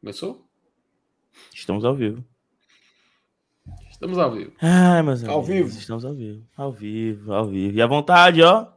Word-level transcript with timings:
Começou? 0.00 0.48
Estamos 1.52 1.84
ao 1.84 1.94
vivo. 1.94 2.24
Estamos 3.90 4.16
ao 4.16 4.30
vivo. 4.30 4.52
Ai, 4.60 5.02
meus 5.02 5.24
Ao 5.24 5.40
amigos, 5.40 5.48
vivo? 5.48 5.68
Estamos 5.80 6.04
ao 6.04 6.14
vivo. 6.14 6.46
Ao 6.56 6.72
vivo, 6.72 7.32
ao 7.32 7.46
vivo. 7.46 7.76
E 7.76 7.82
a 7.82 7.86
vontade, 7.86 8.42
ó. 8.42 8.72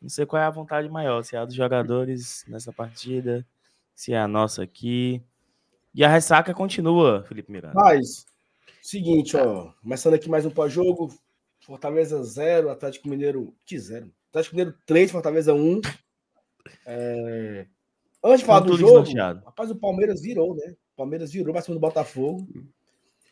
Não 0.00 0.08
sei 0.08 0.26
qual 0.26 0.42
é 0.42 0.44
a 0.44 0.50
vontade 0.50 0.88
maior, 0.88 1.22
se 1.22 1.34
é 1.34 1.38
a 1.38 1.44
dos 1.44 1.54
jogadores 1.54 2.44
nessa 2.46 2.72
partida, 2.72 3.46
se 3.94 4.12
é 4.12 4.18
a 4.18 4.28
nossa 4.28 4.62
aqui. 4.62 5.22
E 5.94 6.04
a 6.04 6.08
ressaca 6.08 6.52
continua, 6.52 7.24
Felipe 7.24 7.50
Miranda. 7.50 7.74
Mas, 7.74 8.26
seguinte, 8.82 9.36
ó. 9.36 9.72
Começando 9.82 10.14
aqui 10.14 10.28
mais 10.28 10.44
um 10.44 10.50
pós-jogo. 10.50 11.08
Fortaleza 11.60 12.22
0, 12.22 12.70
Atlético 12.70 13.08
Mineiro. 13.08 13.54
Que 13.64 13.78
0? 13.78 14.12
Atlético 14.28 14.56
Mineiro 14.56 14.78
3, 14.86 15.10
Fortaleza 15.10 15.54
1. 15.54 15.80
É... 16.86 17.66
Antes 18.22 18.40
de 18.40 18.46
falar 18.46 18.60
do 18.60 18.76
jogo, 18.76 19.02
desnorteado. 19.02 19.44
rapaz, 19.44 19.70
o 19.70 19.76
Palmeiras 19.76 20.20
virou, 20.20 20.54
né? 20.54 20.74
O 20.94 20.96
Palmeiras 20.96 21.32
virou 21.32 21.52
pra 21.52 21.62
cima 21.62 21.74
do 21.74 21.80
Botafogo. 21.80 22.46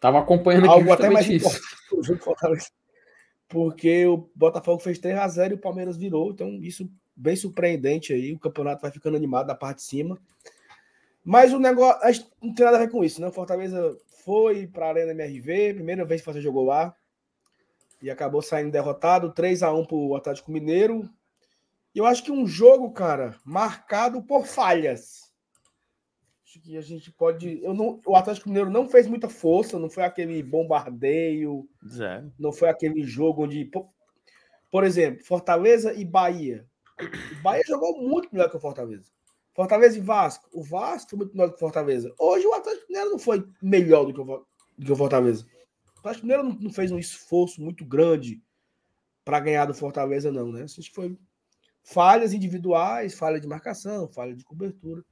Tava 0.01 0.19
acompanhando 0.19 0.65
aqui 0.65 0.75
Algo 0.75 0.93
até 0.93 1.11
mais 1.11 1.29
isso. 1.29 1.47
importante 1.49 2.13
o 2.13 2.19
Fortaleza. 2.19 2.71
Porque 3.49 4.07
o 4.07 4.31
Botafogo 4.35 4.79
fez 4.81 4.99
3x0 4.99 5.51
e 5.51 5.55
o 5.55 5.59
Palmeiras 5.59 5.97
virou. 5.97 6.31
Então, 6.31 6.49
isso 6.63 6.89
bem 7.17 7.35
surpreendente 7.35 8.13
aí. 8.13 8.33
O 8.33 8.39
campeonato 8.39 8.83
vai 8.83 8.91
ficando 8.91 9.17
animado 9.17 9.47
da 9.47 9.55
parte 9.55 9.79
de 9.79 9.85
cima. 9.85 10.19
Mas 11.25 11.53
o 11.53 11.59
negócio. 11.59 12.01
A 12.03 12.11
não 12.43 12.55
tem 12.55 12.65
nada 12.65 12.77
a 12.77 12.81
ver 12.81 12.91
com 12.91 13.05
isso, 13.05 13.21
né? 13.21 13.29
O 13.29 13.33
Fortaleza 13.33 13.97
foi 14.25 14.67
para 14.67 14.87
a 14.87 14.89
Arena 14.91 15.13
MRV, 15.13 15.75
primeira 15.75 16.05
vez 16.05 16.21
que 16.21 16.33
você 16.33 16.41
jogou 16.41 16.65
lá. 16.65 16.95
E 18.01 18.11
acabou 18.11 18.41
saindo 18.41 18.71
derrotado, 18.71 19.33
3x1 19.33 19.87
para 19.87 19.97
o 19.97 20.15
Atlético 20.15 20.53
Mineiro. 20.53 21.09
Eu 21.95 22.07
acho 22.07 22.23
que 22.23 22.31
um 22.31 22.47
jogo, 22.47 22.91
cara, 22.93 23.37
marcado 23.45 24.23
por 24.23 24.47
falhas. 24.47 25.33
Acho 26.45 26.61
que 26.61 26.77
a 26.77 26.81
gente 26.81 27.11
pode. 27.13 27.63
Eu 27.63 27.75
não, 27.75 28.01
o 28.07 28.17
Atlético 28.17 28.49
Mineiro 28.49 28.71
não 28.71 28.89
fez 28.89 29.07
muita 29.07 29.29
força, 29.29 29.79
não 29.79 29.91
foi 29.91 30.05
aquele 30.05 30.43
bombardeio, 30.43 31.69
Zero. 31.87 32.33
não 32.39 32.53
foi 32.53 32.69
aquele 32.69 33.03
jogo 33.03 33.45
onde. 33.45 33.65
Por, 33.67 33.89
por 34.71 34.85
exemplo, 34.85 35.25
Fortaleza 35.25 35.93
e 35.93 36.05
Bahia. 36.05 36.67
O 37.39 37.43
Bahia 37.43 37.63
jogou 37.67 38.01
muito 38.01 38.29
melhor 38.33 38.51
que 38.51 38.57
o 38.57 38.61
Fortaleza. 38.61 39.11
Fortaleza 39.55 39.99
e 39.99 40.01
Vasco. 40.01 40.49
O 40.53 40.63
Vasco 40.63 41.11
foi 41.11 41.19
muito 41.19 41.37
melhor 41.37 41.51
que 41.51 41.57
o 41.57 41.59
Fortaleza. 41.59 42.15
Hoje 42.19 42.47
o 42.47 42.55
Atlético 42.55 42.87
Mineiro 42.89 43.11
não 43.11 43.19
foi 43.19 43.45
melhor 43.61 44.05
do 44.05 44.15
que 44.15 44.21
o, 44.21 44.25
do 44.79 44.87
que 44.87 44.93
o 44.93 44.97
Fortaleza. 44.97 45.45
O 45.97 45.99
Atlético 46.01 46.27
Mineiro 46.27 46.49
não, 46.49 46.55
não 46.61 46.73
fez 46.73 46.93
um 46.93 46.99
esforço 46.99 47.61
muito 47.61 47.85
grande 47.85 48.43
para 49.25 49.41
ganhar 49.41 49.67
do 49.67 49.75
Fortaleza, 49.75 50.33
não, 50.33 50.53
né? 50.53 50.63
Acho 50.63 50.77
que 50.77 50.95
foi 50.95 51.19
falhas 51.93 52.33
individuais, 52.35 53.15
falha 53.15 53.41
de 53.41 53.47
marcação, 53.47 54.09
falha 54.09 54.35
de 54.35 54.45
cobertura. 54.45 55.03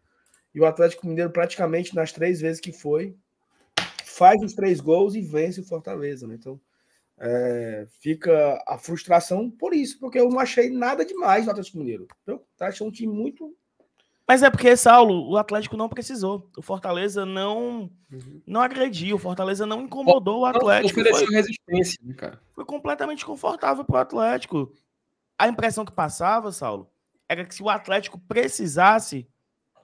E 0.55 0.61
o 0.61 0.67
Atlético 0.67 1.07
Mineiro, 1.07 1.31
praticamente 1.31 1.95
nas 1.95 2.13
três 2.13 2.41
vezes 2.41 2.61
que 2.61 2.73
foi, 2.73 3.15
faz 4.05 4.43
os 4.43 4.55
três 4.55 4.81
gols 4.81 5.15
e 5.15 5.21
vence 5.23 5.61
o 5.61 5.65
Fortaleza, 5.67 6.27
né? 6.27 6.35
Então, 6.39 6.61
é, 7.19 7.87
fica 8.01 8.63
a 8.67 8.77
frustração 8.79 9.51
por 9.51 9.75
isso, 9.75 9.99
porque 9.99 10.19
eu 10.19 10.29
não 10.29 10.39
achei 10.39 10.69
nada 10.71 11.05
demais 11.05 11.47
no 11.47 11.51
Atlético 11.53 11.79
Mineiro. 11.79 12.07
Eu 12.27 12.43
achei 12.61 12.87
um 12.87 12.91
time 12.91 13.13
muito. 13.13 13.55
Mas 14.29 14.43
é 14.43 14.51
porque, 14.51 14.77
Saulo, 14.77 15.31
o 15.31 15.37
Atlético 15.39 15.77
não 15.77 15.89
precisou. 15.89 16.51
O 16.57 16.63
Fortaleza 16.63 17.25
não 17.25 17.91
Uhum. 18.13 18.43
não 18.47 18.61
agrediu. 18.61 19.17
O 19.17 19.19
Fortaleza 19.21 19.65
não 19.65 19.83
incomodou 19.83 20.39
o 20.39 20.41
Não 20.41 20.47
Atlético. 20.49 21.01
ofereceu 21.01 21.27
Foi, 21.27 21.35
resistência, 21.35 21.99
né, 22.03 22.13
cara? 22.15 22.41
foi 22.55 22.65
completamente 22.65 23.25
confortável 23.25 23.85
para 23.85 23.97
o 23.97 23.99
Atlético. 24.01 24.73
A 25.39 25.49
impressão 25.49 25.85
que 25.85 25.93
passava, 25.93 26.51
Saulo, 26.51 26.91
era 27.29 27.45
que 27.45 27.55
se 27.55 27.63
o 27.63 27.69
Atlético 27.69 28.19
precisasse, 28.19 29.29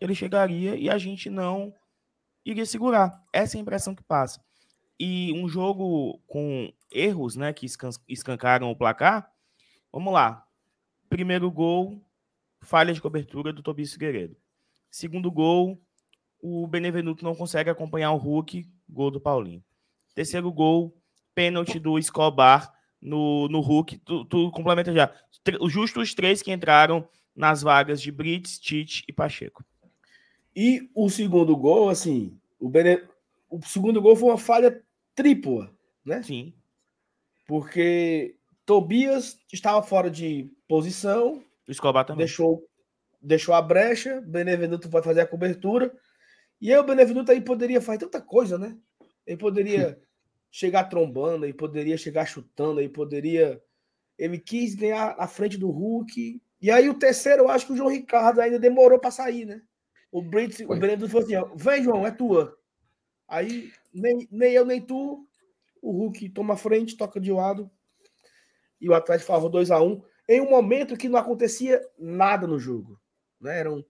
ele 0.01 0.15
chegaria 0.15 0.77
e 0.77 0.89
a 0.89 0.99
gente 0.99 1.29
não 1.29 1.75
iria 2.45 2.67
segurar. 2.67 3.23
Essa 3.33 3.57
é 3.57 3.59
a 3.59 3.63
impressão 3.63 3.95
que 3.95 4.03
passa. 4.03 4.43
E 4.99 5.33
um 5.35 5.49
jogo 5.49 6.21
com 6.27 6.73
erros, 6.91 7.37
né, 7.37 7.53
que 7.53 7.67
escan- 7.67 7.91
escancaram 8.09 8.71
o 8.71 8.77
placar. 8.77 9.31
Vamos 9.93 10.13
lá. 10.13 10.47
Primeiro 11.09 11.51
gol, 11.51 12.01
falha 12.63 12.95
de 12.95 13.01
cobertura 13.01 13.53
do 13.53 13.63
Tobias 13.63 13.93
Figueiredo. 13.93 14.37
Segundo 14.91 15.31
gol, 15.31 15.81
o 16.41 16.67
Benevenuto 16.67 17.25
não 17.25 17.35
consegue 17.35 17.71
acompanhar 17.71 18.13
o 18.13 18.17
Hulk, 18.17 18.69
gol 18.89 19.11
do 19.11 19.21
Paulinho. 19.21 19.63
Terceiro 20.15 20.51
gol, 20.53 20.97
pênalti 21.35 21.79
do 21.79 21.99
Escobar 21.99 22.73
no, 23.03 23.49
no 23.49 23.61
Hulk. 23.61 23.99
Tu, 23.99 24.25
tu 24.27 24.51
complementa 24.53 24.93
já. 24.93 25.13
Justo 25.69 26.01
os 26.01 26.15
três 26.15 26.41
que 26.41 26.53
entraram 26.53 27.07
nas 27.35 27.63
vagas 27.63 28.01
de 28.01 28.13
Brits, 28.13 28.59
Tite 28.59 29.05
e 29.09 29.13
Pacheco. 29.13 29.65
E 30.55 30.89
o 30.95 31.11
segundo 31.11 31.57
gol, 31.57 31.89
assim, 31.89 32.39
o, 32.61 32.69
Bene... 32.69 33.03
o 33.51 33.61
segundo 33.63 34.01
gol 34.01 34.15
foi 34.15 34.29
uma 34.29 34.39
falha 34.39 34.83
tripla, 35.15 35.75
né? 36.05 36.23
Sim. 36.23 36.53
Porque 37.47 38.37
Tobias 38.65 39.39
estava 39.53 39.83
fora 39.83 40.11
de 40.11 40.51
posição, 40.69 41.43
O 41.67 41.71
Escobar 41.71 42.05
também. 42.05 42.25
deixou, 42.25 42.69
deixou 43.21 43.55
a 43.55 43.63
brecha, 43.63 44.21
Benevenuto 44.21 44.89
vai 44.89 45.03
fazer 45.03 45.23
a 45.23 45.27
cobertura. 45.27 45.93
E 46.61 46.73
aí 46.73 46.79
o 46.79 46.85
Benevenuto 46.85 47.33
aí 47.33 47.41
poderia 47.41 47.81
fazer 47.81 47.99
tanta 47.99 48.21
coisa, 48.21 48.57
né? 48.57 48.77
Ele 49.27 49.37
poderia 49.37 49.99
chegar 50.53 50.85
trombando, 50.85 51.47
ele 51.47 51.55
poderia 51.55 51.97
chegar 51.97 52.27
chutando, 52.27 52.79
ele 52.79 52.91
poderia. 52.91 53.61
Ele 54.19 54.39
quis 54.39 54.75
ganhar 54.75 55.17
a 55.19 55.27
frente 55.27 55.57
do 55.57 55.71
Hulk. 55.71 56.41
E 56.61 56.71
aí 56.71 56.89
o 56.89 56.95
terceiro, 56.95 57.45
eu 57.45 57.49
acho 57.49 57.67
que 57.67 57.73
o 57.73 57.77
João 57.77 57.91
Ricardo 57.91 58.41
ainda 58.41 58.59
demorou 58.59 59.01
para 59.01 59.11
sair, 59.11 59.47
né? 59.47 59.63
O 60.13 60.21
Brits, 60.21 60.61
o. 60.61 60.69
Benevenuto 60.69 61.09
falou 61.09 61.25
assim: 61.25 61.37
ó, 61.37 61.49
vem, 61.57 61.83
João, 61.83 62.07
é 62.07 62.11
tua. 62.11 62.57
Aí 63.27 63.73
nem, 63.93 64.29
nem 64.31 64.53
eu, 64.53 64.67
nem 64.67 64.81
tu. 64.81 65.27
O 65.81 65.91
Hulk 65.91 66.29
toma 66.29 66.55
a 66.55 66.59
frente, 66.59 66.97
toca 66.97 67.19
de 67.19 67.33
lado. 67.33 67.69
E 68.81 68.89
o 68.89 68.95
Atlético 68.95 69.29
falou 69.29 69.51
2x1 69.51 70.03
em 70.29 70.41
um 70.41 70.51
momento 70.51 70.97
que 70.97 71.09
não 71.09 71.19
acontecia 71.19 71.81
nada 71.99 72.47
no 72.47 72.59
jogo. 72.59 73.01
Né? 73.41 73.59
Eram, 73.59 73.85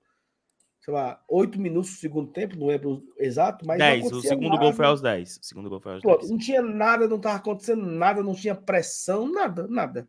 sei 0.83 0.93
lá, 0.93 1.23
oito 1.29 1.61
minutos 1.61 1.93
do 1.93 1.97
segundo 1.97 2.33
tempo, 2.33 2.57
não 2.57 2.67
lembro 2.67 3.05
exato, 3.17 3.65
mas. 3.65 3.79
não 3.79 3.87
10. 3.87 4.13
O 4.13 4.21
segundo 4.21 4.49
nada. 4.49 4.61
gol 4.61 4.73
foi 4.73 4.85
aos 4.85 5.01
10. 5.01 5.37
O 5.37 5.45
segundo 5.45 5.71
gol 5.71 5.81
foi 5.81 5.93
aos 5.93 6.03
Pronto, 6.03 6.21
10. 6.21 6.31
não 6.33 6.39
tinha 6.39 6.61
nada, 6.61 7.07
não 7.07 7.19
estava 7.19 7.37
acontecendo 7.37 7.87
nada, 7.87 8.21
não 8.21 8.35
tinha 8.35 8.55
pressão, 8.55 9.31
nada, 9.31 9.69
nada. 9.69 10.09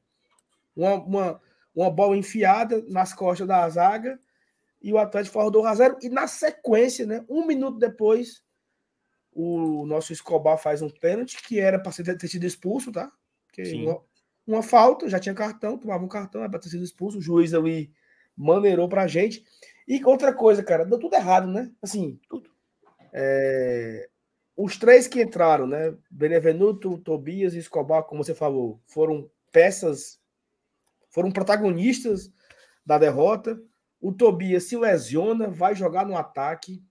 Uma, 0.76 0.96
uma, 0.96 1.42
uma 1.76 1.92
bola 1.92 2.18
enfiada 2.18 2.84
nas 2.88 3.14
costas 3.14 3.48
da 3.48 3.70
zaga 3.70 4.20
e 4.82 4.92
o 4.92 4.98
Atlético 4.98 5.36
fardou 5.36 5.64
a 5.64 5.76
zero. 5.76 5.96
E 6.02 6.10
na 6.10 6.26
sequência, 6.26 7.06
né, 7.06 7.24
um 7.30 7.46
minuto 7.46 7.78
depois, 7.78 8.44
o 9.32 9.86
nosso 9.86 10.12
Escobar 10.12 10.58
faz 10.58 10.82
um 10.82 10.90
pênalti 10.90 11.38
que 11.48 11.60
era 11.60 11.78
para 11.78 11.92
ter 11.92 12.28
sido 12.28 12.48
expulso, 12.48 12.92
tá? 12.92 13.12
Uma, 13.76 14.02
uma 14.48 14.64
falta, 14.64 15.08
já 15.08 15.20
tinha 15.20 15.36
cartão, 15.36 15.78
tomava 15.78 16.04
um 16.04 16.08
cartão, 16.08 16.42
era 16.42 16.50
para 16.50 16.60
ter 16.60 16.70
sido 16.70 16.84
expulso. 16.84 17.20
O 17.20 17.22
juiz 17.22 17.54
ali 17.54 17.94
maneirou 18.36 18.90
pra 18.90 19.06
gente. 19.06 19.46
E 19.88 20.04
outra 20.06 20.34
coisa, 20.34 20.64
cara, 20.64 20.86
deu 20.86 21.00
tudo 21.00 21.16
errado, 21.16 21.48
né? 21.48 21.72
Assim, 21.82 22.20
Tudo. 22.30 22.50
é, 23.12 24.10
os 24.56 24.78
três 24.78 25.08
que 25.08 25.22
entraram, 25.22 25.68
né? 25.68 25.96
Benevenuto, 26.10 26.98
Tobias 27.00 27.54
e 27.54 27.60
Escobar, 27.60 28.04
como 28.04 28.24
você 28.24 28.34
falou, 28.34 28.82
foram 28.88 29.30
peças, 29.52 30.20
foram 31.10 31.32
protagonistas 31.32 32.32
da 32.86 32.98
derrota. 32.98 33.60
O 34.00 34.12
Tobias 34.12 34.66
se 34.66 34.78
lesiona, 34.78 35.50
vai 35.50 35.76
jogar 35.76 36.06
no 36.06 36.18
ataque 36.18 36.84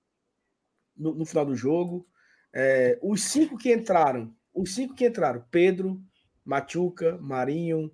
no, 0.97 1.15
no 1.15 1.25
final 1.25 1.47
do 1.47 1.55
jogo. 1.55 2.07
É, 2.55 2.99
os 3.03 3.23
cinco 3.25 3.57
que 3.57 3.73
entraram, 3.73 4.35
os 4.53 4.75
cinco 4.75 4.95
que 4.95 5.07
entraram, 5.07 5.45
Pedro, 5.51 6.03
Machuca, 6.45 7.17
Marinho, 7.19 7.91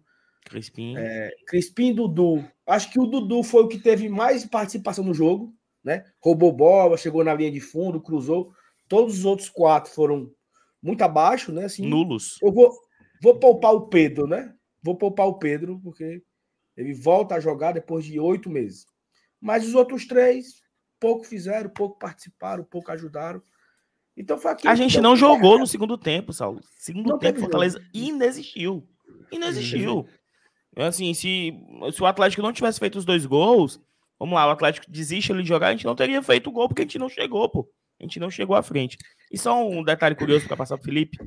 Crispim. 0.49 0.97
É. 0.97 1.31
Crispim 1.47 1.91
e 1.91 1.95
Dudu. 1.95 2.45
Acho 2.67 2.91
que 2.91 2.99
o 2.99 3.07
Dudu 3.07 3.43
foi 3.43 3.63
o 3.63 3.69
que 3.69 3.79
teve 3.79 4.09
mais 4.09 4.45
participação 4.45 5.05
no 5.05 5.15
jogo, 5.15 5.55
né? 5.85 6.05
Roubou 6.21 6.53
bola, 6.53 6.97
chegou 6.97 7.23
na 7.23 7.35
linha 7.35 7.51
de 7.51 7.61
fundo, 7.61 8.01
cruzou. 8.01 8.53
Todos 8.89 9.19
os 9.19 9.25
outros 9.25 9.49
quatro 9.49 9.93
foram 9.93 10.31
muito 10.83 11.03
abaixo, 11.03 11.53
né? 11.53 11.65
Assim, 11.65 11.87
Nulos. 11.87 12.39
eu 12.43 12.53
vou, 12.53 12.73
vou 13.23 13.39
poupar 13.39 13.75
o 13.75 13.89
Pedro, 13.89 14.27
né? 14.27 14.55
Vou 14.83 14.97
poupar 14.97 15.27
o 15.27 15.39
Pedro, 15.39 15.81
porque 15.83 16.23
ele 16.77 16.95
volta 16.95 17.35
a 17.35 17.41
jogar 17.41 17.73
depois 17.73 18.05
de 18.05 18.19
oito 18.19 18.49
meses. 18.49 18.87
Mas 19.41 19.67
os 19.67 19.75
outros 19.75 20.07
três, 20.07 20.63
pouco 20.99 21.25
fizeram, 21.25 21.69
pouco 21.71 21.99
participaram, 21.99 22.65
pouco 22.65 22.91
ajudaram. 22.91 23.43
Então 24.17 24.37
foi 24.37 24.51
aquilo 24.51 24.73
A 24.73 24.75
gente 24.75 25.01
não 25.01 25.15
jogou 25.15 25.59
no 25.59 25.67
segundo 25.67 25.97
tempo, 25.97 26.33
Saulo. 26.33 26.61
Segundo 26.77 27.11
Não 27.11 27.19
tempo, 27.19 27.39
Fortaleza 27.39 27.79
jogo. 27.79 27.91
inexistiu. 27.95 28.89
Inexistiu. 29.31 30.07
Assim, 30.87 31.13
se, 31.13 31.53
se 31.93 32.03
o 32.03 32.07
Atlético 32.07 32.43
não 32.43 32.53
tivesse 32.53 32.79
feito 32.79 32.99
os 32.99 33.05
dois 33.05 33.27
gols, 33.27 33.81
vamos 34.19 34.35
lá, 34.35 34.47
o 34.47 34.51
Atlético 34.51 34.91
desiste 34.91 35.33
ali 35.33 35.43
de 35.43 35.49
jogar, 35.49 35.69
a 35.69 35.73
gente 35.73 35.85
não 35.85 35.97
teria 35.97 36.23
feito 36.23 36.49
o 36.49 36.53
gol, 36.53 36.69
porque 36.69 36.83
a 36.83 36.85
gente 36.85 36.99
não 36.99 37.09
chegou, 37.09 37.49
pô. 37.49 37.69
A 38.01 38.05
gente 38.05 38.21
não 38.21 38.31
chegou 38.31 38.55
à 38.55 38.63
frente. 38.63 38.97
E 39.31 39.37
só 39.37 39.67
um 39.69 39.83
detalhe 39.83 40.15
curioso 40.15 40.47
para 40.47 40.57
passar 40.57 40.77
pro 40.77 40.85
Felipe: 40.85 41.19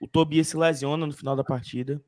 o 0.00 0.06
Tobias 0.06 0.48
se 0.48 0.56
lesiona 0.56 1.06
no 1.06 1.12
final 1.12 1.34
da 1.34 1.42
partida. 1.42 2.00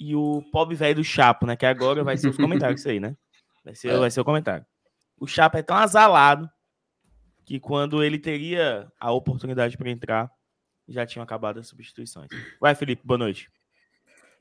E 0.00 0.14
o 0.14 0.42
pobre 0.52 0.76
velho 0.76 0.96
do 0.96 1.04
Chapo, 1.04 1.44
né? 1.44 1.56
Que 1.56 1.66
agora 1.66 2.04
vai 2.04 2.16
ser 2.16 2.28
os 2.28 2.36
comentários 2.36 2.80
isso 2.80 2.88
aí, 2.88 3.00
né? 3.00 3.16
Vai 3.64 3.74
ser, 3.74 3.96
vai 3.98 4.10
ser 4.10 4.20
o 4.20 4.24
comentário. 4.24 4.64
O 5.18 5.26
Chapo 5.26 5.56
é 5.56 5.62
tão 5.62 5.76
azalado 5.76 6.48
que 7.44 7.58
quando 7.58 8.02
ele 8.02 8.18
teria 8.18 8.90
a 9.00 9.10
oportunidade 9.10 9.76
para 9.76 9.90
entrar, 9.90 10.30
já 10.88 11.04
tinham 11.04 11.22
acabado 11.22 11.58
as 11.58 11.66
substituições. 11.66 12.28
Vai, 12.60 12.74
Felipe, 12.74 13.02
boa 13.04 13.18
noite. 13.18 13.50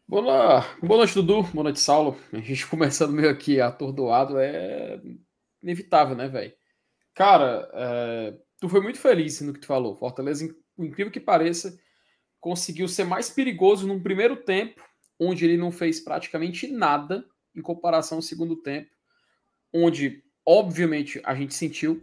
Boa, 0.10 0.62
boa 0.82 1.00
noite, 1.00 1.16
Dudu. 1.16 1.44
Boa 1.52 1.66
noite, 1.66 1.82
Saulo. 1.82 2.18
A 2.32 2.38
gente 2.38 2.66
começando 2.72 3.12
meio 3.12 3.30
aqui 3.30 3.60
atordoado 3.60 4.40
é 4.40 5.02
inevitável, 5.62 6.16
né, 6.16 6.30
velho? 6.30 6.54
Cara, 7.14 7.70
é... 7.74 8.34
tu 8.58 8.70
foi 8.70 8.80
muito 8.80 9.00
feliz 9.00 9.42
no 9.42 9.52
que 9.52 9.60
tu 9.60 9.68
falou. 9.68 9.98
Fortaleza, 9.98 10.48
incrível 10.80 11.12
que 11.12 11.20
pareça, 11.20 11.78
conseguiu 12.40 12.88
ser 12.88 13.04
mais 13.04 13.30
perigoso 13.30 13.86
num 13.86 14.02
primeiro 14.02 14.38
tempo, 14.38 14.82
onde 15.20 15.44
ele 15.44 15.58
não 15.58 15.74
fez 15.74 16.00
praticamente 16.00 16.70
nada 16.70 17.26
em 17.54 17.62
comparação 17.62 18.20
ao 18.20 18.22
segundo 18.22 18.56
tempo, 18.62 18.90
onde, 19.74 20.24
obviamente, 20.46 21.20
a 21.26 21.36
gente 21.36 21.54
sentiu, 21.54 22.02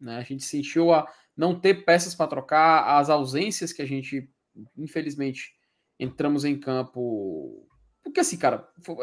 né? 0.00 0.16
A 0.16 0.22
gente 0.22 0.44
sentiu 0.44 0.92
a 0.92 1.08
não 1.36 1.60
ter 1.60 1.84
peças 1.84 2.12
para 2.12 2.26
trocar, 2.26 2.98
as 2.98 3.08
ausências 3.08 3.72
que 3.72 3.82
a 3.82 3.86
gente, 3.86 4.28
infelizmente, 4.76 5.55
entramos 5.98 6.44
em 6.44 6.58
campo. 6.58 7.66
Porque 8.02 8.20
assim, 8.20 8.36
cara, 8.36 8.68
foi... 8.82 8.96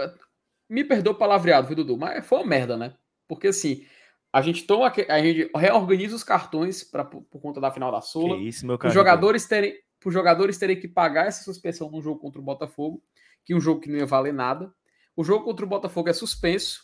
me 0.69 0.83
perdoa 0.83 1.13
o 1.13 1.17
palavreado, 1.17 1.67
viu, 1.67 1.75
Dudu? 1.75 1.97
Mas 1.97 2.25
foi 2.25 2.39
uma 2.39 2.47
merda, 2.47 2.77
né? 2.77 2.95
Porque 3.27 3.47
assim, 3.47 3.85
a 4.31 4.41
gente 4.41 4.65
toma, 4.65 4.91
a 5.09 5.21
gente 5.21 5.49
reorganiza 5.55 6.15
os 6.15 6.23
cartões 6.23 6.83
pra, 6.83 7.05
por 7.05 7.39
conta 7.41 7.61
da 7.61 7.71
final 7.71 7.91
da 7.91 8.01
Sula. 8.01 8.37
Que 8.37 8.47
isso, 8.47 8.65
meu 8.65 8.77
cara. 8.77 8.89
Os 8.89 8.93
jogadores 8.93 9.45
terem, 9.45 9.75
os 10.03 10.13
jogadores 10.13 10.57
terem 10.57 10.79
que 10.79 10.87
pagar 10.87 11.27
essa 11.27 11.43
suspensão 11.43 11.89
num 11.89 12.01
jogo 12.01 12.19
contra 12.19 12.41
o 12.41 12.43
Botafogo, 12.43 13.03
que 13.45 13.53
é 13.53 13.55
um 13.55 13.61
jogo 13.61 13.79
que 13.79 13.89
não 13.89 13.97
ia 13.97 14.05
valer 14.05 14.33
nada. 14.33 14.73
O 15.15 15.23
jogo 15.23 15.45
contra 15.45 15.65
o 15.65 15.69
Botafogo 15.69 16.09
é 16.09 16.13
suspenso. 16.13 16.83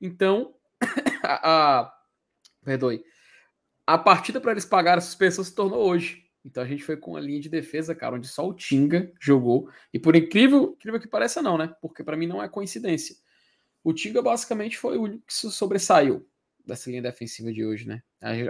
Então, 0.00 0.54
a, 1.24 1.80
a 1.80 1.92
perdoe. 2.62 3.02
A 3.86 3.98
partida 3.98 4.40
para 4.40 4.52
eles 4.52 4.64
pagarem 4.64 4.98
a 4.98 5.00
suspensão 5.02 5.42
se 5.42 5.54
tornou 5.54 5.88
hoje. 5.88 6.29
Então 6.44 6.62
a 6.62 6.66
gente 6.66 6.82
foi 6.82 6.96
com 6.96 7.16
a 7.16 7.20
linha 7.20 7.40
de 7.40 7.48
defesa, 7.48 7.94
cara, 7.94 8.16
onde 8.16 8.26
só 8.26 8.48
o 8.48 8.54
Tinga 8.54 9.12
jogou. 9.20 9.68
E 9.92 9.98
por 9.98 10.16
incrível, 10.16 10.74
incrível 10.76 11.00
que 11.00 11.08
pareça, 11.08 11.42
não, 11.42 11.58
né? 11.58 11.74
Porque 11.80 12.02
para 12.02 12.16
mim 12.16 12.26
não 12.26 12.42
é 12.42 12.48
coincidência. 12.48 13.16
O 13.84 13.92
Tinga 13.92 14.22
basicamente 14.22 14.78
foi 14.78 14.96
o 14.96 15.02
único 15.02 15.26
que 15.26 15.32
sobressaiu 15.32 16.26
dessa 16.66 16.88
linha 16.90 17.02
defensiva 17.02 17.52
de 17.52 17.64
hoje, 17.64 17.86
né? 17.86 18.02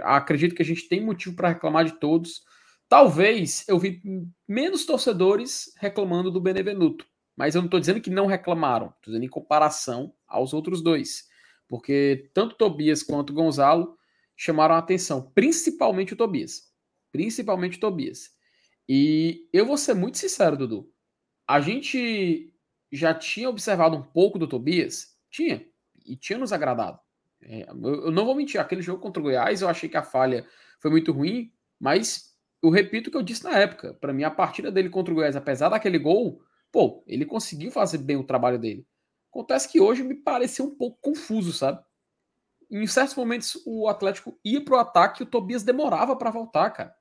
Acredito 0.03 0.55
que 0.55 0.61
a 0.61 0.65
gente 0.65 0.87
tem 0.87 1.03
motivo 1.03 1.35
para 1.35 1.49
reclamar 1.49 1.85
de 1.85 1.93
todos. 1.99 2.43
Talvez 2.87 3.65
eu 3.67 3.79
vi 3.79 4.01
menos 4.47 4.85
torcedores 4.85 5.73
reclamando 5.77 6.29
do 6.29 6.41
Benevenuto, 6.41 7.05
mas 7.35 7.55
eu 7.55 7.61
não 7.61 7.67
estou 7.67 7.79
dizendo 7.79 8.01
que 8.01 8.09
não 8.09 8.25
reclamaram, 8.25 8.87
estou 8.87 9.11
dizendo 9.13 9.23
em 9.23 9.29
comparação 9.29 10.13
aos 10.27 10.53
outros 10.53 10.81
dois, 10.81 11.29
porque 11.69 12.29
tanto 12.33 12.57
Tobias 12.57 13.01
quanto 13.01 13.33
Gonzalo 13.33 13.97
chamaram 14.35 14.75
a 14.75 14.79
atenção, 14.79 15.31
principalmente 15.33 16.13
o 16.13 16.17
Tobias 16.17 16.70
principalmente 17.11 17.79
Tobias. 17.79 18.31
E 18.87 19.47
eu 19.53 19.65
vou 19.65 19.77
ser 19.77 19.93
muito 19.93 20.17
sincero, 20.17 20.57
Dudu. 20.57 20.91
A 21.47 21.59
gente 21.59 22.53
já 22.91 23.13
tinha 23.13 23.49
observado 23.49 23.95
um 23.95 24.03
pouco 24.03 24.37
do 24.37 24.47
Tobias? 24.47 25.15
Tinha. 25.29 25.65
E 26.05 26.15
tinha 26.15 26.37
nos 26.37 26.51
agradado. 26.51 26.99
É, 27.41 27.67
eu 27.69 28.11
não 28.11 28.25
vou 28.25 28.35
mentir, 28.35 28.59
aquele 28.59 28.81
jogo 28.81 29.01
contra 29.01 29.19
o 29.19 29.23
Goiás 29.23 29.61
eu 29.61 29.69
achei 29.69 29.89
que 29.89 29.97
a 29.97 30.03
falha 30.03 30.47
foi 30.79 30.91
muito 30.91 31.11
ruim, 31.11 31.51
mas 31.79 32.35
eu 32.61 32.69
repito 32.69 33.09
o 33.09 33.11
que 33.11 33.17
eu 33.17 33.23
disse 33.23 33.43
na 33.43 33.57
época. 33.57 33.93
Para 33.95 34.13
mim, 34.13 34.23
a 34.23 34.31
partida 34.31 34.71
dele 34.71 34.89
contra 34.89 35.11
o 35.11 35.15
Goiás, 35.15 35.35
apesar 35.35 35.69
daquele 35.69 35.97
gol, 35.97 36.41
pô, 36.71 37.03
ele 37.07 37.25
conseguiu 37.25 37.71
fazer 37.71 37.97
bem 37.97 38.17
o 38.17 38.23
trabalho 38.23 38.59
dele. 38.59 38.85
Acontece 39.31 39.71
que 39.71 39.79
hoje 39.79 40.03
me 40.03 40.15
pareceu 40.15 40.65
um 40.65 40.75
pouco 40.75 40.99
confuso, 41.01 41.53
sabe? 41.53 41.83
Em 42.69 42.85
certos 42.87 43.15
momentos 43.15 43.61
o 43.65 43.87
Atlético 43.87 44.39
ia 44.43 44.63
pro 44.63 44.77
ataque 44.77 45.21
e 45.21 45.25
o 45.25 45.29
Tobias 45.29 45.63
demorava 45.63 46.15
para 46.15 46.29
voltar, 46.29 46.69
cara. 46.71 46.95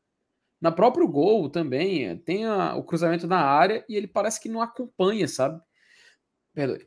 Na 0.61 0.71
próprio 0.71 1.09
gol 1.09 1.49
também, 1.49 2.07
eh, 2.07 2.17
tem 2.17 2.45
a, 2.45 2.77
o 2.77 2.85
cruzamento 2.85 3.27
na 3.27 3.41
área 3.41 3.85
e 3.89 3.97
ele 3.97 4.07
parece 4.07 4.41
que 4.41 4.49
não 4.49 4.61
acompanha, 4.61 5.27
sabe? 5.27 5.61
Perdoe. 6.53 6.87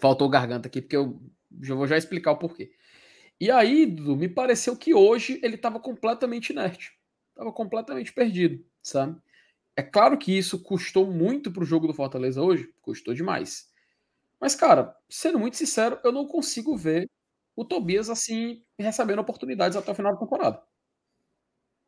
Faltou 0.00 0.28
garganta 0.28 0.66
aqui, 0.68 0.80
porque 0.82 0.96
eu 0.96 1.22
já 1.60 1.74
vou 1.74 1.86
já 1.86 1.96
explicar 1.96 2.32
o 2.32 2.38
porquê. 2.38 2.72
E 3.40 3.50
aí, 3.50 3.86
Dudu, 3.86 4.16
me 4.16 4.28
pareceu 4.28 4.76
que 4.76 4.94
hoje 4.94 5.40
ele 5.42 5.56
estava 5.56 5.78
completamente 5.80 6.50
inerte. 6.50 6.92
Estava 7.30 7.52
completamente 7.52 8.12
perdido, 8.12 8.64
sabe? 8.82 9.20
É 9.76 9.82
claro 9.82 10.18
que 10.18 10.36
isso 10.36 10.62
custou 10.62 11.10
muito 11.10 11.52
para 11.52 11.62
o 11.62 11.66
jogo 11.66 11.86
do 11.86 11.94
Fortaleza 11.94 12.42
hoje, 12.42 12.72
custou 12.82 13.14
demais. 13.14 13.70
Mas, 14.40 14.54
cara, 14.54 14.96
sendo 15.08 15.38
muito 15.38 15.56
sincero, 15.56 15.98
eu 16.04 16.12
não 16.12 16.26
consigo 16.26 16.76
ver 16.76 17.08
o 17.56 17.64
Tobias 17.64 18.10
assim 18.10 18.64
recebendo 18.78 19.20
oportunidades 19.20 19.76
até 19.76 19.92
o 19.92 19.94
final 19.94 20.12
da 20.14 20.18
temporada 20.20 20.62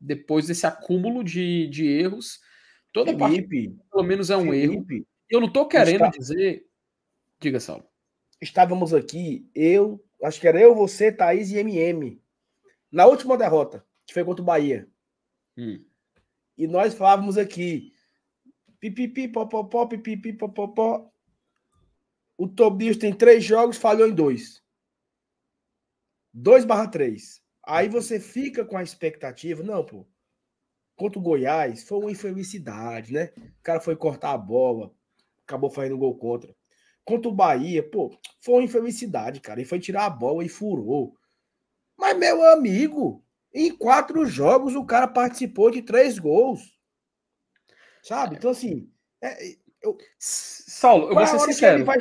depois 0.05 0.47
desse 0.47 0.67
acúmulo 0.67 1.25
de, 1.25 1.67
de 1.69 1.87
erros. 1.87 2.41
Toda 2.93 3.17
Felipe, 3.17 3.69
parte, 3.69 3.91
pelo 3.91 4.03
menos, 4.05 4.31
é 4.31 4.37
um 4.37 4.51
Felipe, 4.51 4.95
erro. 4.97 5.07
Eu 5.31 5.41
não 5.41 5.49
estou 5.49 5.67
querendo 5.67 6.05
está... 6.05 6.11
dizer. 6.11 6.67
Diga, 7.41 7.59
Saulo. 7.59 7.87
Estávamos 8.41 8.93
aqui, 8.93 9.49
eu, 9.55 10.05
acho 10.23 10.41
que 10.41 10.47
era 10.47 10.61
eu, 10.61 10.75
você, 10.75 11.11
Thaís 11.11 11.51
e 11.51 11.57
MM, 11.57 12.21
na 12.93 13.07
última 13.07 13.39
derrota, 13.39 13.85
que 14.07 14.13
foi 14.13 14.25
contra 14.25 14.43
o 14.43 14.45
Bahia. 14.45 14.87
Hum. 15.57 15.83
E 16.59 16.67
nós 16.67 16.95
falávamos 16.95 17.39
aqui, 17.39 17.93
pipipi, 18.79 19.29
popopó, 19.29 19.87
pipipi, 19.87 20.33
popopó. 20.33 21.11
O 22.37 22.49
Tobias 22.49 22.97
tem 22.97 23.15
três 23.15 23.45
jogos, 23.45 23.77
falhou 23.77 24.07
em 24.07 24.15
dois. 24.15 24.63
2 26.35 26.65
barra 26.65 26.89
3. 26.89 27.44
Aí 27.67 27.89
você 27.89 28.21
fica 28.21 28.65
com 28.65 28.77
a 28.77 28.83
expectativa, 28.83 29.63
não, 29.63 29.85
pô. 29.85 30.07
Contra 30.97 31.19
o 31.19 31.23
Goiás, 31.23 31.83
foi 31.83 31.99
uma 31.99 32.11
infelicidade, 32.11 33.13
né? 33.13 33.33
O 33.37 33.63
cara 33.63 33.81
foi 33.81 33.97
cortar 33.97 34.33
a 34.33 34.39
bola, 34.39 34.95
acabou 35.45 35.71
fazendo 35.71 35.99
gol 35.99 36.17
contra. 36.17 36.55
Contra 37.05 37.29
o 37.29 37.35
Bahia, 37.35 37.83
pô, 37.83 38.17
foi 38.41 38.55
uma 38.55 38.63
infelicidade, 38.63 39.41
cara. 39.41 39.61
Ele 39.61 39.69
foi 39.69 39.81
tirar 39.81 40.07
a 40.07 40.11
bola 40.11 40.45
e 40.45 40.49
furou. 40.49 41.17
Mas, 41.97 42.17
meu 42.17 42.45
amigo, 42.51 43.25
em 43.53 43.77
quatro 43.77 44.25
jogos 44.27 44.75
o 44.75 44.85
cara 44.85 45.07
participou 45.07 45.71
de 45.71 45.83
três 45.83 46.19
gols. 46.19 46.79
Sabe? 48.03 48.37
Então, 48.37 48.51
assim. 48.51 48.91
É, 49.23 49.57
eu... 49.83 49.97
Saulo, 50.19 51.09
eu 51.09 51.15
vou 51.15 51.27
ser 51.27 51.41
sincero. 51.41 51.85
Vai, 51.85 51.99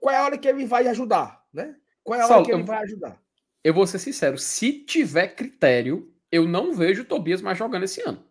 qual 0.00 0.14
é 0.14 0.18
a 0.18 0.24
hora 0.24 0.38
que 0.38 0.48
ele 0.48 0.66
vai 0.66 0.86
ajudar, 0.88 1.44
né? 1.52 1.76
Qual 2.02 2.18
é 2.18 2.22
a 2.22 2.26
hora 2.26 2.44
que 2.44 2.52
ele 2.52 2.62
eu... 2.62 2.66
vai 2.66 2.82
ajudar? 2.82 3.22
Eu 3.66 3.74
vou 3.74 3.84
ser 3.84 3.98
sincero, 3.98 4.38
se 4.38 4.84
tiver 4.84 5.26
critério, 5.26 6.08
eu 6.30 6.46
não 6.46 6.72
vejo 6.72 7.02
o 7.02 7.04
Tobias 7.04 7.42
mais 7.42 7.58
jogando 7.58 7.82
esse 7.82 8.00
ano. 8.00 8.24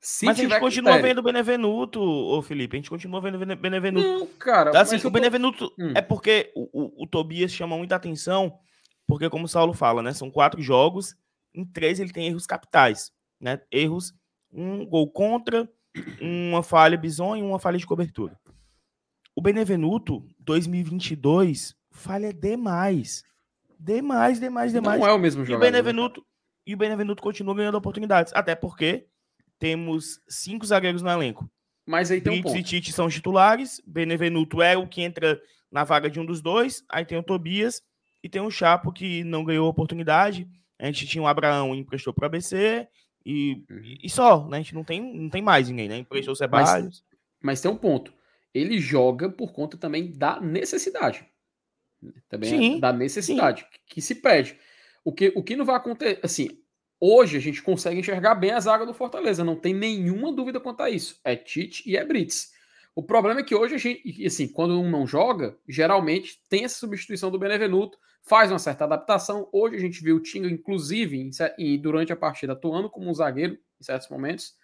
Se 0.00 0.24
mas 0.24 0.38
a 0.38 0.42
gente 0.42 0.60
continua 0.60 0.92
critério. 0.92 1.02
vendo 1.02 1.18
o 1.18 1.22
Benevenuto, 1.24 2.00
ô 2.00 2.40
Felipe. 2.42 2.76
A 2.76 2.78
gente 2.78 2.88
continua 2.88 3.20
vendo 3.20 3.42
o 3.42 3.56
Benevenuto. 3.56 4.06
Não, 4.06 4.26
cara. 4.38 4.80
Assim, 4.80 5.04
o. 5.04 5.10
Benevenuto 5.10 5.74
hum. 5.76 5.92
é 5.96 6.00
porque 6.00 6.52
o, 6.54 6.68
o, 6.72 7.02
o, 7.02 7.06
Tobias 7.08 7.50
chama 7.50 7.76
muita 7.76 7.96
atenção, 7.96 8.56
porque, 9.04 9.28
como 9.28 9.46
o 9.46 9.48
Saulo 9.48 9.72
fala, 9.72 10.00
né? 10.00 10.12
São 10.12 10.30
quatro 10.30 10.62
jogos, 10.62 11.16
em 11.52 11.64
três 11.64 11.98
ele 11.98 12.12
tem 12.12 12.28
erros 12.28 12.46
capitais, 12.46 13.10
né? 13.40 13.60
Erros, 13.68 14.14
um 14.52 14.86
gol 14.86 15.10
contra, 15.10 15.68
uma 16.20 16.62
falha 16.62 16.96
bizonha 16.96 17.42
e 17.42 17.44
uma 17.44 17.58
falha 17.58 17.78
de 17.78 17.86
cobertura. 17.86 18.38
O 19.34 19.42
Benevenuto, 19.42 20.24
2022, 20.38 21.74
falha 21.90 22.32
demais. 22.32 23.24
Demais, 23.84 24.38
demais, 24.38 24.72
demais. 24.72 25.00
Não 25.00 25.08
é 25.08 25.12
o 25.12 25.18
mesmo 25.18 25.44
jogador. 25.44 25.64
E 25.64 25.68
o 25.68 25.72
Benevenuto, 25.72 26.20
né? 26.20 26.26
e 26.66 26.74
o 26.74 26.76
Benevenuto 26.76 27.22
continua 27.22 27.54
ganhando 27.54 27.76
oportunidades. 27.76 28.32
Até 28.32 28.54
porque 28.54 29.06
temos 29.58 30.20
cinco 30.28 30.64
zagueiros 30.64 31.02
no 31.02 31.10
elenco. 31.10 31.50
Mas 31.84 32.10
aí 32.10 32.20
tem 32.20 32.38
um 32.38 32.42
ponto. 32.42 32.56
e 32.56 32.62
Tite 32.62 32.92
são 32.92 33.06
os 33.06 33.14
titulares. 33.14 33.82
Benevenuto 33.84 34.62
é 34.62 34.76
o 34.76 34.86
que 34.86 35.02
entra 35.02 35.40
na 35.70 35.82
vaga 35.82 36.08
de 36.08 36.20
um 36.20 36.24
dos 36.24 36.40
dois. 36.40 36.84
Aí 36.88 37.04
tem 37.04 37.18
o 37.18 37.24
Tobias 37.24 37.82
e 38.22 38.28
tem 38.28 38.40
o 38.40 38.50
Chapo 38.50 38.92
que 38.92 39.24
não 39.24 39.44
ganhou 39.44 39.68
oportunidade. 39.68 40.48
A 40.78 40.86
gente 40.86 41.06
tinha 41.06 41.22
o 41.22 41.26
Abraão 41.26 41.74
emprestou 41.74 42.12
para 42.12 42.24
o 42.24 42.26
ABC 42.26 42.86
e, 43.26 43.64
uhum. 43.68 43.82
e 44.02 44.08
só, 44.08 44.48
né? 44.48 44.58
A 44.58 44.60
gente 44.60 44.74
não 44.74 44.84
tem, 44.84 45.00
não 45.00 45.28
tem 45.28 45.42
mais 45.42 45.68
ninguém, 45.68 45.88
né? 45.88 45.98
Emprestou 45.98 46.32
o 46.32 46.36
Ceballos. 46.36 46.70
Mas, 46.70 47.04
mas 47.42 47.60
tem 47.60 47.70
um 47.70 47.76
ponto. 47.76 48.12
Ele 48.54 48.78
joga 48.78 49.28
por 49.28 49.52
conta 49.52 49.76
também 49.76 50.12
da 50.12 50.40
necessidade. 50.40 51.26
Também 52.28 52.50
sim, 52.50 52.76
é 52.76 52.80
da 52.80 52.92
necessidade 52.92 53.62
sim. 53.62 53.66
que, 53.70 53.94
que 53.94 54.02
se 54.02 54.16
pede. 54.16 54.58
O 55.04 55.12
que, 55.12 55.32
o 55.34 55.42
que 55.42 55.56
não 55.56 55.64
vai 55.64 55.76
acontecer, 55.76 56.20
assim, 56.22 56.58
hoje 57.00 57.36
a 57.36 57.40
gente 57.40 57.62
consegue 57.62 57.98
enxergar 57.98 58.34
bem 58.34 58.52
a 58.52 58.60
zaga 58.60 58.86
do 58.86 58.94
Fortaleza, 58.94 59.44
não 59.44 59.56
tem 59.56 59.74
nenhuma 59.74 60.32
dúvida 60.32 60.60
quanto 60.60 60.82
a 60.82 60.90
isso. 60.90 61.20
É 61.24 61.34
Tite 61.34 61.82
e 61.88 61.96
é 61.96 62.04
Brits. 62.04 62.52
O 62.94 63.02
problema 63.02 63.40
é 63.40 63.42
que 63.42 63.54
hoje 63.54 63.74
a 63.74 63.78
gente, 63.78 64.26
assim, 64.26 64.46
quando 64.46 64.78
um 64.78 64.90
não 64.90 65.06
joga, 65.06 65.56
geralmente 65.66 66.40
tem 66.48 66.64
essa 66.64 66.78
substituição 66.78 67.30
do 67.30 67.38
Benevenuto, 67.38 67.98
faz 68.22 68.52
uma 68.52 68.58
certa 68.58 68.84
adaptação. 68.84 69.48
Hoje 69.52 69.76
a 69.76 69.80
gente 69.80 70.02
viu 70.02 70.16
o 70.16 70.20
Tinga, 70.20 70.48
inclusive, 70.48 71.30
em, 71.58 71.80
durante 71.80 72.12
a 72.12 72.16
partida, 72.16 72.52
atuando 72.52 72.90
como 72.90 73.10
um 73.10 73.14
zagueiro 73.14 73.58
em 73.80 73.84
certos 73.84 74.08
momentos. 74.08 74.54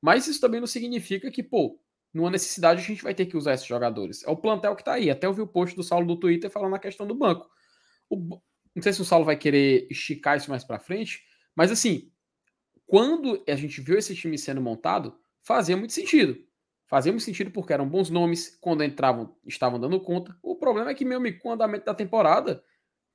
Mas 0.00 0.26
isso 0.26 0.40
também 0.40 0.60
não 0.60 0.66
significa 0.66 1.30
que, 1.30 1.42
pô, 1.42 1.78
numa 2.12 2.30
necessidade, 2.30 2.80
a 2.80 2.84
gente 2.84 3.02
vai 3.02 3.14
ter 3.14 3.26
que 3.26 3.36
usar 3.36 3.54
esses 3.54 3.66
jogadores. 3.66 4.24
É 4.24 4.30
o 4.30 4.36
plantel 4.36 4.74
que 4.74 4.82
está 4.82 4.94
aí. 4.94 5.10
Até 5.10 5.26
eu 5.26 5.32
vi 5.32 5.40
o 5.40 5.46
post 5.46 5.76
do 5.76 5.82
Saulo 5.82 6.06
do 6.06 6.18
Twitter 6.18 6.50
falando 6.50 6.74
a 6.74 6.78
questão 6.78 7.06
do 7.06 7.14
banco. 7.14 7.48
O, 8.08 8.40
Não 8.74 8.82
sei 8.82 8.92
se 8.92 9.00
o 9.00 9.04
Saulo 9.04 9.24
vai 9.24 9.36
querer 9.36 9.86
esticar 9.90 10.36
isso 10.36 10.50
mais 10.50 10.64
para 10.64 10.80
frente, 10.80 11.22
mas 11.54 11.70
assim, 11.70 12.10
quando 12.86 13.42
a 13.48 13.54
gente 13.54 13.80
viu 13.80 13.96
esse 13.96 14.14
time 14.16 14.36
sendo 14.36 14.60
montado, 14.60 15.16
fazia 15.42 15.76
muito 15.76 15.92
sentido. 15.92 16.36
Fazia 16.88 17.12
muito 17.12 17.24
sentido 17.24 17.52
porque 17.52 17.72
eram 17.72 17.88
bons 17.88 18.10
nomes, 18.10 18.58
quando 18.60 18.82
entravam, 18.82 19.36
estavam 19.46 19.78
dando 19.78 20.00
conta. 20.00 20.36
O 20.42 20.56
problema 20.56 20.90
é 20.90 20.94
que, 20.94 21.04
meu 21.04 21.18
amigo, 21.18 21.38
com 21.38 21.50
o 21.50 21.52
andamento 21.52 21.84
da 21.84 21.94
temporada, 21.94 22.64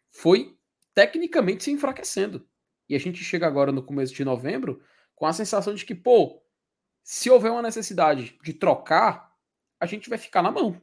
foi 0.09 0.57
tecnicamente 0.93 1.65
se 1.65 1.71
enfraquecendo. 1.71 2.47
E 2.87 2.95
a 2.95 2.99
gente 2.99 3.21
chega 3.21 3.45
agora 3.45 3.73
no 3.73 3.83
começo 3.83 4.13
de 4.13 4.23
novembro 4.23 4.81
com 5.13 5.25
a 5.25 5.33
sensação 5.33 5.73
de 5.73 5.85
que, 5.85 5.93
pô, 5.93 6.41
se 7.07 7.29
houver 7.29 7.51
uma 7.51 7.61
necessidade 7.61 8.35
de 8.41 8.51
trocar, 8.51 9.31
a 9.79 9.85
gente 9.85 10.09
vai 10.09 10.17
ficar 10.17 10.41
na 10.41 10.49
mão. 10.49 10.81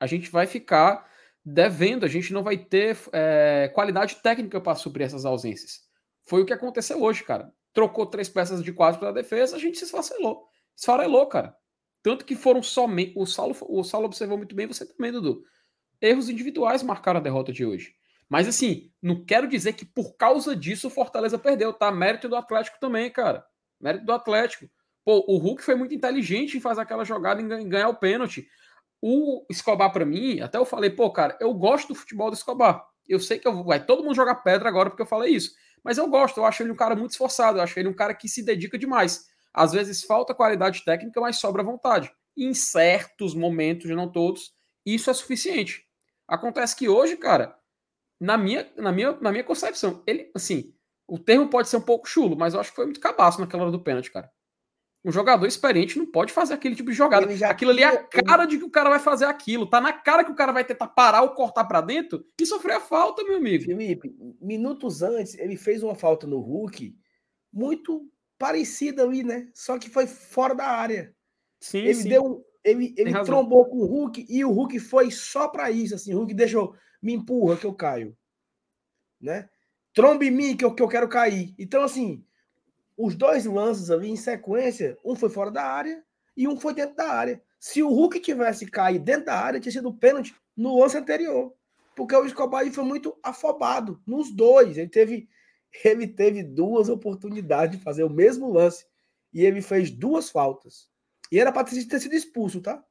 A 0.00 0.08
gente 0.08 0.28
vai 0.28 0.44
ficar 0.44 1.08
devendo, 1.44 2.04
a 2.04 2.08
gente 2.08 2.32
não 2.32 2.42
vai 2.42 2.58
ter 2.58 2.98
é, 3.12 3.70
qualidade 3.72 4.16
técnica 4.16 4.60
para 4.60 4.74
suprir 4.74 5.06
essas 5.06 5.24
ausências. 5.24 5.82
Foi 6.24 6.42
o 6.42 6.44
que 6.44 6.52
aconteceu 6.52 7.00
hoje, 7.00 7.22
cara. 7.22 7.54
Trocou 7.72 8.06
três 8.06 8.28
peças 8.28 8.60
de 8.60 8.72
quatro 8.72 8.98
para 8.98 9.10
a 9.10 9.12
defesa, 9.12 9.54
a 9.54 9.58
gente 9.60 9.78
se 9.78 9.84
esfacelou. 9.84 10.48
Esfarelou, 10.76 11.26
cara. 11.26 11.56
Tanto 12.02 12.24
que 12.24 12.34
foram 12.34 12.60
somente. 12.60 13.12
O 13.16 13.24
Saulo, 13.24 13.56
o 13.60 13.84
Saulo 13.84 14.06
observou 14.06 14.36
muito 14.36 14.56
bem, 14.56 14.66
você 14.66 14.84
também, 14.84 15.12
Dudu. 15.12 15.44
Erros 16.00 16.28
individuais 16.28 16.82
marcaram 16.82 17.20
a 17.20 17.22
derrota 17.22 17.52
de 17.52 17.64
hoje. 17.64 17.94
Mas 18.28 18.48
assim, 18.48 18.90
não 19.00 19.24
quero 19.24 19.46
dizer 19.46 19.74
que 19.74 19.84
por 19.84 20.16
causa 20.16 20.56
disso 20.56 20.88
o 20.88 20.90
Fortaleza 20.90 21.38
perdeu, 21.38 21.72
tá? 21.72 21.92
Mérito 21.92 22.28
do 22.28 22.34
Atlético 22.34 22.80
também, 22.80 23.08
cara. 23.12 23.46
Mérito 23.80 24.04
do 24.04 24.12
Atlético. 24.12 24.68
Pô, 25.04 25.24
o 25.26 25.36
Hulk 25.38 25.62
foi 25.62 25.74
muito 25.74 25.94
inteligente 25.94 26.56
em 26.56 26.60
fazer 26.60 26.80
aquela 26.80 27.04
jogada 27.04 27.40
em 27.40 27.68
ganhar 27.68 27.88
o 27.88 27.96
pênalti. 27.96 28.46
O 29.00 29.44
Escobar, 29.50 29.92
para 29.92 30.04
mim, 30.04 30.40
até 30.40 30.58
eu 30.58 30.64
falei, 30.64 30.90
pô, 30.90 31.10
cara, 31.10 31.36
eu 31.40 31.52
gosto 31.54 31.88
do 31.88 31.94
futebol 31.94 32.30
do 32.30 32.34
Escobar. 32.36 32.84
Eu 33.08 33.18
sei 33.18 33.38
que 33.38 33.48
eu, 33.48 33.64
vai 33.64 33.84
todo 33.84 34.02
mundo 34.04 34.14
jogar 34.14 34.36
pedra 34.36 34.68
agora 34.68 34.90
porque 34.90 35.02
eu 35.02 35.06
falei 35.06 35.34
isso. 35.34 35.52
Mas 35.82 35.98
eu 35.98 36.08
gosto, 36.08 36.38
eu 36.38 36.44
acho 36.46 36.62
ele 36.62 36.70
um 36.70 36.76
cara 36.76 36.94
muito 36.94 37.10
esforçado, 37.10 37.58
eu 37.58 37.62
acho 37.62 37.78
ele 37.78 37.88
um 37.88 37.94
cara 37.94 38.14
que 38.14 38.28
se 38.28 38.44
dedica 38.44 38.78
demais. 38.78 39.26
Às 39.52 39.72
vezes 39.72 40.04
falta 40.04 40.34
qualidade 40.34 40.84
técnica, 40.84 41.20
mas 41.20 41.38
sobra 41.38 41.62
vontade. 41.62 42.10
em 42.36 42.54
certos 42.54 43.34
momentos, 43.34 43.90
não 43.90 44.10
todos, 44.10 44.54
isso 44.86 45.10
é 45.10 45.14
suficiente. 45.14 45.86
Acontece 46.26 46.74
que 46.76 46.88
hoje, 46.88 47.16
cara, 47.16 47.54
na 48.20 48.38
minha, 48.38 48.70
na 48.76 48.92
minha, 48.92 49.12
na 49.20 49.30
minha 49.32 49.44
concepção, 49.44 50.02
ele, 50.06 50.30
assim, 50.34 50.74
o 51.06 51.18
termo 51.18 51.48
pode 51.50 51.68
ser 51.68 51.76
um 51.76 51.82
pouco 51.82 52.08
chulo, 52.08 52.36
mas 52.36 52.54
eu 52.54 52.60
acho 52.60 52.70
que 52.70 52.76
foi 52.76 52.86
muito 52.86 53.00
cabaço 53.00 53.40
naquela 53.40 53.64
hora 53.64 53.72
do 53.72 53.82
pênalti, 53.82 54.10
cara. 54.10 54.30
Um 55.04 55.10
jogador 55.10 55.46
experiente 55.46 55.98
não 55.98 56.06
pode 56.06 56.32
fazer 56.32 56.54
aquele 56.54 56.76
tipo 56.76 56.90
de 56.90 56.96
jogada. 56.96 57.26
Aquilo 57.48 57.72
ali 57.72 57.82
é 57.82 57.86
a 57.86 58.04
cara 58.04 58.44
de 58.46 58.56
que 58.56 58.64
o 58.64 58.70
cara 58.70 58.88
vai 58.88 59.00
fazer 59.00 59.24
aquilo. 59.24 59.68
Tá 59.68 59.80
na 59.80 59.92
cara 59.92 60.22
que 60.22 60.30
o 60.30 60.34
cara 60.34 60.52
vai 60.52 60.64
tentar 60.64 60.86
parar 60.86 61.22
ou 61.22 61.30
cortar 61.30 61.64
para 61.64 61.80
dentro 61.80 62.24
e 62.40 62.46
sofrer 62.46 62.76
a 62.76 62.80
falta, 62.80 63.24
meu 63.24 63.36
amigo. 63.36 63.64
Felipe, 63.64 64.14
minutos 64.40 65.02
antes, 65.02 65.36
ele 65.38 65.56
fez 65.56 65.82
uma 65.82 65.96
falta 65.96 66.26
no 66.26 66.38
Hulk 66.38 66.96
muito 67.52 68.08
parecida 68.38 69.02
ali, 69.02 69.24
né? 69.24 69.48
Só 69.52 69.76
que 69.76 69.90
foi 69.90 70.06
fora 70.06 70.54
da 70.54 70.66
área. 70.66 71.12
Sim, 71.60 71.78
ele 71.78 71.94
sim. 71.94 72.08
deu 72.08 72.44
ele, 72.64 72.94
ele 72.96 73.12
trombou 73.24 73.64
com 73.66 73.78
o 73.78 73.86
Hulk 73.86 74.26
e 74.28 74.44
o 74.44 74.50
Hulk 74.50 74.78
foi 74.78 75.10
só 75.10 75.48
para 75.48 75.70
isso, 75.70 75.94
assim, 75.94 76.14
o 76.14 76.18
Hulk 76.18 76.34
deixou 76.34 76.74
me 77.02 77.12
empurra 77.12 77.56
que 77.56 77.66
eu 77.66 77.74
caio. 77.74 78.16
Né? 79.20 79.48
Trombe 79.92 80.28
em 80.28 80.30
mim 80.30 80.56
que 80.56 80.64
eu, 80.64 80.74
que 80.74 80.82
eu 80.82 80.88
quero 80.88 81.08
cair. 81.08 81.54
Então, 81.58 81.82
assim, 81.82 82.24
os 82.96 83.14
dois 83.14 83.44
lances 83.44 83.90
ali 83.90 84.10
em 84.10 84.16
sequência, 84.16 84.98
um 85.04 85.14
foi 85.14 85.30
fora 85.30 85.50
da 85.50 85.64
área 85.64 86.02
e 86.36 86.46
um 86.46 86.58
foi 86.58 86.74
dentro 86.74 86.96
da 86.96 87.08
área. 87.08 87.42
Se 87.58 87.82
o 87.82 87.88
Hulk 87.88 88.20
tivesse 88.20 88.66
caído 88.66 89.04
dentro 89.04 89.26
da 89.26 89.38
área, 89.38 89.60
tinha 89.60 89.72
sido 89.72 89.94
pênalti 89.94 90.34
no 90.56 90.80
lance 90.80 90.96
anterior. 90.96 91.54
Porque 91.94 92.14
o 92.14 92.24
Escobar 92.24 92.68
foi 92.72 92.84
muito 92.84 93.16
afobado 93.22 94.02
nos 94.06 94.34
dois. 94.34 94.76
Ele 94.76 94.88
teve, 94.88 95.28
ele 95.84 96.06
teve 96.06 96.42
duas 96.42 96.88
oportunidades 96.88 97.78
de 97.78 97.84
fazer 97.84 98.04
o 98.04 98.10
mesmo 98.10 98.52
lance. 98.52 98.86
E 99.32 99.44
ele 99.44 99.62
fez 99.62 99.90
duas 99.90 100.30
faltas. 100.30 100.88
E 101.30 101.38
era 101.38 101.52
para 101.52 101.64
ter 101.64 102.00
sido 102.00 102.14
expulso, 102.14 102.60
tá? 102.60 102.84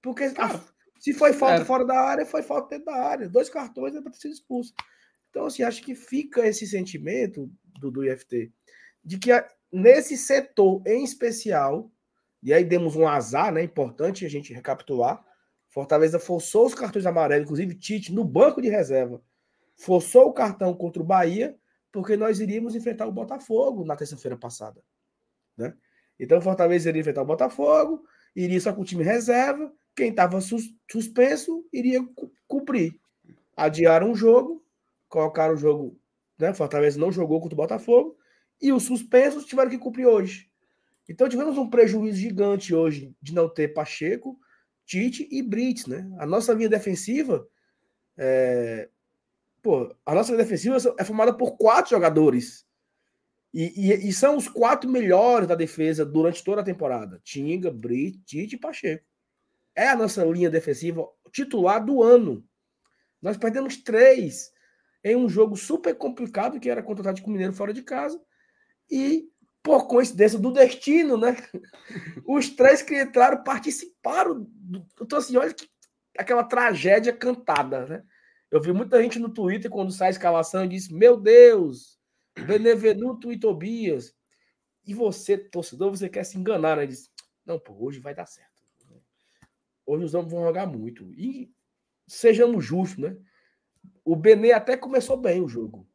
Porque 0.00 0.24
a, 0.24 0.60
se 0.98 1.12
foi 1.12 1.32
falta 1.32 1.62
é. 1.62 1.64
fora 1.64 1.84
da 1.84 2.00
área, 2.00 2.24
foi 2.24 2.42
falta 2.42 2.70
dentro 2.70 2.86
da 2.86 2.96
área. 2.96 3.28
Dois 3.28 3.50
cartões 3.50 3.94
é 3.94 4.00
para 4.00 4.12
ter 4.12 4.18
sido 4.18 4.32
expulso. 4.32 4.72
Então, 5.30 5.46
assim, 5.46 5.62
acho 5.62 5.82
que 5.82 5.94
fica 5.94 6.46
esse 6.46 6.66
sentimento 6.66 7.50
do, 7.78 7.90
do 7.90 8.04
IFT 8.04 8.52
de 9.08 9.18
que 9.18 9.30
nesse 9.72 10.18
setor 10.18 10.82
em 10.86 11.02
especial, 11.02 11.90
e 12.42 12.52
aí 12.52 12.62
demos 12.62 12.94
um 12.94 13.08
azar, 13.08 13.50
né? 13.50 13.62
Importante 13.62 14.26
a 14.26 14.28
gente 14.28 14.52
recapitular. 14.52 15.24
Fortaleza 15.70 16.18
forçou 16.18 16.66
os 16.66 16.74
cartões 16.74 17.06
amarelos, 17.06 17.44
inclusive 17.44 17.74
Tite, 17.74 18.12
no 18.12 18.22
banco 18.22 18.60
de 18.60 18.68
reserva. 18.68 19.22
Forçou 19.76 20.26
o 20.26 20.32
cartão 20.34 20.74
contra 20.74 21.02
o 21.02 21.06
Bahia, 21.06 21.56
porque 21.90 22.18
nós 22.18 22.38
iríamos 22.38 22.74
enfrentar 22.74 23.06
o 23.06 23.12
Botafogo 23.12 23.82
na 23.82 23.96
terça-feira 23.96 24.36
passada. 24.36 24.82
Né? 25.56 25.74
Então, 26.20 26.38
Fortaleza 26.42 26.90
iria 26.90 27.00
enfrentar 27.00 27.22
o 27.22 27.26
Botafogo, 27.26 28.04
iria 28.36 28.60
só 28.60 28.74
com 28.74 28.82
o 28.82 28.84
time 28.84 29.02
reserva, 29.02 29.72
quem 29.96 30.10
estava 30.10 30.38
sus 30.42 30.64
suspenso 30.90 31.66
iria 31.72 32.00
cumprir. 32.46 33.00
Adiaram 33.56 34.12
o 34.12 34.14
jogo, 34.14 34.62
colocaram 35.08 35.54
o 35.54 35.56
jogo. 35.56 35.98
Né? 36.38 36.52
Fortaleza 36.52 37.00
não 37.00 37.10
jogou 37.10 37.40
contra 37.40 37.54
o 37.54 37.56
Botafogo. 37.56 38.17
E 38.60 38.72
os 38.72 38.84
suspensos 38.84 39.44
tiveram 39.44 39.70
que 39.70 39.78
cumprir 39.78 40.06
hoje. 40.06 40.50
Então 41.08 41.28
tivemos 41.28 41.56
um 41.56 41.68
prejuízo 41.68 42.18
gigante 42.18 42.74
hoje 42.74 43.14
de 43.20 43.34
não 43.34 43.48
ter 43.48 43.68
Pacheco, 43.68 44.38
Tite 44.84 45.28
e 45.30 45.42
Brits. 45.42 45.86
Né? 45.86 46.10
A 46.18 46.26
nossa 46.26 46.52
linha 46.52 46.68
defensiva. 46.68 47.46
É... 48.16 48.88
Pô, 49.62 49.94
a 50.04 50.14
nossa 50.14 50.32
linha 50.32 50.44
defensiva 50.44 50.76
é 50.98 51.04
formada 51.04 51.32
por 51.32 51.56
quatro 51.56 51.90
jogadores. 51.90 52.66
E, 53.52 53.90
e, 53.90 54.08
e, 54.08 54.12
são 54.12 54.36
os 54.36 54.46
quatro 54.46 54.90
melhores 54.90 55.48
da 55.48 55.54
defesa 55.54 56.04
durante 56.04 56.44
toda 56.44 56.60
a 56.60 56.64
temporada: 56.64 57.20
Tinga, 57.24 57.70
Brits, 57.70 58.20
Tite 58.26 58.56
e 58.56 58.58
Pacheco 58.58 59.08
é 59.78 59.90
a 59.90 59.96
nossa 59.96 60.24
linha 60.24 60.50
defensiva 60.50 61.08
titular 61.30 61.84
do 61.84 62.02
ano. 62.02 62.44
Nós 63.22 63.36
perdemos 63.36 63.76
três 63.76 64.52
em 65.04 65.14
um 65.14 65.28
jogo 65.28 65.56
super 65.56 65.94
complicado, 65.94 66.58
que 66.58 66.68
era 66.68 66.82
contra 66.82 67.00
o 67.00 67.06
Atlético 67.06 67.30
Mineiro 67.30 67.52
fora 67.52 67.72
de 67.72 67.82
casa. 67.82 68.20
E, 68.90 69.30
por 69.62 69.86
coincidência 69.86 70.38
do 70.38 70.52
destino, 70.52 71.16
né? 71.16 71.36
Os 72.26 72.48
três 72.50 72.82
que 72.82 73.00
entraram 73.00 73.42
participaram. 73.42 74.46
Do... 74.50 74.86
Então, 75.00 75.18
assim, 75.18 75.36
olha 75.36 75.52
que... 75.52 75.68
aquela 76.16 76.44
tragédia 76.44 77.12
cantada, 77.12 77.86
né? 77.86 78.04
Eu 78.50 78.60
vi 78.62 78.72
muita 78.72 79.02
gente 79.02 79.18
no 79.18 79.28
Twitter 79.28 79.70
quando 79.70 79.92
sai 79.92 80.08
a 80.08 80.12
escalação 80.12 80.64
e 80.64 80.68
disse: 80.68 80.92
Meu 80.92 81.18
Deus, 81.18 81.98
Benevenuto 82.46 83.30
e 83.30 83.38
Tobias. 83.38 84.14
E 84.86 84.94
você, 84.94 85.36
torcedor, 85.36 85.90
você 85.90 86.08
quer 86.08 86.24
se 86.24 86.38
enganar, 86.38 86.76
né? 86.76 86.86
Diz: 86.86 87.10
Não, 87.44 87.58
pô, 87.58 87.74
hoje 87.78 88.00
vai 88.00 88.14
dar 88.14 88.26
certo. 88.26 88.58
Hoje 89.88 90.04
os 90.04 90.14
homens 90.14 90.32
vão 90.32 90.44
jogar 90.44 90.66
muito. 90.66 91.10
E 91.14 91.50
sejamos 92.06 92.62
justos, 92.62 92.98
né? 92.98 93.16
O 94.04 94.14
Benê 94.14 94.52
até 94.52 94.76
começou 94.76 95.16
bem 95.16 95.42
o 95.42 95.48
jogo. 95.48 95.87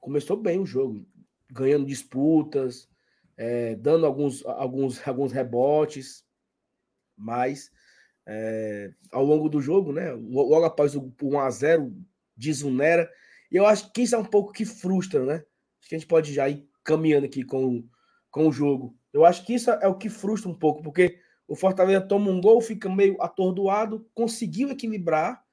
Começou 0.00 0.36
bem 0.36 0.58
o 0.58 0.66
jogo, 0.66 1.06
ganhando 1.50 1.86
disputas, 1.86 2.88
é, 3.36 3.74
dando 3.76 4.06
alguns, 4.06 4.44
alguns, 4.46 5.00
alguns 5.06 5.32
rebotes, 5.32 6.24
mas 7.16 7.70
é, 8.26 8.92
ao 9.12 9.24
longo 9.24 9.48
do 9.48 9.60
jogo, 9.60 9.92
né? 9.92 10.12
Logo 10.12 10.64
após 10.64 10.94
o 10.94 11.10
1x0, 11.12 11.92
desunera. 12.36 13.10
E 13.50 13.56
eu 13.56 13.66
acho 13.66 13.92
que 13.92 14.02
isso 14.02 14.14
é 14.14 14.18
um 14.18 14.24
pouco 14.24 14.52
que 14.52 14.64
frustra, 14.64 15.24
né? 15.24 15.34
Acho 15.80 15.88
que 15.88 15.94
a 15.94 15.98
gente 15.98 16.08
pode 16.08 16.32
já 16.32 16.48
ir 16.48 16.68
caminhando 16.84 17.26
aqui 17.26 17.44
com, 17.44 17.86
com 18.30 18.48
o 18.48 18.52
jogo. 18.52 18.96
Eu 19.12 19.24
acho 19.24 19.44
que 19.44 19.54
isso 19.54 19.70
é 19.70 19.88
o 19.88 19.96
que 19.96 20.08
frustra 20.08 20.50
um 20.50 20.54
pouco, 20.54 20.82
porque 20.82 21.18
o 21.48 21.56
Fortaleza 21.56 22.00
toma 22.00 22.30
um 22.30 22.40
gol, 22.40 22.60
fica 22.60 22.88
meio 22.88 23.20
atordoado, 23.20 24.08
conseguiu 24.14 24.70
equilibrar, 24.70 25.44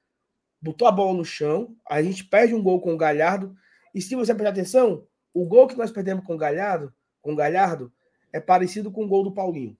botou 0.62 0.86
a 0.86 0.92
bola 0.92 1.16
no 1.16 1.24
chão, 1.24 1.76
a 1.88 2.00
gente 2.02 2.24
perde 2.24 2.54
um 2.54 2.62
gol 2.62 2.80
com 2.80 2.94
o 2.94 2.96
Galhardo. 2.96 3.54
E 3.94 4.00
se 4.00 4.14
você 4.14 4.34
prestar 4.34 4.50
atenção, 4.50 5.06
o 5.32 5.46
gol 5.46 5.66
que 5.66 5.76
nós 5.76 5.90
perdemos 5.90 6.24
com 6.24 6.34
o 6.34 6.38
Galhardo, 6.38 6.92
com 7.20 7.32
o 7.32 7.36
Galhardo 7.36 7.92
é 8.32 8.40
parecido 8.40 8.90
com 8.90 9.04
o 9.04 9.08
gol 9.08 9.24
do 9.24 9.32
Paulinho. 9.32 9.76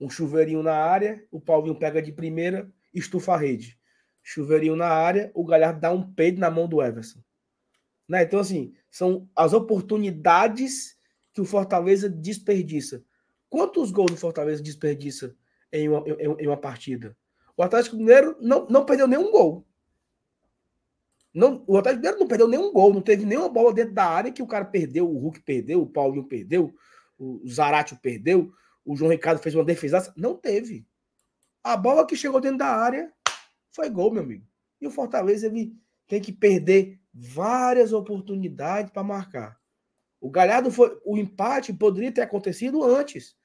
Um 0.00 0.08
chuveirinho 0.08 0.62
na 0.62 0.74
área, 0.74 1.26
o 1.30 1.40
Paulinho 1.40 1.78
pega 1.78 2.00
de 2.00 2.12
primeira, 2.12 2.70
estufa 2.94 3.34
a 3.34 3.36
rede. 3.36 3.78
Chuveirinho 4.22 4.76
na 4.76 4.88
área, 4.88 5.30
o 5.34 5.44
Galhardo 5.44 5.80
dá 5.80 5.92
um 5.92 6.12
peido 6.12 6.38
na 6.38 6.50
mão 6.50 6.68
do 6.68 6.82
Everson. 6.82 7.20
Né? 8.08 8.22
Então, 8.22 8.40
assim, 8.40 8.74
são 8.90 9.28
as 9.34 9.52
oportunidades 9.52 10.96
que 11.32 11.40
o 11.40 11.44
Fortaleza 11.44 12.08
desperdiça. 12.08 13.04
Quantos 13.48 13.90
gols 13.90 14.12
o 14.12 14.16
Fortaleza 14.16 14.62
desperdiça 14.62 15.34
em 15.72 15.88
uma, 15.88 16.04
em, 16.08 16.44
em 16.44 16.46
uma 16.46 16.56
partida? 16.56 17.16
O 17.56 17.62
Atlético 17.62 17.96
Mineiro 17.96 18.36
não, 18.40 18.66
não 18.66 18.86
perdeu 18.86 19.08
nenhum 19.08 19.30
gol. 19.30 19.66
Não, 21.38 21.62
o 21.68 21.78
Atlético 21.78 22.00
Mineiro 22.00 22.18
não 22.18 22.26
perdeu 22.26 22.48
nenhum 22.48 22.72
gol, 22.72 22.92
não 22.92 23.00
teve 23.00 23.24
nenhuma 23.24 23.48
bola 23.48 23.72
dentro 23.72 23.94
da 23.94 24.04
área 24.04 24.32
que 24.32 24.42
o 24.42 24.46
cara 24.46 24.64
perdeu, 24.64 25.08
o 25.08 25.18
Hulk 25.18 25.40
perdeu, 25.42 25.80
o 25.80 25.86
Paulinho 25.86 26.24
perdeu, 26.24 26.74
o 27.16 27.40
Zaratio 27.48 27.96
perdeu, 28.02 28.52
o 28.84 28.96
João 28.96 29.12
Ricardo 29.12 29.40
fez 29.40 29.54
uma 29.54 29.64
defesa. 29.64 30.12
Não 30.16 30.34
teve. 30.34 30.84
A 31.62 31.76
bola 31.76 32.04
que 32.04 32.16
chegou 32.16 32.40
dentro 32.40 32.58
da 32.58 32.66
área 32.66 33.12
foi 33.70 33.88
gol, 33.88 34.12
meu 34.12 34.24
amigo. 34.24 34.44
E 34.80 34.86
o 34.88 34.90
Fortaleza 34.90 35.46
ele 35.46 35.76
tem 36.08 36.20
que 36.20 36.32
perder 36.32 36.98
várias 37.14 37.92
oportunidades 37.92 38.90
para 38.90 39.04
marcar. 39.04 39.60
O 40.20 40.30
Galhardo 40.30 40.72
foi. 40.72 40.98
O 41.04 41.16
empate 41.16 41.72
poderia 41.72 42.10
ter 42.10 42.22
acontecido 42.22 42.82
antes. 42.82 43.36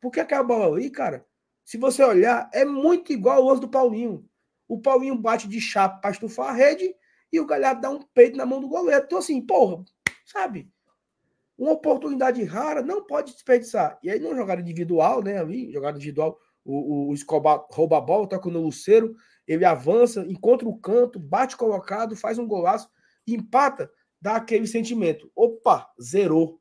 Porque 0.00 0.20
aquela 0.20 0.44
bola 0.44 0.76
ali, 0.76 0.90
cara, 0.90 1.26
se 1.64 1.76
você 1.76 2.04
olhar, 2.04 2.48
é 2.52 2.64
muito 2.64 3.12
igual 3.12 3.38
ao 3.38 3.48
lance 3.48 3.60
do 3.60 3.68
Paulinho. 3.68 4.24
O 4.68 4.78
Paulinho 4.80 5.16
bate 5.16 5.48
de 5.48 5.60
chapa 5.60 5.98
para 5.98 6.12
estufar 6.12 6.50
a 6.50 6.52
rede 6.52 6.94
e 7.32 7.40
o 7.40 7.46
Galhardo 7.46 7.80
dá 7.80 7.90
um 7.90 8.02
peito 8.02 8.36
na 8.36 8.44
mão 8.44 8.60
do 8.60 8.68
goleiro. 8.68 9.04
Então, 9.04 9.18
assim, 9.18 9.40
porra, 9.40 9.82
sabe? 10.26 10.70
Uma 11.56 11.72
oportunidade 11.72 12.42
rara 12.44 12.82
não 12.82 13.04
pode 13.04 13.32
desperdiçar. 13.32 13.98
E 14.02 14.10
aí, 14.10 14.18
numa 14.18 14.34
jogada 14.34 14.60
individual, 14.60 15.22
né? 15.22 15.38
Ali, 15.38 15.72
jogada 15.72 15.96
individual, 15.96 16.38
o, 16.64 17.08
o 17.08 17.14
Escobar 17.14 17.66
rouba 17.70 17.98
a 17.98 18.00
bola, 18.00 18.28
toca 18.28 18.50
no 18.50 18.60
Luceiro, 18.60 19.14
ele 19.46 19.64
avança, 19.64 20.24
encontra 20.28 20.68
o 20.68 20.78
canto, 20.78 21.18
bate 21.18 21.56
colocado, 21.56 22.16
faz 22.16 22.38
um 22.38 22.46
golaço, 22.46 22.88
empata, 23.26 23.90
dá 24.20 24.36
aquele 24.36 24.66
sentimento. 24.66 25.30
Opa, 25.34 25.90
zerou. 26.00 26.60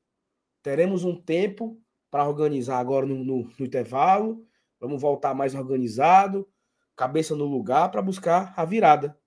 Teremos 0.64 1.04
um 1.04 1.16
tempo 1.16 1.80
para 2.10 2.28
organizar 2.28 2.80
agora 2.80 3.06
no, 3.06 3.24
no, 3.24 3.50
no, 3.58 3.66
intervalo. 3.66 4.46
Vamos 4.80 5.02
voltar 5.02 5.34
mais 5.34 5.54
organizado, 5.54 6.48
cabeça 6.96 7.36
no 7.36 7.46
lugar 7.46 7.90
para 7.92 8.02
buscar 8.02 8.54
a 8.58 8.66
virada. 8.66 9.18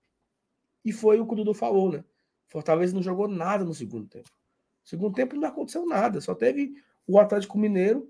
E 0.85 0.91
foi 0.91 1.19
o 1.19 1.25
que 1.25 1.33
o 1.33 1.35
Dudu 1.35 1.53
falou, 1.53 1.91
né? 1.91 2.05
Fortaleza 2.47 2.93
não 2.93 3.01
jogou 3.01 3.27
nada 3.27 3.65
no 3.65 3.73
segundo 3.73 4.07
tempo. 4.07 4.29
No 4.29 4.87
segundo 4.87 5.15
tempo 5.15 5.35
não 5.35 5.47
aconteceu 5.47 5.85
nada, 5.85 6.21
só 6.21 6.35
teve 6.35 6.75
o 7.07 7.19
Atlético 7.19 7.57
Mineiro. 7.57 8.07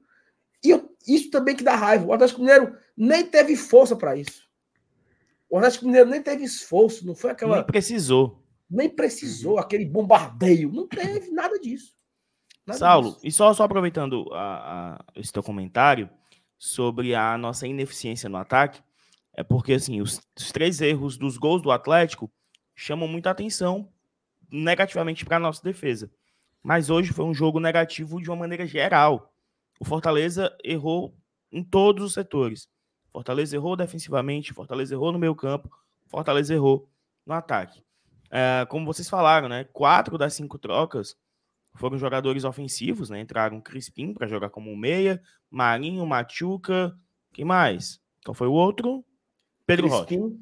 E 0.64 0.70
isso 1.08 1.32
também 1.32 1.56
que 1.56 1.64
dá 1.64 1.76
raiva. 1.76 2.06
O 2.06 2.14
Atlético 2.14 2.42
Mineiro 2.42 2.76
nem 2.98 3.26
teve 3.26 3.56
força 3.56 3.96
para 3.96 4.18
isso. 4.18 4.46
O 5.50 5.58
Atlético 5.58 5.86
Mineiro 5.86 6.10
nem 6.10 6.22
teve 6.22 6.44
esforço, 6.44 7.08
não 7.08 7.16
foi 7.16 7.32
aquela. 7.32 7.58
Nem 7.58 7.66
precisou. 7.66 8.44
Nem 8.70 8.90
precisou, 8.90 9.54
uhum. 9.54 9.60
aquele 9.60 9.86
bombardeio. 9.86 10.72
Não 10.72 10.88
teve 10.88 11.32
nada 11.32 11.58
disso. 11.58 11.96
Nada 12.66 12.80
Saulo, 12.80 13.10
disso. 13.12 13.22
e 13.24 13.32
só, 13.32 13.54
só 13.54 13.64
aproveitando 13.64 14.28
a, 14.34 14.96
a, 14.96 15.06
esse 15.16 15.32
teu 15.32 15.44
comentário 15.44 16.10
sobre 16.58 17.14
a 17.14 17.38
nossa 17.38 17.68
ineficiência 17.68 18.28
no 18.28 18.38
ataque, 18.38 18.82
é 19.34 19.44
porque 19.44 19.74
assim, 19.74 20.02
os, 20.02 20.20
os 20.38 20.52
três 20.52 20.82
erros 20.82 21.18
dos 21.18 21.38
gols 21.38 21.62
do 21.62 21.72
Atlético 21.72 22.30
chamam 22.76 23.08
muita 23.08 23.32
atenção 23.32 23.90
negativamente 24.52 25.26
para 25.26 25.38
a 25.38 25.40
nossa 25.40 25.64
defesa. 25.64 26.12
Mas 26.62 26.90
hoje 26.90 27.14
foi 27.14 27.26
um 27.26 27.34
jogo 27.34 27.60
negativo 27.60 28.22
de 28.22 28.30
uma 28.30 28.36
maneira 28.36 28.66
geral. 28.66 29.34
O 29.80 29.86
Fortaleza 29.86 30.56
errou 30.64 31.16
em 31.52 31.64
todos 31.64 32.04
os 32.04 32.14
setores. 32.14 32.68
Fortaleza 33.12 33.56
errou 33.56 33.76
defensivamente, 33.76 34.54
Fortaleza 34.54 34.94
errou 34.94 35.12
no 35.12 35.20
meio 35.20 35.36
campo, 35.36 35.70
Fortaleza 36.08 36.54
errou 36.54 36.90
no 37.26 37.34
ataque. 37.34 37.84
É, 38.30 38.66
como 38.68 38.86
vocês 38.86 39.10
falaram, 39.10 39.48
né? 39.48 39.64
Quatro 39.72 40.18
das 40.18 40.34
cinco 40.34 40.58
trocas 40.58 41.16
foram 41.76 41.98
jogadores 41.98 42.44
ofensivos, 42.44 43.10
né? 43.10 43.20
Entraram 43.20 43.62
Crispim 43.62 44.14
para 44.14 44.28
jogar 44.28 44.50
como 44.50 44.76
meia, 44.76 45.22
Marinho, 45.50 46.06
Machuca, 46.06 46.98
quem 47.32 47.46
mais? 47.46 48.02
Qual 48.24 48.34
foi 48.34 48.48
o 48.48 48.54
outro? 48.54 49.06
Pedro 49.66 49.88
Crispim. 49.88 50.20
Rocha. 50.20 50.36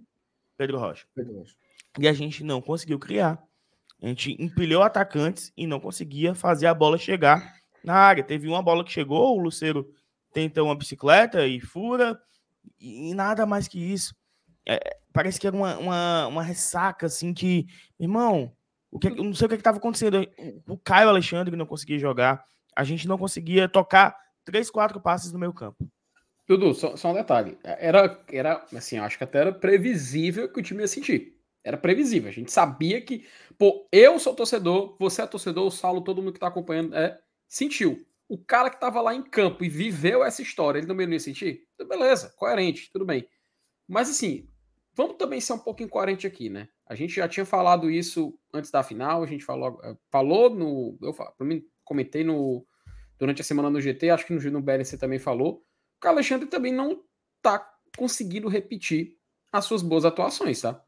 Pedro 0.58 0.78
Rocha. 0.80 1.06
Pedro 1.14 1.38
Rocha. 1.40 1.56
E 2.00 2.08
a 2.08 2.14
gente 2.14 2.44
não 2.44 2.62
conseguiu 2.62 2.98
criar. 2.98 3.42
A 4.02 4.08
gente 4.08 4.36
empilhou 4.40 4.84
atacantes 4.84 5.52
e 5.56 5.66
não 5.66 5.80
conseguia 5.80 6.36
fazer 6.36 6.68
a 6.68 6.74
bola 6.74 6.98
chegar 6.98 7.54
na 7.84 7.94
área. 7.94 8.24
Teve 8.24 8.48
uma 8.48 8.62
bola 8.62 8.84
que 8.84 8.92
chegou, 8.92 9.38
o 9.38 9.42
Luceiro 9.42 9.88
tenta 10.34 10.64
uma 10.64 10.76
bicicleta 10.76 11.46
e 11.48 11.60
fura, 11.62 12.20
e 12.80 13.14
nada 13.14 13.46
mais 13.46 13.68
que 13.68 13.80
isso. 13.80 14.16
É, 14.68 14.98
parece 15.14 15.40
que 15.40 15.48
era 15.48 15.56
uma, 15.56 15.78
uma, 15.78 16.28
uma, 16.28 16.44
ressaca, 16.44 17.06
assim, 17.06 17.34
que, 17.34 17.66
irmão, 18.00 18.52
o 18.92 18.98
que, 19.00 19.08
eu 19.08 19.24
não 19.24 19.34
sei 19.34 19.46
o 19.46 19.50
que 19.50 19.56
estava 19.56 19.78
acontecendo. 19.78 20.28
O 20.68 20.78
Caio 20.78 21.10
Alexandre 21.10 21.56
não 21.56 21.66
conseguia 21.66 22.00
jogar, 22.00 22.44
a 22.76 22.84
gente 22.84 23.08
não 23.08 23.18
conseguia 23.18 23.70
tocar 23.70 24.18
três, 24.44 24.70
quatro 24.70 25.00
passes 25.00 25.32
no 25.32 25.40
meio 25.40 25.54
campo. 25.54 25.88
Dudu, 26.48 26.74
só, 26.74 26.98
só, 26.98 27.12
um 27.12 27.14
detalhe. 27.14 27.58
Era, 27.64 28.20
era, 28.30 28.66
assim, 28.76 28.98
acho 28.98 29.18
que 29.18 29.24
até 29.24 29.40
era 29.40 29.54
previsível 29.54 30.52
que 30.52 30.60
o 30.60 30.64
time 30.64 30.82
ia 30.82 30.88
sentir. 30.88 31.33
Era 31.64 31.78
previsível. 31.78 32.30
A 32.30 32.34
gente 32.34 32.52
sabia 32.52 33.00
que, 33.02 33.26
pô, 33.58 33.88
eu 33.92 34.20
sou 34.20 34.36
torcedor, 34.36 34.96
você 35.00 35.22
é 35.22 35.28
torcedor, 35.28 35.66
o 35.66 35.72
Saulo, 35.72 36.04
todo 36.04 36.22
mundo 36.22 36.34
que 36.34 36.40
tá 36.40 36.48
acompanhando, 36.48 36.96
é, 36.96 37.20
sentiu. 37.48 38.06
O 38.28 38.38
cara 38.38 38.70
que 38.70 38.80
tava 38.80 39.02
lá 39.02 39.14
em 39.16 39.22
campo 39.22 39.64
e 39.64 39.70
viveu 39.70 40.24
essa 40.24 40.42
história, 40.42 40.80
ele 40.80 40.88
também 40.88 41.06
não 41.06 41.14
ia 41.14 41.20
sentir? 41.20 41.68
Beleza, 41.88 42.34
coerente, 42.36 42.90
tudo 42.92 43.06
bem. 43.06 43.28
Mas 43.88 44.10
assim, 44.10 44.50
vamos 44.94 45.18
também 45.18 45.40
ser 45.40 45.54
um 45.54 45.60
pouco 45.60 45.84
incoerente 45.84 46.26
aqui, 46.26 46.50
né? 46.50 46.68
A 46.86 46.96
gente 46.96 47.16
já 47.16 47.28
tinha 47.28 47.46
falado 47.46 47.90
isso 47.90 48.38
antes 48.54 48.72
da 48.72 48.84
final, 48.84 49.24
a 49.24 49.28
gente 49.28 49.44
falou, 49.44 49.80
eh, 49.84 49.96
falou 50.10 50.50
no. 50.50 50.98
Eu 51.02 51.16
mim, 51.46 51.64
comentei 51.84 52.24
no, 52.24 52.66
durante 53.18 53.42
a 53.42 53.44
semana 53.44 53.70
no 53.70 53.82
GT, 53.82 54.10
acho 54.10 54.26
que 54.26 54.34
no, 54.34 54.52
no 54.52 54.62
BLC 54.62 54.98
também 54.98 55.20
falou. 55.20 55.64
O 56.04 56.08
Alexandre 56.08 56.48
também 56.48 56.74
não 56.74 57.04
tá 57.42 57.66
conseguindo 57.98 58.48
repetir 58.48 59.18
as 59.52 59.66
suas 59.66 59.82
boas 59.82 60.06
atuações, 60.06 60.62
tá? 60.62 60.84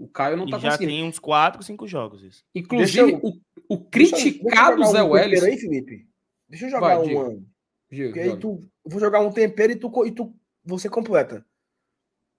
O 0.00 0.08
Caio 0.08 0.34
não 0.34 0.48
e 0.48 0.50
tá 0.50 0.58
já 0.58 0.70
conseguindo. 0.70 0.92
Já 0.92 0.98
tem 0.98 1.08
uns 1.08 1.18
4, 1.18 1.62
5 1.62 1.86
jogos 1.86 2.22
isso. 2.22 2.42
Inclusive, 2.54 3.12
eu, 3.12 3.20
o, 3.22 3.38
o 3.68 3.84
criticado 3.84 4.76
deixa, 4.76 4.92
deixa 4.92 4.92
Zé 4.92 5.02
Welles. 5.02 5.42
Aí, 5.42 5.58
Felipe. 5.58 6.08
Deixa 6.48 6.64
eu 6.64 6.70
jogar 6.70 6.96
Vai, 6.96 7.14
um. 7.14 7.20
ano. 7.20 7.46
Porque 7.86 8.18
aí 8.18 8.36
tu. 8.38 8.60
Vou 8.82 8.98
jogar 8.98 9.20
um 9.20 9.30
tempero 9.30 9.72
e 9.72 9.76
tu, 9.76 10.06
e 10.06 10.10
tu 10.10 10.34
você 10.64 10.88
completa. 10.88 11.44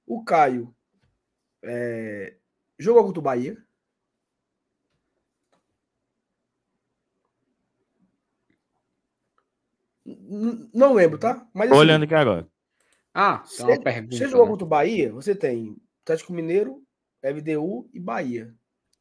O 0.07 0.23
Caio 0.23 0.73
é, 1.63 2.35
jogou 2.79 3.03
contra 3.03 3.19
o 3.19 3.23
Bahia. 3.23 3.55
não 10.73 10.93
lembro, 10.93 11.19
tá? 11.19 11.47
Mas, 11.53 11.69
assim, 11.69 11.79
Olhando 11.79 12.03
aqui 12.03 12.15
agora. 12.15 12.47
Ah, 13.13 13.43
tem 13.55 13.65
uma 13.67 13.81
pergunta. 13.81 14.17
Você 14.17 14.27
jogou 14.27 14.45
né? 14.45 14.51
contra 14.51 14.65
o 14.65 14.69
Bahia? 14.69 15.11
Você 15.11 15.35
tem 15.35 15.77
Atlético 16.01 16.33
Mineiro, 16.33 16.81
FDU 17.21 17.89
e 17.93 17.99
Bahia. 17.99 18.53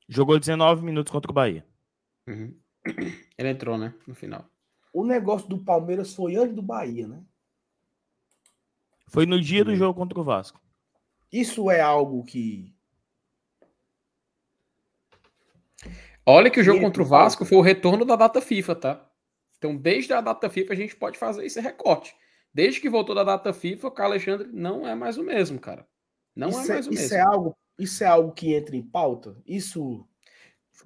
Jogou 0.09 0.39
19 0.39 0.85
minutos 0.85 1.13
contra 1.13 1.31
o 1.31 1.35
Bahia. 1.35 1.65
Uhum. 2.27 2.55
Ele 3.39 3.49
entrou, 3.49 3.79
né? 3.79 3.95
No 4.07 4.15
final. 4.15 4.45
O 4.93 5.05
negócio 5.05 5.49
do 5.49 5.59
Palmeiras 5.59 6.15
foi 6.15 6.37
antes 6.37 6.55
do 6.55 6.63
Bahia, 6.63 7.07
né? 7.07 7.23
Foi 9.09 9.27
no 9.27 9.41
dia 9.41 9.65
do 9.65 9.75
jogo 9.75 9.99
contra 9.99 10.19
o 10.19 10.25
Vasco. 10.25 10.61
Isso 11.33 11.71
é 11.71 11.81
algo 11.81 12.25
que. 12.25 12.75
Olha 16.27 16.51
que 16.51 16.61
o 16.61 16.65
jogo 16.65 16.81
contra 16.81 17.03
o 17.03 17.07
Vasco 17.07 17.45
foi 17.45 17.59
o 17.59 17.63
retorno 17.63 18.05
da 18.05 18.17
data 18.17 18.41
FIFA, 18.41 18.75
tá? 18.77 19.11
Então, 19.59 19.77
desde 19.77 20.13
a 20.13 20.21
data 20.21 20.49
FIFA, 20.49 20.73
a 20.73 20.77
gente 20.77 20.97
pode 20.97 21.19
fazer 21.19 21.45
esse 21.45 21.61
recorte. 21.61 22.15
Desde 22.53 22.81
que 22.81 22.89
voltou 22.89 23.15
da 23.15 23.23
data 23.23 23.53
FIFA, 23.53 23.89
o 23.89 24.03
Alexandre 24.03 24.49
não 24.53 24.87
é 24.87 24.95
mais 24.95 25.19
o 25.19 25.23
mesmo, 25.23 25.59
cara. 25.59 25.87
Não 26.35 26.49
é 26.49 26.51
isso 26.51 26.71
é 26.71 26.75
mais 26.75 26.87
o 26.87 26.93
isso 26.93 27.03
mesmo. 27.03 27.17
É 27.17 27.21
algo, 27.21 27.57
isso 27.83 28.05
é 28.05 28.07
algo 28.07 28.33
que 28.33 28.55
entra 28.55 28.77
em 28.77 28.83
pauta? 28.83 29.37
Isso. 29.47 30.07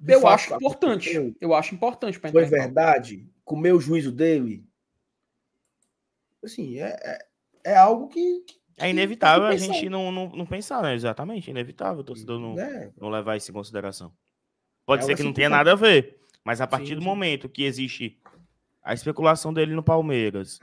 Eu 0.07 0.21
fato, 0.21 0.33
acho 0.33 0.55
importante. 0.55 1.35
Eu 1.39 1.53
acho 1.53 1.75
importante. 1.75 2.19
Foi 2.19 2.45
verdade? 2.45 3.27
Com 3.43 3.55
o 3.55 3.59
meu 3.59 3.79
juízo 3.79 4.11
dele? 4.11 4.65
Assim, 6.43 6.79
é, 6.79 6.97
é, 7.01 7.25
é 7.71 7.77
algo 7.77 8.07
que, 8.07 8.41
que 8.41 8.59
é 8.77 8.89
inevitável 8.89 9.47
a 9.47 9.55
gente 9.55 9.89
não, 9.89 10.11
não, 10.11 10.29
não 10.29 10.45
pensar, 10.45 10.83
né? 10.83 10.93
Exatamente, 10.93 11.49
é 11.49 11.51
inevitável 11.51 12.01
o 12.01 12.03
torcedor 12.03 12.39
não, 12.39 12.59
é. 12.59 12.91
não 12.99 13.09
levar 13.09 13.37
isso 13.37 13.49
em 13.49 13.53
consideração. 13.53 14.11
Pode 14.85 15.03
é 15.03 15.05
ser 15.05 15.15
que 15.15 15.23
não 15.23 15.33
tenha 15.33 15.49
nada 15.49 15.71
a 15.71 15.75
ver, 15.75 16.19
mas 16.43 16.59
a 16.59 16.67
partir 16.67 16.89
sim, 16.89 16.95
do 16.95 17.01
sim. 17.01 17.07
momento 17.07 17.47
que 17.47 17.63
existe 17.63 18.19
a 18.83 18.93
especulação 18.93 19.53
dele 19.53 19.73
no 19.73 19.81
Palmeiras, 19.81 20.59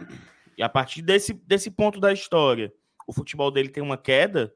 e 0.56 0.62
a 0.62 0.68
partir 0.68 1.02
desse, 1.02 1.32
desse 1.32 1.70
ponto 1.70 1.98
da 1.98 2.12
história, 2.12 2.72
o 3.06 3.12
futebol 3.12 3.50
dele 3.50 3.68
tem 3.68 3.82
uma 3.82 3.96
queda, 3.96 4.54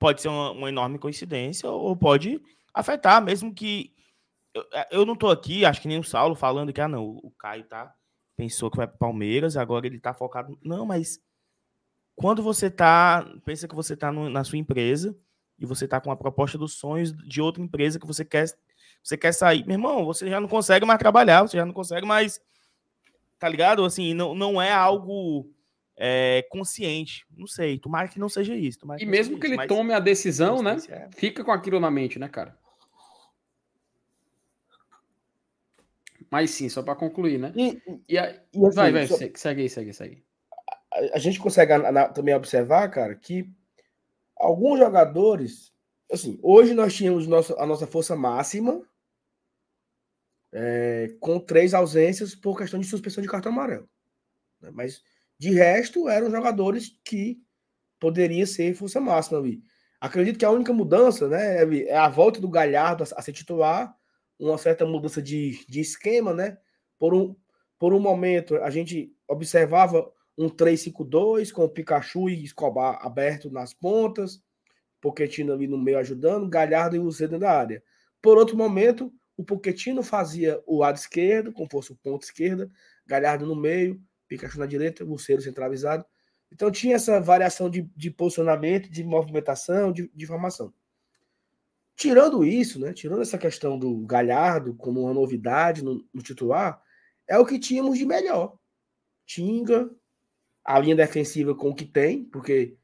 pode 0.00 0.20
ser 0.20 0.28
uma, 0.28 0.50
uma 0.50 0.68
enorme 0.68 0.98
coincidência 0.98 1.70
ou 1.70 1.94
pode 1.94 2.42
afetar, 2.74 3.22
mesmo 3.22 3.54
que. 3.54 3.94
Eu, 4.52 4.64
eu 4.90 5.06
não 5.06 5.14
tô 5.14 5.30
aqui, 5.30 5.64
acho 5.64 5.80
que 5.80 5.86
nem 5.86 6.00
o 6.00 6.02
Saulo, 6.02 6.34
falando 6.34 6.72
que, 6.72 6.80
ah, 6.80 6.88
não, 6.88 7.04
o 7.04 7.30
Caio 7.38 7.62
tá 7.64 7.94
pensou 8.40 8.70
que 8.70 8.78
vai 8.78 8.86
para 8.86 8.96
Palmeiras, 8.96 9.54
agora 9.54 9.86
ele 9.86 9.98
está 9.98 10.14
focado. 10.14 10.58
Não, 10.64 10.86
mas 10.86 11.20
quando 12.16 12.42
você 12.42 12.70
tá, 12.70 13.30
pensa 13.44 13.68
que 13.68 13.74
você 13.74 13.92
está 13.92 14.10
na 14.10 14.42
sua 14.44 14.56
empresa 14.56 15.14
e 15.58 15.66
você 15.66 15.84
está 15.84 16.00
com 16.00 16.10
a 16.10 16.16
proposta 16.16 16.56
dos 16.56 16.72
sonhos 16.72 17.14
de 17.14 17.42
outra 17.42 17.62
empresa 17.62 18.00
que 18.00 18.06
você 18.06 18.24
quer, 18.24 18.46
você 19.02 19.18
quer 19.18 19.32
sair, 19.32 19.66
meu 19.66 19.74
irmão, 19.74 20.06
você 20.06 20.30
já 20.30 20.40
não 20.40 20.48
consegue 20.48 20.86
mais 20.86 20.98
trabalhar, 20.98 21.42
você 21.42 21.58
já 21.58 21.66
não 21.66 21.74
consegue 21.74 22.06
mais, 22.06 22.40
tá 23.38 23.46
ligado? 23.46 23.84
Assim, 23.84 24.14
não, 24.14 24.34
não 24.34 24.60
é 24.60 24.72
algo 24.72 25.46
é, 26.02 26.46
consciente, 26.48 27.26
não 27.36 27.46
sei, 27.46 27.78
tomara 27.78 28.08
que 28.08 28.18
não 28.18 28.28
seja 28.28 28.56
isso. 28.56 28.78
e 28.98 29.04
mesmo 29.04 29.38
que 29.38 29.46
ele 29.46 29.66
tome 29.66 29.92
a 29.92 30.00
decisão, 30.00 30.62
né? 30.62 30.78
É... 30.88 31.10
Fica 31.14 31.44
com 31.44 31.52
aquilo 31.52 31.78
na 31.78 31.90
mente, 31.90 32.18
né, 32.18 32.26
cara? 32.26 32.58
Mas 36.30 36.52
sim, 36.52 36.70
só 36.70 36.82
para 36.82 36.94
concluir, 36.94 37.38
né? 37.38 37.52
E, 37.54 37.82
e, 38.08 38.16
aí, 38.16 38.40
e 38.54 38.64
assim, 38.64 38.76
vai, 38.76 38.92
vai, 38.92 39.06
só... 39.06 39.16
segue 39.34 39.62
aí, 39.62 39.68
segue, 39.68 39.92
segue. 39.92 40.24
A, 40.90 41.16
a 41.16 41.18
gente 41.18 41.38
consegue 41.38 41.72
também 42.14 42.34
observar, 42.34 42.88
cara, 42.88 43.14
que 43.14 43.52
alguns 44.36 44.78
jogadores 44.78 45.70
assim, 46.10 46.38
hoje 46.42 46.72
nós 46.72 46.94
tínhamos 46.94 47.26
nosso, 47.26 47.54
a 47.58 47.66
nossa 47.66 47.86
força 47.86 48.16
máxima 48.16 48.82
é, 50.52 51.14
com 51.20 51.38
três 51.38 51.74
ausências 51.74 52.34
por 52.34 52.56
questão 52.56 52.80
de 52.80 52.86
suspensão 52.86 53.22
de 53.22 53.28
cartão 53.28 53.52
amarelo. 53.52 53.88
Né? 54.60 54.70
Mas, 54.72 55.02
de 55.40 55.54
resto, 55.54 56.06
eram 56.06 56.30
jogadores 56.30 57.00
que 57.02 57.40
poderia 57.98 58.46
ser 58.46 58.74
força 58.74 59.00
máxima 59.00 59.38
ali. 59.38 59.62
Acredito 59.98 60.38
que 60.38 60.44
a 60.44 60.50
única 60.50 60.70
mudança 60.70 61.28
né, 61.28 61.64
é 61.86 61.96
a 61.96 62.10
volta 62.10 62.38
do 62.38 62.48
Galhardo 62.48 63.02
a, 63.02 63.22
ser 63.22 63.32
titular, 63.32 63.90
uma 64.38 64.58
certa 64.58 64.84
mudança 64.84 65.22
de, 65.22 65.64
de 65.66 65.80
esquema, 65.80 66.34
né? 66.34 66.58
Por 66.98 67.14
um, 67.14 67.34
por 67.78 67.94
um 67.94 67.98
momento, 67.98 68.56
a 68.56 68.68
gente 68.68 69.14
observava 69.26 70.12
um 70.36 70.50
3-5-2 70.50 71.50
com 71.52 71.64
o 71.64 71.68
Pikachu 71.70 72.28
e 72.28 72.44
Escobar 72.44 72.98
aberto 73.00 73.50
nas 73.50 73.72
pontas, 73.72 74.42
Poquetino 75.00 75.54
ali 75.54 75.66
no 75.66 75.78
meio 75.78 75.98
ajudando, 75.98 76.50
Galhardo 76.50 76.96
e 76.96 77.18
dentro 77.18 77.38
da 77.38 77.50
área. 77.50 77.82
Por 78.20 78.36
outro 78.36 78.58
momento, 78.58 79.10
o 79.38 79.44
Poquetino 79.44 80.02
fazia 80.02 80.62
o 80.66 80.80
lado 80.80 80.96
esquerdo, 80.96 81.50
como 81.50 81.70
fosse 81.70 81.92
o 81.92 81.96
ponto 81.96 82.24
esquerda, 82.24 82.70
Galhardo 83.06 83.46
no 83.46 83.56
meio, 83.56 83.98
Pikachu 84.30 84.60
na 84.60 84.66
direita, 84.66 85.04
Luceiro 85.04 85.42
centralizado. 85.42 86.04
Então 86.52 86.70
tinha 86.70 86.94
essa 86.94 87.20
variação 87.20 87.68
de, 87.68 87.82
de 87.96 88.10
posicionamento, 88.10 88.88
de 88.88 89.02
movimentação, 89.02 89.92
de, 89.92 90.08
de 90.14 90.26
formação. 90.26 90.72
Tirando 91.96 92.44
isso, 92.44 92.80
né, 92.80 92.92
tirando 92.92 93.22
essa 93.22 93.36
questão 93.36 93.78
do 93.78 94.06
Galhardo 94.06 94.74
como 94.74 95.02
uma 95.02 95.12
novidade 95.12 95.84
no, 95.84 96.02
no 96.14 96.22
titular, 96.22 96.80
é 97.28 97.36
o 97.36 97.44
que 97.44 97.58
tínhamos 97.58 97.98
de 97.98 98.06
melhor. 98.06 98.56
Tinga, 99.26 99.90
a 100.64 100.78
linha 100.78 100.96
defensiva 100.96 101.54
com 101.54 101.70
o 101.70 101.74
que 101.74 101.84
tem, 101.84 102.24
porque 102.24 102.76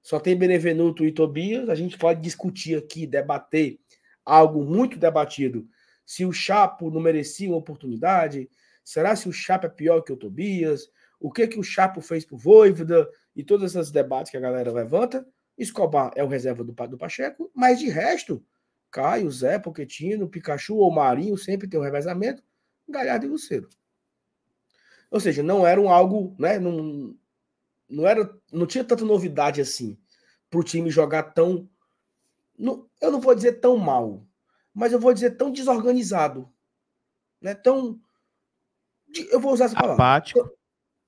só 0.00 0.20
tem 0.20 0.36
Benevenuto 0.36 1.04
e 1.04 1.12
Tobias. 1.12 1.68
A 1.68 1.74
gente 1.74 1.98
pode 1.98 2.20
discutir 2.20 2.78
aqui, 2.78 3.06
debater 3.06 3.80
algo 4.24 4.64
muito 4.64 4.98
debatido. 4.98 5.66
Se 6.06 6.24
o 6.24 6.32
Chapo 6.32 6.90
não 6.90 7.00
merecia 7.00 7.48
uma 7.48 7.58
oportunidade, 7.58 8.48
será 8.84 9.16
se 9.16 9.28
o 9.28 9.32
Chapo 9.32 9.66
é 9.66 9.68
pior 9.70 10.02
que 10.02 10.12
o 10.12 10.16
Tobias? 10.16 10.88
O 11.18 11.32
que 11.32 11.46
que 11.48 11.58
o 11.58 11.62
Chapo 11.62 12.00
fez 12.00 12.24
pro 12.24 12.36
Voivoda? 12.36 13.08
E 13.34 13.42
todos 13.42 13.74
esses 13.74 13.90
debates 13.90 14.30
que 14.30 14.36
a 14.36 14.40
galera 14.40 14.70
levanta. 14.70 15.26
Escobar 15.56 16.12
é 16.16 16.22
o 16.22 16.28
reserva 16.28 16.62
do, 16.64 16.72
do 16.72 16.98
Pacheco, 16.98 17.50
mas 17.54 17.78
de 17.78 17.88
resto, 17.88 18.44
Caio, 18.90 19.30
Zé, 19.30 19.58
Poquetino, 19.58 20.28
Pikachu 20.28 20.76
ou 20.76 20.90
Marinho 20.90 21.36
sempre 21.38 21.68
tem 21.68 21.78
o 21.78 21.82
um 21.82 21.84
revezamento, 21.84 22.42
Galhardo 22.88 23.26
e 23.26 23.28
Luceiro. 23.28 23.68
Ou 25.10 25.20
seja, 25.20 25.42
não 25.42 25.64
era 25.64 25.80
um 25.80 25.88
algo, 25.88 26.34
né? 26.38 26.58
Não, 26.58 27.16
não 27.88 28.06
era, 28.06 28.36
não 28.52 28.66
tinha 28.66 28.82
tanta 28.82 29.04
novidade 29.04 29.60
assim 29.60 29.96
para 30.50 30.60
o 30.60 30.64
time 30.64 30.90
jogar 30.90 31.22
tão, 31.22 31.68
não, 32.58 32.88
eu 33.00 33.10
não 33.10 33.20
vou 33.20 33.34
dizer 33.34 33.54
tão 33.54 33.76
mal, 33.76 34.24
mas 34.72 34.92
eu 34.92 35.00
vou 35.00 35.12
dizer 35.12 35.32
tão 35.32 35.50
desorganizado, 35.50 36.48
né? 37.40 37.54
Tão, 37.54 38.00
eu 39.30 39.40
vou 39.40 39.52
usar 39.52 39.66
essa 39.66 39.74
palavra. 39.74 39.94
Apático. 39.94 40.50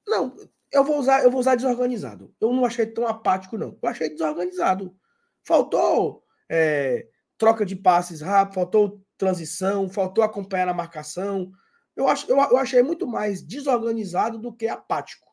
Não, 0.07 0.37
eu 0.73 0.85
vou 0.85 0.99
usar, 0.99 1.23
eu 1.23 1.31
vou 1.31 1.41
usar 1.41 1.55
desorganizado. 1.55 2.35
Eu 2.41 2.53
não 2.53 2.65
achei 2.65 2.87
tão 2.87 3.07
apático 3.07 3.59
não. 3.59 3.79
Eu 3.83 3.89
achei 3.89 4.09
desorganizado. 4.09 4.97
Faltou 5.45 6.23
é, 6.49 7.07
troca 7.39 7.65
de 7.65 7.77
passes 7.77 8.21
rápido, 8.21 8.55
faltou 8.55 9.03
transição, 9.19 9.89
faltou 9.89 10.23
acompanhar 10.23 10.69
a 10.69 10.75
marcação. 10.75 11.51
Eu, 11.95 12.09
acho, 12.09 12.31
eu, 12.31 12.37
eu 12.37 12.59
achei 12.59 12.83
muito 12.83 13.07
mais 13.07 13.43
desorganizado 13.43 14.39
do 14.39 14.53
que 14.53 14.69
apático 14.69 15.27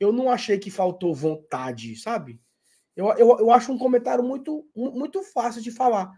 eu 0.00 0.10
não 0.10 0.30
achei 0.30 0.58
que 0.58 0.70
faltou 0.70 1.14
vontade, 1.14 1.94
sabe? 1.96 2.40
Eu, 2.96 3.12
eu, 3.12 3.38
eu 3.38 3.50
acho 3.52 3.70
um 3.70 3.78
comentário 3.78 4.24
muito, 4.24 4.66
muito 4.74 5.22
fácil 5.22 5.60
de 5.60 5.70
falar. 5.70 6.10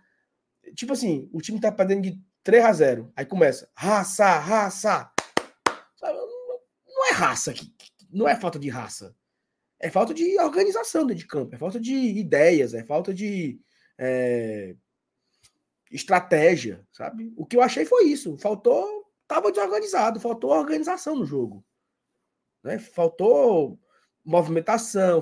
Tipo 0.77 0.93
assim, 0.93 1.29
o 1.33 1.41
time 1.41 1.61
tá 1.61 1.71
perdendo 1.73 2.03
de 2.03 2.23
3 2.45 2.65
a 2.65 2.73
0 2.73 3.13
Aí 3.17 3.27
começa, 3.27 3.69
raça, 3.75 4.39
raça. 4.39 5.12
Raça, 7.23 7.55
não 8.11 8.27
é 8.29 8.35
falta 8.35 8.59
de 8.59 8.69
raça. 8.69 9.15
É 9.79 9.89
falta 9.89 10.13
de 10.13 10.39
organização 10.41 11.07
dentro 11.07 11.23
de 11.23 11.29
campo, 11.29 11.55
é 11.55 11.59
falta 11.59 11.79
de 11.79 11.95
ideias, 11.95 12.75
é 12.75 12.83
falta 12.83 13.15
de 13.15 13.61
é, 13.97 14.75
estratégia, 15.89 16.85
sabe? 16.93 17.33
O 17.37 17.47
que 17.47 17.57
eu 17.57 17.63
achei 17.63 17.85
foi 17.85 18.07
isso. 18.07 18.37
Faltou, 18.39 19.09
tava 19.29 19.53
desorganizado, 19.53 20.19
faltou 20.19 20.51
organização 20.51 21.15
no 21.15 21.25
jogo. 21.25 21.65
Né? 22.63 22.79
Faltou 22.81 23.79
movimentação, 24.25 25.21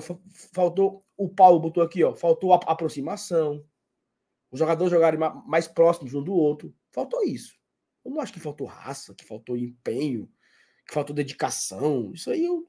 faltou. 0.53 1.05
O 1.15 1.29
Paulo 1.29 1.59
botou 1.59 1.83
aqui, 1.83 2.03
ó, 2.03 2.15
faltou 2.15 2.51
aproximação. 2.51 3.63
Os 4.49 4.57
jogadores 4.57 4.91
jogarem 4.91 5.19
mais 5.45 5.67
próximos 5.67 6.15
um 6.15 6.23
do 6.23 6.33
outro. 6.33 6.75
Faltou 6.89 7.23
isso. 7.23 7.55
Eu 8.03 8.09
não 8.09 8.19
acho 8.19 8.33
que 8.33 8.39
faltou 8.39 8.65
raça, 8.65 9.13
que 9.13 9.23
faltou 9.23 9.55
empenho, 9.55 10.27
que 10.27 10.31
faltou 10.91 11.15
dedicação. 11.15 12.11
Isso 12.13 12.29
aí 12.29 12.45
eu, 12.45 12.65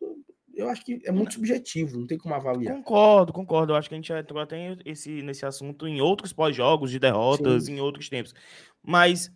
eu 0.54 0.68
acho 0.68 0.84
que 0.84 1.00
é 1.04 1.10
muito 1.10 1.34
subjetivo, 1.34 1.98
não 1.98 2.06
tem 2.06 2.18
como 2.18 2.34
avaliar. 2.34 2.74
Concordo, 2.76 3.32
concordo. 3.32 3.72
Eu 3.72 3.76
acho 3.76 3.88
que 3.88 3.94
a 3.94 3.98
gente 3.98 4.12
entrou 4.12 4.40
até 4.40 4.76
esse, 4.84 5.22
nesse 5.22 5.44
assunto 5.44 5.86
em 5.86 6.00
outros 6.00 6.32
pós-jogos 6.32 6.90
de 6.90 6.98
derrotas, 6.98 7.64
Sim. 7.64 7.76
em 7.76 7.80
outros 7.80 8.08
tempos. 8.08 8.34
Mas 8.82 9.30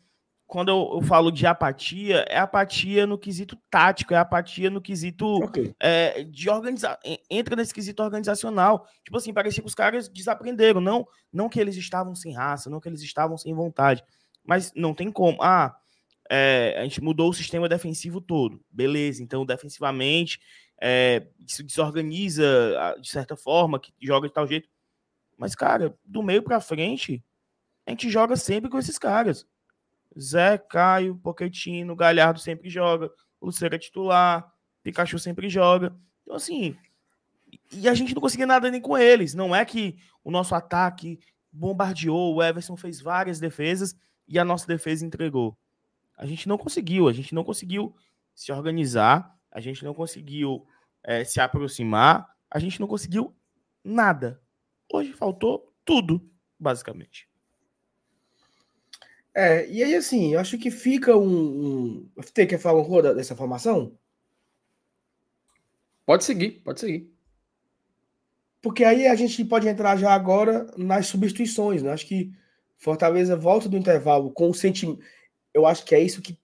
quando 0.46 0.68
eu, 0.68 0.90
eu, 0.94 1.03
falo 1.03 1.33
de 1.33 1.44
apatia, 1.44 2.25
é 2.29 2.38
apatia 2.38 3.05
no 3.07 3.18
quesito 3.18 3.59
tático, 3.68 4.14
é 4.14 4.16
apatia 4.16 4.70
no 4.70 4.81
quesito 4.81 5.27
okay. 5.42 5.75
é, 5.81 6.22
de 6.22 6.49
organizar. 6.49 6.99
Entra 7.29 7.57
nesse 7.57 7.75
quesito 7.75 8.03
organizacional. 8.03 8.87
Tipo 9.05 9.16
assim, 9.16 9.35
parecia 9.35 9.61
que 9.61 9.68
os 9.68 9.75
caras 9.75 10.09
desaprenderam. 10.09 10.81
Não, 10.81 11.07
não 11.33 11.49
que 11.49 11.59
eles 11.59 11.75
estavam 11.77 12.14
sem 12.14 12.33
raça, 12.33 12.70
não 12.70 12.81
que 12.81 12.88
eles 12.88 13.03
estavam 13.03 13.37
sem 13.37 13.53
vontade. 13.53 14.05
Mas 14.44 14.72
não 14.77 14.94
tem 14.94 15.11
como. 15.11 15.42
Ah, 15.42 15.77
é, 16.31 16.77
a 16.79 16.83
gente 16.83 17.01
mudou 17.01 17.31
o 17.31 17.35
sistema 17.35 17.69
defensivo 17.69 18.21
todo. 18.21 18.61
Beleza, 18.71 19.23
então 19.23 19.47
defensivamente 19.47 20.41
é, 20.81 21.27
se 21.47 21.62
desorganiza 21.62 22.97
de 23.01 23.09
certa 23.09 23.37
forma, 23.37 23.81
que 23.81 23.93
joga 24.01 24.29
de 24.29 24.35
tal 24.35 24.47
jeito. 24.47 24.69
Mas, 25.37 25.55
cara, 25.55 25.97
do 26.05 26.23
meio 26.23 26.43
para 26.43 26.61
frente, 26.61 27.23
a 27.87 27.91
gente 27.91 28.11
joga 28.11 28.37
sempre 28.37 28.71
com 28.71 28.79
esses 28.79 28.99
caras. 28.99 29.47
Zé, 30.19 30.57
Caio, 30.57 31.17
Pochettino, 31.17 31.95
Galhardo 31.95 32.41
sempre 32.41 32.71
joga, 32.71 33.11
Luceiro 33.41 33.75
é 33.75 33.79
titular, 33.79 34.51
Pikachu 34.83 35.19
sempre 35.19 35.49
joga. 35.49 35.95
Então, 36.23 36.37
assim, 36.37 36.77
e 37.73 37.89
a 37.89 37.95
gente 37.95 38.15
não 38.15 38.21
conseguia 38.23 38.47
nada 38.47 38.71
nem 38.71 38.81
com 38.81 38.97
eles. 38.97 39.35
Não 39.35 39.55
é 39.55 39.65
que 39.65 39.97
o 40.25 40.31
nosso 40.31 40.55
ataque 40.55 41.19
bombardeou, 41.53 42.35
o 42.35 42.43
Everson 42.43 42.77
fez 42.77 43.01
várias 43.01 43.39
defesas 43.39 43.97
e 44.27 44.39
a 44.39 44.45
nossa 44.45 44.67
defesa 44.67 45.05
entregou. 45.05 45.57
A 46.16 46.24
gente 46.26 46.48
não 46.48 46.57
conseguiu, 46.57 47.09
a 47.09 47.12
gente 47.12 47.35
não 47.35 47.44
conseguiu 47.44 47.94
se 48.35 48.50
organizar, 48.52 49.37
a 49.50 49.61
gente 49.61 49.85
não 49.85 49.94
conseguiu 49.94 50.66
é, 51.02 51.24
se 51.24 51.40
aproximar, 51.40 52.29
a 52.50 52.59
gente 52.59 52.81
não 52.81 52.87
conseguiu 52.87 53.35
nada. 53.85 54.40
Hoje 54.92 55.12
faltou 55.12 55.72
tudo, 55.85 56.29
basicamente. 56.59 57.29
É, 59.35 59.68
e 59.68 59.83
aí 59.83 59.94
assim, 59.94 60.33
eu 60.33 60.40
acho 60.40 60.57
que 60.57 60.70
fica 60.70 61.16
um. 61.16 61.26
um... 61.26 62.11
Você 62.16 62.46
quer 62.46 62.59
falar 62.59 62.81
um 62.81 62.85
pouco 62.85 63.14
dessa 63.14 63.37
formação? 63.37 63.96
Pode 66.07 66.24
seguir, 66.24 66.62
pode 66.62 66.81
seguir. 66.81 67.12
Porque 68.62 68.83
aí 68.83 69.07
a 69.07 69.14
gente 69.14 69.44
pode 69.44 69.68
entrar 69.68 69.96
já 69.96 70.12
agora 70.12 70.66
nas 70.76 71.07
substituições, 71.07 71.83
né? 71.83 71.92
Acho 71.92 72.07
que 72.07 72.33
Fortaleza 72.79 73.37
volta 73.37 73.68
do 73.68 73.76
intervalo 73.76 74.31
com 74.31 74.50
o 74.50 74.55
sentimento. 74.55 75.02
Eu 75.57 75.64
acho 75.64 75.87
que 75.87 75.95
é 75.95 76.01
isso 76.01 76.21
que 76.21 76.38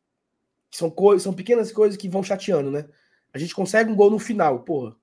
são 0.71 0.91
coisas, 0.91 1.23
são 1.23 1.35
pequenas 1.35 1.71
coisas 1.71 1.99
que 1.99 2.09
vão 2.09 2.23
chateando, 2.23 2.71
né? 2.71 2.89
A 3.31 3.39
gente 3.39 3.55
consegue 3.55 3.91
um 3.91 3.95
gol 3.95 4.11
no 4.11 4.19
final, 4.19 4.61
porra. 4.61 4.97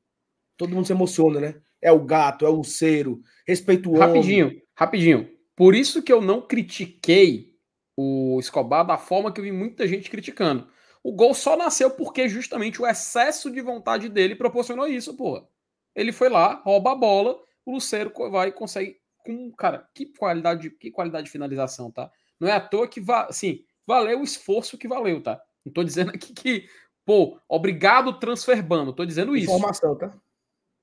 Todo 0.57 0.73
mundo 0.73 0.87
se 0.87 0.93
emociona, 0.93 1.39
né? 1.39 1.61
É 1.79 1.91
o 1.91 2.03
gato, 2.03 2.43
é 2.43 2.49
o 2.49 2.55
Luceiro, 2.55 3.21
respeito 3.45 3.91
o 3.91 3.99
Rapidinho, 3.99 4.47
homem. 4.47 4.63
rapidinho. 4.73 5.29
Por 5.55 5.75
isso 5.75 6.01
que 6.01 6.11
eu 6.11 6.21
não 6.21 6.41
critiquei 6.41 7.53
o 7.95 8.39
Escobar 8.39 8.83
da 8.83 8.97
forma 8.97 9.31
que 9.31 9.39
eu 9.39 9.43
vi 9.43 9.51
muita 9.51 9.87
gente 9.87 10.09
criticando. 10.09 10.67
O 11.03 11.13
gol 11.13 11.35
só 11.35 11.55
nasceu 11.55 11.91
porque 11.91 12.27
justamente 12.27 12.81
o 12.81 12.87
excesso 12.87 13.51
de 13.51 13.61
vontade 13.61 14.09
dele 14.09 14.35
proporcionou 14.35 14.87
isso, 14.87 15.15
porra. 15.15 15.47
Ele 15.95 16.11
foi 16.11 16.29
lá, 16.29 16.63
rouba 16.65 16.93
a 16.93 16.95
bola, 16.95 17.39
o 17.63 17.73
Luceiro 17.73 18.11
vai 18.31 18.47
e 18.49 18.53
consegue 18.53 18.97
com, 19.23 19.51
cara, 19.51 19.87
que 19.93 20.07
qualidade, 20.07 20.71
que 20.71 20.89
qualidade 20.89 21.25
de 21.25 21.31
finalização, 21.31 21.91
tá? 21.91 22.11
Não 22.39 22.47
é 22.47 22.53
à 22.53 22.59
toa 22.59 22.87
que 22.87 22.99
va, 22.99 23.25
assim, 23.25 23.63
valeu 23.89 24.21
o 24.21 24.23
esforço 24.23 24.77
que 24.77 24.87
valeu, 24.87 25.19
tá? 25.19 25.41
Não 25.65 25.73
tô 25.73 25.83
dizendo 25.83 26.11
aqui 26.11 26.31
que, 26.31 26.69
pô, 27.03 27.39
obrigado 27.49 28.19
transferbando, 28.19 28.93
tô 28.93 29.03
dizendo 29.03 29.35
isso. 29.35 29.49
Informação, 29.51 29.97
tá? 29.97 30.15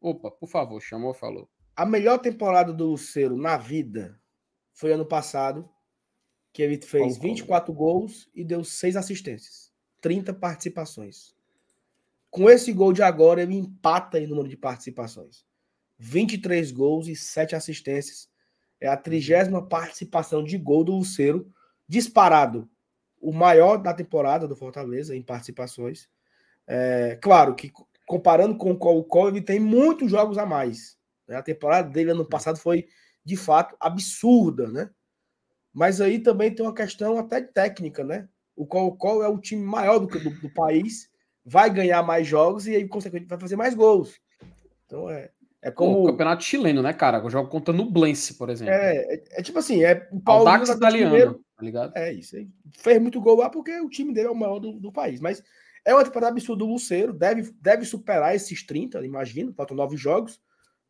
Opa, 0.00 0.28
por 0.28 0.48
favor, 0.48 0.80
chamou, 0.80 1.14
falou. 1.14 1.48
A 1.76 1.86
melhor 1.86 2.18
temporada 2.18 2.72
do 2.72 2.86
Luceiro 2.86 3.36
na 3.36 3.56
vida 3.56 4.20
foi 4.72 4.92
ano 4.92 5.06
passado, 5.06 5.70
que 6.52 6.60
ele 6.60 6.82
fez 6.82 7.16
24 7.16 7.72
gols 7.72 8.28
e 8.34 8.42
deu 8.42 8.64
6 8.64 8.96
assistências, 8.96 9.72
30 10.00 10.34
participações. 10.34 11.32
Com 12.28 12.50
esse 12.50 12.72
gol 12.72 12.92
de 12.92 13.04
agora, 13.04 13.40
ele 13.40 13.54
empata 13.54 14.18
em 14.18 14.26
número 14.26 14.48
de 14.48 14.56
participações. 14.56 15.46
23 15.96 16.72
gols 16.72 17.06
e 17.06 17.14
7 17.14 17.54
assistências 17.54 18.28
É 18.80 18.88
a 18.88 18.96
trigésima 18.96 19.66
participação 19.66 20.42
de 20.42 20.58
gol 20.58 20.82
do 20.82 20.96
Luceiro, 20.96 21.50
disparado. 21.88 22.68
O 23.26 23.32
maior 23.32 23.76
da 23.78 23.92
temporada 23.92 24.46
do 24.46 24.54
Fortaleza 24.54 25.16
em 25.16 25.20
participações. 25.20 26.08
É, 26.64 27.18
claro 27.20 27.56
que 27.56 27.72
comparando 28.06 28.56
com 28.56 28.70
o 28.70 28.78
Colo-Colo, 28.78 29.30
ele 29.30 29.40
tem 29.40 29.58
muitos 29.58 30.12
jogos 30.12 30.38
a 30.38 30.46
mais. 30.46 30.96
Né? 31.26 31.34
A 31.34 31.42
temporada 31.42 31.90
dele 31.90 32.12
ano 32.12 32.24
passado 32.24 32.56
foi, 32.56 32.86
de 33.24 33.36
fato, 33.36 33.76
absurda, 33.80 34.70
né? 34.70 34.88
Mas 35.74 36.00
aí 36.00 36.20
também 36.20 36.54
tem 36.54 36.64
uma 36.64 36.72
questão 36.72 37.18
até 37.18 37.40
técnica, 37.40 38.04
né? 38.04 38.28
O 38.54 38.64
Colo-Colo 38.64 39.24
é 39.24 39.28
o 39.28 39.40
time 39.40 39.64
maior 39.64 39.98
do, 39.98 40.06
do, 40.06 40.30
do 40.30 40.54
país, 40.54 41.10
vai 41.44 41.68
ganhar 41.68 42.04
mais 42.04 42.28
jogos 42.28 42.68
e 42.68 42.76
aí, 42.76 42.86
consequentemente, 42.86 43.30
vai 43.30 43.40
fazer 43.40 43.56
mais 43.56 43.74
gols. 43.74 44.20
Então 44.86 45.10
é, 45.10 45.32
é 45.66 45.70
como. 45.72 46.04
O 46.04 46.06
campeonato 46.06 46.44
chileno, 46.44 46.80
né, 46.80 46.92
cara? 46.92 47.18
Eu 47.18 47.28
jogo 47.28 47.48
contra 47.48 47.74
Nublense, 47.74 48.34
por 48.34 48.48
exemplo. 48.48 48.72
É, 48.72 48.96
é, 49.14 49.24
é 49.32 49.42
tipo 49.42 49.58
assim, 49.58 49.82
é 49.82 50.08
o 50.12 50.20
Paulo 50.20 50.48
Aldax 50.48 50.68
italiano, 50.68 51.40
tá 51.56 51.64
ligado? 51.64 51.92
É 51.96 52.12
isso 52.12 52.36
aí. 52.36 52.48
Fez 52.78 53.02
muito 53.02 53.20
gol 53.20 53.36
lá 53.36 53.50
porque 53.50 53.80
o 53.80 53.90
time 53.90 54.14
dele 54.14 54.28
é 54.28 54.30
o 54.30 54.36
maior 54.36 54.60
do, 54.60 54.78
do 54.78 54.92
país. 54.92 55.20
Mas 55.20 55.42
é 55.84 55.92
uma 55.92 56.04
temporada 56.04 56.32
absurda 56.32 56.64
do 56.64 56.70
Luceiro, 56.70 57.12
deve, 57.12 57.52
deve 57.60 57.84
superar 57.84 58.32
esses 58.36 58.64
30, 58.64 59.04
imagino, 59.04 59.52
faltam 59.52 59.76
nove 59.76 59.96
jogos. 59.96 60.40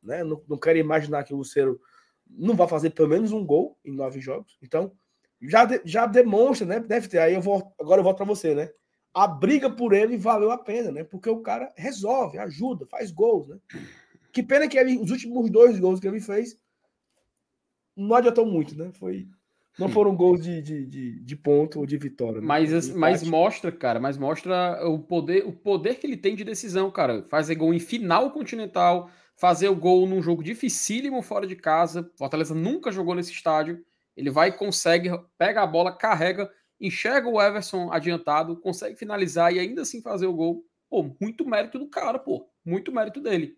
Né? 0.03 0.23
Não, 0.23 0.43
não 0.47 0.59
quero 0.59 0.79
imaginar 0.79 1.25
que 1.25 1.33
o 1.33 1.39
Luceiro 1.39 1.81
não 2.29 2.55
vai 2.55 2.69
fazer 2.69 2.91
pelo 2.91 3.09
menos 3.09 3.33
um 3.33 3.47
gol 3.47 3.79
em 3.83 3.93
nove 3.93 4.21
jogos. 4.21 4.59
Então, 4.63 4.93
já, 5.41 5.65
de, 5.65 5.81
já 5.87 6.05
demonstra, 6.05 6.67
né? 6.67 6.81
Deve 6.81 7.09
ter. 7.09 7.19
Aí 7.19 7.33
eu 7.33 7.41
vou. 7.41 7.73
Agora 7.81 8.01
eu 8.01 8.05
volto 8.05 8.19
para 8.19 8.27
você, 8.27 8.55
né? 8.55 8.69
A 9.15 9.27
briga 9.27 9.71
por 9.71 9.95
ele 9.95 10.19
valeu 10.19 10.51
a 10.51 10.59
pena, 10.59 10.93
né? 10.93 11.03
Porque 11.03 11.31
o 11.31 11.41
cara 11.41 11.73
resolve, 11.77 12.37
ajuda, 12.37 12.87
faz 12.87 13.11
gols, 13.11 13.49
né? 13.49 13.57
Que 14.37 14.43
pena 14.43 14.69
que 14.69 14.77
ele, 14.77 14.99
os 14.99 15.11
últimos 15.11 15.49
dois 15.49 15.81
gols 15.81 15.99
que 15.99 16.07
ele 16.07 16.21
fez 16.21 16.61
não 17.97 18.17
adiantou 18.17 18.45
muito, 18.45 18.77
né? 18.77 18.93
Foi, 18.93 19.27
não 19.79 19.89
foram 19.89 20.15
gols 20.15 20.43
de, 20.43 20.61
de, 20.61 20.85
de, 20.85 21.21
de 21.21 21.37
ponto 21.37 21.81
ou 21.81 21.87
de 21.87 21.97
vitória. 21.97 22.39
Né? 22.39 22.47
Mas, 22.47 22.95
mas 22.95 23.23
mostra, 23.23 23.73
cara, 23.73 23.99
mas 23.99 24.19
mostra 24.19 24.87
o 24.87 24.99
poder, 24.99 25.47
o 25.47 25.55
poder 25.55 25.95
que 25.95 26.07
ele 26.07 26.19
tem 26.19 26.37
de 26.37 26.45
decisão, 26.45 26.91
cara. 26.91 27.23
Fazer 27.31 27.55
gol 27.55 27.73
em 27.73 27.79
final 27.79 28.31
continental, 28.31 29.09
fazer 29.35 29.71
o 29.71 29.75
gol 29.75 30.07
num 30.07 30.21
jogo 30.21 30.45
dificílimo 30.45 31.23
fora 31.23 31.47
de 31.47 31.57
casa. 31.57 32.07
Fortaleza 32.19 32.55
nunca 32.55 32.93
jogou 32.93 33.15
nesse 33.15 33.33
estádio. 33.33 33.83
Ele 34.15 34.29
vai, 34.29 34.55
consegue, 34.55 35.09
pega 35.39 35.63
a 35.63 35.67
bola, 35.67 35.97
carrega, 35.97 36.51
enxerga 36.79 37.27
o 37.27 37.41
Everson 37.41 37.91
adiantado, 37.91 38.61
consegue 38.61 38.97
finalizar 38.97 39.51
e 39.55 39.59
ainda 39.59 39.81
assim 39.81 40.03
fazer 40.03 40.27
o 40.27 40.35
gol. 40.35 40.63
Pô, 40.91 41.17
muito 41.19 41.49
mérito 41.49 41.79
do 41.79 41.89
cara, 41.89 42.19
pô. 42.19 42.47
Muito 42.63 42.93
mérito 42.93 43.19
dele. 43.19 43.57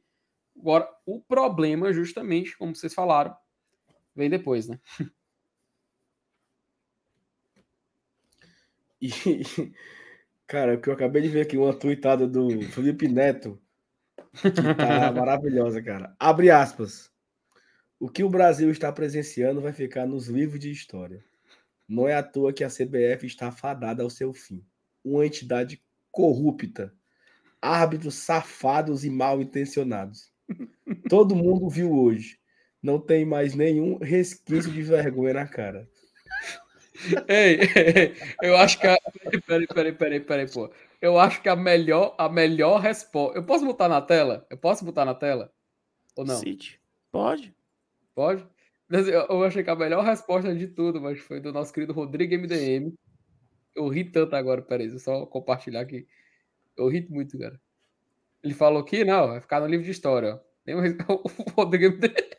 Agora, 0.60 0.88
o 1.06 1.20
problema, 1.20 1.92
justamente, 1.92 2.56
como 2.56 2.74
vocês 2.74 2.92
falaram, 2.92 3.36
vem 4.14 4.28
depois, 4.28 4.68
né? 4.68 4.78
E, 9.00 9.12
cara, 10.44 10.74
o 10.74 10.80
que 10.80 10.88
eu 10.88 10.92
acabei 10.92 11.22
de 11.22 11.28
ver 11.28 11.42
aqui, 11.42 11.56
uma 11.56 11.72
tweetada 11.72 12.26
do 12.26 12.62
Felipe 12.62 13.06
Neto, 13.06 13.56
que 14.32 14.50
tá 14.50 15.12
maravilhosa, 15.14 15.80
cara. 15.80 16.16
Abre 16.18 16.50
aspas. 16.50 17.08
O 18.00 18.08
que 18.08 18.24
o 18.24 18.28
Brasil 18.28 18.68
está 18.72 18.92
presenciando 18.92 19.60
vai 19.60 19.72
ficar 19.72 20.04
nos 20.04 20.26
livros 20.26 20.58
de 20.58 20.72
história. 20.72 21.24
Não 21.88 22.08
é 22.08 22.14
à 22.14 22.22
toa 22.24 22.52
que 22.52 22.64
a 22.64 22.68
CBF 22.68 23.24
está 23.24 23.52
fadada 23.52 24.02
ao 24.02 24.10
seu 24.10 24.32
fim. 24.32 24.64
Uma 25.04 25.24
entidade 25.24 25.80
corrupta, 26.10 26.92
árbitros 27.62 28.16
safados 28.16 29.04
e 29.04 29.10
mal 29.10 29.40
intencionados. 29.40 30.32
Todo 31.08 31.36
mundo 31.36 31.68
viu 31.68 31.92
hoje. 31.92 32.38
Não 32.82 32.98
tem 32.98 33.24
mais 33.24 33.54
nenhum 33.54 33.98
resquício 33.98 34.70
de 34.70 34.82
vergonha 34.82 35.34
na 35.34 35.46
cara. 35.46 35.88
Ei, 37.28 37.60
ei, 37.60 38.14
eu 38.42 38.56
acho 38.56 38.78
que 38.78 38.86
a... 38.86 38.98
peraí, 39.46 39.66
peraí, 39.66 39.92
peraí, 39.92 40.20
peraí, 40.20 40.50
pô. 40.50 40.70
Eu 41.00 41.18
acho 41.18 41.40
que 41.40 41.48
a 41.48 41.54
melhor, 41.54 42.14
a 42.18 42.28
melhor 42.28 42.80
resposta. 42.80 43.38
Eu 43.38 43.44
posso 43.44 43.64
botar 43.64 43.88
na 43.88 44.00
tela? 44.02 44.46
Eu 44.50 44.56
posso 44.56 44.84
botar 44.84 45.04
na 45.04 45.14
tela? 45.14 45.52
Ou 46.16 46.24
não? 46.24 46.36
Cite. 46.36 46.80
Pode. 47.12 47.54
Pode? 48.14 48.44
Eu 48.90 49.44
achei 49.44 49.62
que 49.62 49.70
a 49.70 49.76
melhor 49.76 50.04
resposta 50.04 50.54
de 50.54 50.66
tudo, 50.66 51.00
mas 51.00 51.20
foi 51.20 51.40
do 51.40 51.52
nosso 51.52 51.72
querido 51.72 51.92
Rodrigo 51.92 52.34
MDM. 52.34 52.92
Eu 53.74 53.88
ri 53.88 54.04
tanto 54.04 54.34
agora, 54.34 54.62
peraí, 54.62 54.88
eu 54.88 54.98
só 54.98 55.24
compartilhar 55.26 55.82
aqui. 55.82 56.06
Eu 56.76 56.88
ri 56.88 57.06
muito, 57.08 57.38
cara. 57.38 57.60
Ele 58.42 58.54
falou 58.54 58.84
que 58.84 59.04
não, 59.04 59.28
vai 59.28 59.40
ficar 59.40 59.60
no 59.60 59.66
livro 59.66 59.84
de 59.84 59.90
história. 59.90 60.40
Tem 60.64 60.76
um... 60.76 60.80
o 61.08 61.50
Rodrigo. 61.56 61.98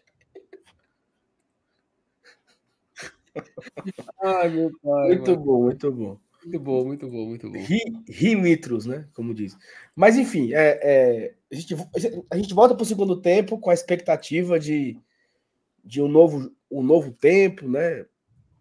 Ai, 4.21 4.49
meu 4.49 4.71
pai. 4.81 5.07
Muito 5.07 5.31
mano. 5.31 5.43
bom, 5.43 5.63
muito 5.63 5.91
bom. 5.91 6.19
Muito 6.43 6.59
bom, 6.59 6.85
muito 6.85 7.09
bom, 7.09 7.25
muito 7.25 7.49
bom. 7.49 7.59
Rimitros, 8.07 8.85
né? 8.85 9.07
Como 9.13 9.33
diz. 9.33 9.57
Mas, 9.95 10.17
enfim, 10.17 10.53
é, 10.53 10.79
é, 10.81 11.35
a, 11.51 11.55
gente, 11.55 11.75
a 12.31 12.37
gente 12.37 12.53
volta 12.53 12.73
para 12.73 12.83
o 12.83 12.85
segundo 12.85 13.19
tempo 13.21 13.59
com 13.59 13.69
a 13.69 13.73
expectativa 13.73 14.57
de, 14.57 14.97
de 15.83 16.01
um, 16.01 16.07
novo, 16.07 16.49
um 16.71 16.81
novo 16.81 17.11
tempo, 17.11 17.67
né? 17.67 18.05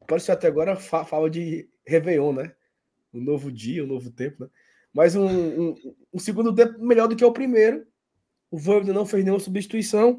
Parece 0.09 0.33
até 0.33 0.49
agora 0.49 0.75
fala 0.75 1.31
de 1.31 1.69
Réveillon, 1.87 2.33
né? 2.33 2.53
Um 3.15 3.21
novo 3.21 3.53
dia, 3.53 3.85
um 3.85 3.87
novo 3.87 4.11
tempo, 4.11 4.45
né? 4.45 4.51
Mas 4.99 5.15
um, 5.15 5.29
um, 5.29 5.75
um 6.13 6.19
segundo 6.19 6.53
tempo 6.53 6.85
melhor 6.85 7.07
do 7.07 7.15
que 7.15 7.25
o 7.25 7.31
primeiro. 7.33 7.87
O 8.51 8.59
Voivoda 8.59 8.93
não 8.93 9.07
fez 9.07 9.23
nenhuma 9.23 9.39
substituição. 9.39 10.19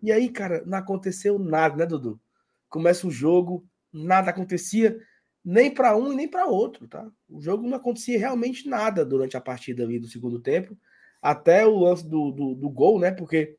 E 0.00 0.12
aí, 0.12 0.28
cara, 0.28 0.62
não 0.64 0.78
aconteceu 0.78 1.40
nada, 1.40 1.74
né, 1.74 1.86
Dudu? 1.86 2.20
Começa 2.68 3.04
o 3.04 3.10
jogo, 3.10 3.66
nada 3.92 4.30
acontecia, 4.30 4.96
nem 5.44 5.74
para 5.74 5.96
um 5.96 6.12
e 6.12 6.14
nem 6.14 6.28
para 6.28 6.46
outro, 6.46 6.86
tá? 6.86 7.04
O 7.28 7.40
jogo 7.40 7.66
não 7.66 7.76
acontecia 7.76 8.16
realmente 8.16 8.68
nada 8.68 9.04
durante 9.04 9.36
a 9.36 9.40
partida 9.40 9.82
ali 9.82 9.98
do 9.98 10.06
segundo 10.06 10.38
tempo, 10.38 10.78
até 11.20 11.66
o 11.66 11.80
lance 11.80 12.08
do, 12.08 12.30
do, 12.30 12.54
do 12.54 12.70
gol, 12.70 13.00
né? 13.00 13.10
Porque 13.10 13.56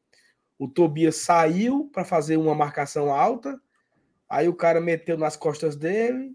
o 0.58 0.69
Tobias 0.69 1.17
saiu 1.17 1.89
para 1.91 2.06
fazer 2.06 2.38
uma 2.38 2.56
marcação 2.56 3.12
alta, 3.12 3.60
aí 4.30 4.47
o 4.47 4.56
cara 4.56 4.80
meteu 4.80 5.17
nas 5.17 5.36
costas 5.36 5.76
dele. 5.76 6.34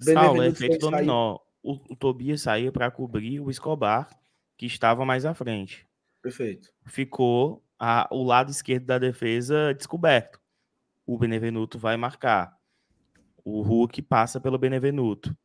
Saulo, 0.00 0.44
efeito 0.44 0.78
dominó. 0.78 1.40
O, 1.62 1.74
o 1.92 1.96
Tobias 1.96 2.42
saiu 2.42 2.72
para 2.72 2.90
cobrir 2.90 3.40
o 3.40 3.50
Escobar, 3.50 4.08
que 4.56 4.66
estava 4.66 5.04
mais 5.04 5.24
à 5.24 5.34
frente. 5.34 5.86
Perfeito. 6.22 6.70
Ficou 6.86 7.64
a, 7.78 8.08
o 8.10 8.22
lado 8.22 8.50
esquerdo 8.50 8.86
da 8.86 8.98
defesa 8.98 9.74
descoberto. 9.74 10.40
O 11.06 11.18
Benevenuto 11.18 11.78
vai 11.78 11.96
marcar. 11.96 12.56
O 13.44 13.62
Hulk 13.62 14.02
passa 14.02 14.40
pelo 14.40 14.58
Benevenuto. 14.58 15.36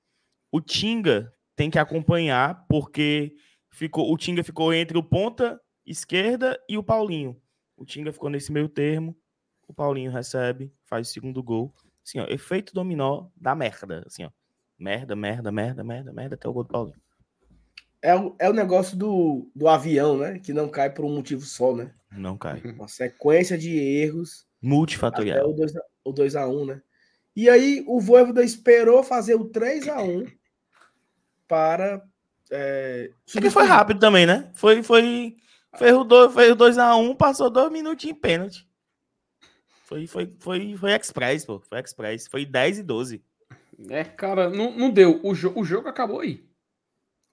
O 0.51 0.61
Tinga 0.61 1.33
tem 1.55 1.69
que 1.69 1.79
acompanhar, 1.79 2.65
porque 2.67 3.35
ficou, 3.69 4.11
o 4.11 4.17
Tinga 4.17 4.43
ficou 4.43 4.73
entre 4.73 4.97
o 4.97 5.03
ponta 5.03 5.59
esquerda 5.85 6.59
e 6.67 6.77
o 6.77 6.83
Paulinho. 6.83 7.41
O 7.77 7.85
Tinga 7.85 8.11
ficou 8.11 8.29
nesse 8.29 8.51
meio 8.51 8.67
termo. 8.67 9.17
O 9.67 9.73
Paulinho 9.73 10.11
recebe, 10.11 10.73
faz 10.83 11.09
o 11.09 11.11
segundo 11.11 11.41
gol. 11.41 11.73
Assim, 12.05 12.19
ó, 12.19 12.25
efeito 12.27 12.73
dominó 12.73 13.29
da 13.35 13.55
merda. 13.55 14.03
Assim, 14.05 14.25
ó. 14.25 14.29
Merda, 14.77 15.15
merda, 15.15 15.51
merda, 15.51 15.83
merda, 15.83 16.13
merda, 16.13 16.35
até 16.35 16.47
o 16.47 16.53
gol 16.53 16.63
do 16.63 16.69
Paulinho. 16.69 17.01
É 18.01 18.15
o, 18.15 18.35
é 18.37 18.49
o 18.49 18.53
negócio 18.53 18.95
do, 18.95 19.49
do 19.55 19.67
avião, 19.67 20.17
né? 20.17 20.39
Que 20.39 20.53
não 20.53 20.69
cai 20.69 20.89
por 20.89 21.05
um 21.05 21.15
motivo 21.15 21.41
só, 21.41 21.75
né? 21.75 21.93
Não 22.11 22.37
cai. 22.37 22.61
Uma 22.61 22.87
sequência 22.87 23.57
de 23.57 23.77
erros. 23.77 24.45
Multifatorial. 24.61 25.37
Até 25.51 25.79
o 26.03 26.13
2x1, 26.13 26.49
um, 26.49 26.65
né? 26.65 26.81
E 27.35 27.49
aí 27.49 27.83
o 27.87 27.99
Voivoda 27.99 28.43
esperou 28.43 29.03
fazer 29.03 29.35
o 29.35 29.45
3 29.45 29.87
a 29.89 30.01
1 30.01 30.25
para. 31.47 32.01
É, 32.51 33.09
que 33.25 33.49
foi 33.49 33.65
rápido 33.65 33.99
também, 33.99 34.25
né? 34.25 34.49
Foi, 34.53 34.83
foi, 34.83 35.35
fez 35.75 35.93
o 35.93 36.03
2, 36.03 36.33
fez 36.33 36.51
o 36.51 36.55
2 36.55 36.77
a 36.77 36.95
1 36.95 37.15
passou 37.15 37.49
dois 37.49 37.71
minutos 37.71 38.05
em 38.05 38.13
pênalti. 38.13 38.67
Foi, 39.83 40.07
foi, 40.07 40.33
foi, 40.39 40.75
foi 40.77 40.91
express, 40.93 41.45
pô. 41.45 41.59
Foi 41.59 41.79
express. 41.79 42.27
Foi 42.27 42.45
10 42.45 42.79
e 42.79 42.83
12. 42.83 43.23
É, 43.89 44.03
cara, 44.03 44.49
não, 44.49 44.71
não 44.71 44.89
deu. 44.89 45.19
O, 45.23 45.33
jo 45.33 45.51
o 45.55 45.63
jogo 45.63 45.87
acabou 45.87 46.21
aí. 46.21 46.47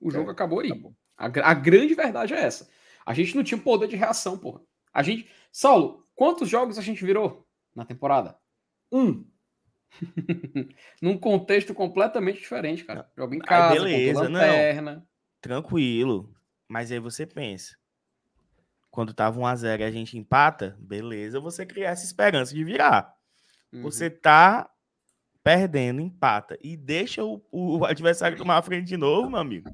O 0.01 0.11
jogo 0.11 0.31
é, 0.31 0.33
acabou 0.33 0.61
aí. 0.61 0.73
Acabou. 0.73 0.97
A, 1.17 1.27
a, 1.27 1.55
grande 1.55 1.95
verdade 1.95 2.35
é 2.35 2.41
essa. 2.41 2.69
A 3.07 3.15
gente 3.15 3.37
não 3.37 3.45
tinha 3.45 3.61
poder 3.61 3.89
de 3.89 3.97
reação, 3.97 4.37
porra. 4.37 4.61
A 4.93 5.03
gente. 5.03 5.29
Saulo, 5.53 6.07
quantos 6.15 6.49
jogos 6.49 6.79
a 6.79 6.83
gente 6.83 7.05
virou 7.05 7.47
na 7.75 7.85
temporada? 7.85 8.37
Um. 8.91 9.25
Num 11.01 11.19
contexto 11.19 11.75
completamente 11.75 12.41
diferente, 12.41 12.85
cara. 12.85 13.11
Joga 13.17 13.37
em 13.37 13.41
casa, 13.41 13.75
beleza, 13.75 14.23
lanterna. 14.23 14.95
Não. 14.97 15.07
Tranquilo. 15.41 16.35
Mas 16.69 16.91
aí 16.91 16.99
você 16.99 17.27
pensa. 17.27 17.77
Quando 18.91 19.15
tava 19.15 19.41
1x0 19.41 19.81
e 19.81 19.85
a 19.85 19.91
gente 19.91 20.19
empata, 20.19 20.77
beleza, 20.79 21.41
você 21.41 21.65
cria 21.65 21.89
essa 21.89 22.05
esperança 22.05 22.55
de 22.55 22.65
virar. 22.65 23.15
Uhum. 23.73 23.83
Você 23.83 24.11
tá 24.11 24.72
perdendo, 25.43 26.01
empata 26.01 26.59
e 26.63 26.77
deixa 26.77 27.25
o, 27.25 27.43
o 27.51 27.85
adversário 27.87 28.37
tomar 28.37 28.59
a 28.59 28.63
frente 28.63 28.87
de 28.87 28.97
novo, 28.97 29.31
meu 29.31 29.39
amigo. 29.39 29.71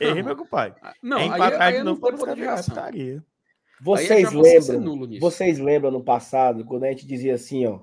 Ei, 0.00 0.22
meu 0.22 0.36
compadre. 0.36 0.78
Ah, 0.82 0.94
não, 1.02 1.18
é 1.18 1.26
empatar 1.26 1.62
aí, 1.62 1.74
aí 1.74 1.78
de 1.78 1.84
novo 1.84 2.00
para 2.00 2.16
você 2.16 2.34
virar 2.34 2.62
Vocês 3.80 4.32
lembram? 4.32 5.18
Vocês 5.20 5.58
lembram 5.58 5.90
no 5.90 6.02
passado, 6.02 6.64
quando 6.64 6.84
a 6.84 6.90
gente 6.90 7.06
dizia 7.06 7.34
assim, 7.34 7.66
ó, 7.66 7.80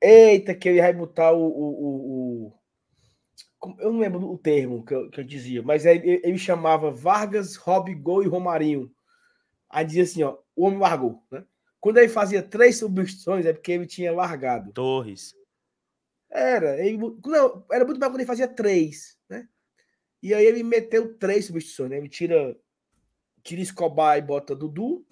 Eita, 0.00 0.54
que 0.54 0.68
ele 0.68 0.80
vai 0.80 0.92
botar 0.92 1.32
o. 1.32 1.46
o, 1.46 1.68
o, 1.84 2.52
o... 2.52 3.76
Eu 3.80 3.92
não 3.92 3.98
lembro 3.98 4.30
o 4.30 4.38
termo 4.38 4.84
que 4.84 4.94
eu, 4.94 5.10
que 5.10 5.20
eu 5.20 5.24
dizia, 5.24 5.62
mas 5.62 5.86
ele, 5.86 6.20
ele 6.22 6.38
chamava 6.38 6.90
Vargas, 6.90 7.56
Robigol 7.56 8.22
e 8.22 8.28
Romarinho. 8.28 8.90
Aí 9.68 9.84
dizia 9.84 10.02
assim: 10.02 10.22
ó, 10.22 10.36
o 10.54 10.66
homem 10.66 10.78
largou, 10.78 11.22
né? 11.30 11.44
Quando 11.80 11.98
ele 11.98 12.08
fazia 12.08 12.42
três 12.42 12.78
substituições, 12.78 13.46
é 13.46 13.52
porque 13.52 13.72
ele 13.72 13.86
tinha 13.86 14.12
largado. 14.12 14.72
Torres. 14.72 15.34
Era. 16.36 16.78
Ele, 16.84 16.98
não, 16.98 17.64
era 17.72 17.84
muito 17.84 17.98
mais 17.98 18.12
quando 18.12 18.20
ele 18.20 18.26
fazia 18.26 18.46
três, 18.46 19.16
né? 19.26 19.48
E 20.22 20.34
aí 20.34 20.44
ele 20.44 20.62
meteu 20.62 21.16
três 21.16 21.46
substituições, 21.46 21.90
né? 21.90 21.96
Ele 21.96 22.10
tira, 22.10 22.54
tira 23.42 23.62
Escobar 23.62 24.18
e 24.18 24.22
bota 24.22 24.54
Dudu. 24.54 25.06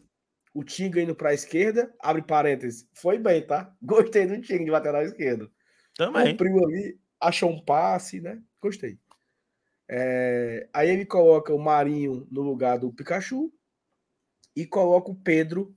O 0.52 0.62
Tinga 0.62 1.00
indo 1.02 1.16
para 1.16 1.30
a 1.30 1.34
esquerda, 1.34 1.92
abre 1.98 2.22
parênteses. 2.22 2.88
Foi 2.92 3.18
bem, 3.18 3.44
tá? 3.44 3.74
Gostei 3.82 4.26
do 4.26 4.40
Tinga 4.40 4.64
de 4.64 4.70
lateral 4.70 5.02
esquerdo. 5.02 5.50
Também. 5.96 6.32
Cumpriu 6.32 6.62
ali, 6.62 7.00
achou 7.18 7.50
um 7.50 7.64
passe, 7.64 8.20
né? 8.20 8.40
Gostei. 8.60 8.98
É, 9.88 10.68
aí 10.72 10.90
ele 10.90 11.06
coloca 11.06 11.54
o 11.54 11.58
Marinho 11.58 12.26
no 12.30 12.42
lugar 12.42 12.78
do 12.78 12.92
Pikachu 12.92 13.50
e 14.54 14.66
coloca 14.66 15.10
o 15.10 15.16
Pedro 15.16 15.74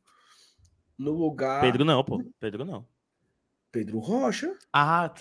no 0.97 1.11
lugar. 1.11 1.61
Pedro 1.61 1.85
não, 1.85 2.03
pô. 2.03 2.23
Pedro 2.39 2.65
não. 2.65 2.85
Pedro 3.71 3.99
Rocha. 3.99 4.57
Ah. 4.73 5.13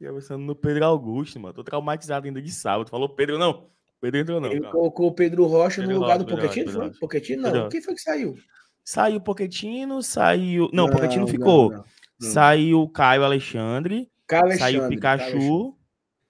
Eu 0.00 0.14
pensando 0.14 0.44
no 0.44 0.54
Pedro 0.54 0.84
Augusto, 0.84 1.40
mano. 1.40 1.54
Tô 1.54 1.64
traumatizado 1.64 2.26
ainda 2.26 2.42
de 2.42 2.50
sábado. 2.52 2.90
Falou 2.90 3.08
Pedro 3.08 3.38
não. 3.38 3.70
Pedro 4.00 4.20
entrou 4.20 4.40
não. 4.40 4.50
Ele 4.50 4.60
calma. 4.60 4.72
colocou 4.76 5.08
o 5.08 5.12
Pedro 5.14 5.46
Rocha 5.46 5.80
Pedro 5.80 5.94
no 5.94 6.00
lugar 6.02 6.18
Rocha, 6.20 6.24
do 6.24 6.34
Rocha, 6.34 6.48
foi? 6.48 7.20
Pedro 7.20 7.52
não. 7.52 7.68
Quem 7.68 7.80
foi 7.82 7.94
que 7.94 8.00
saiu? 8.00 8.36
Saiu 8.84 9.16
o 9.16 9.20
Poquetino, 9.20 10.02
saiu. 10.02 10.68
Não, 10.72 10.84
o 10.84 10.90
Poquetino 10.90 11.26
ficou. 11.26 11.70
não, 11.72 11.78
não. 11.78 11.84
Saiu 12.30 12.82
o 12.82 12.88
Caio 12.88 13.24
Alexandre. 13.24 14.10
Caio 14.26 14.58
saiu 14.58 14.82
o 14.82 14.84
Alexandre, 14.84 15.00
Caio 15.00 15.22
Alexandre. 15.22 15.40
Pikachu. 15.40 15.78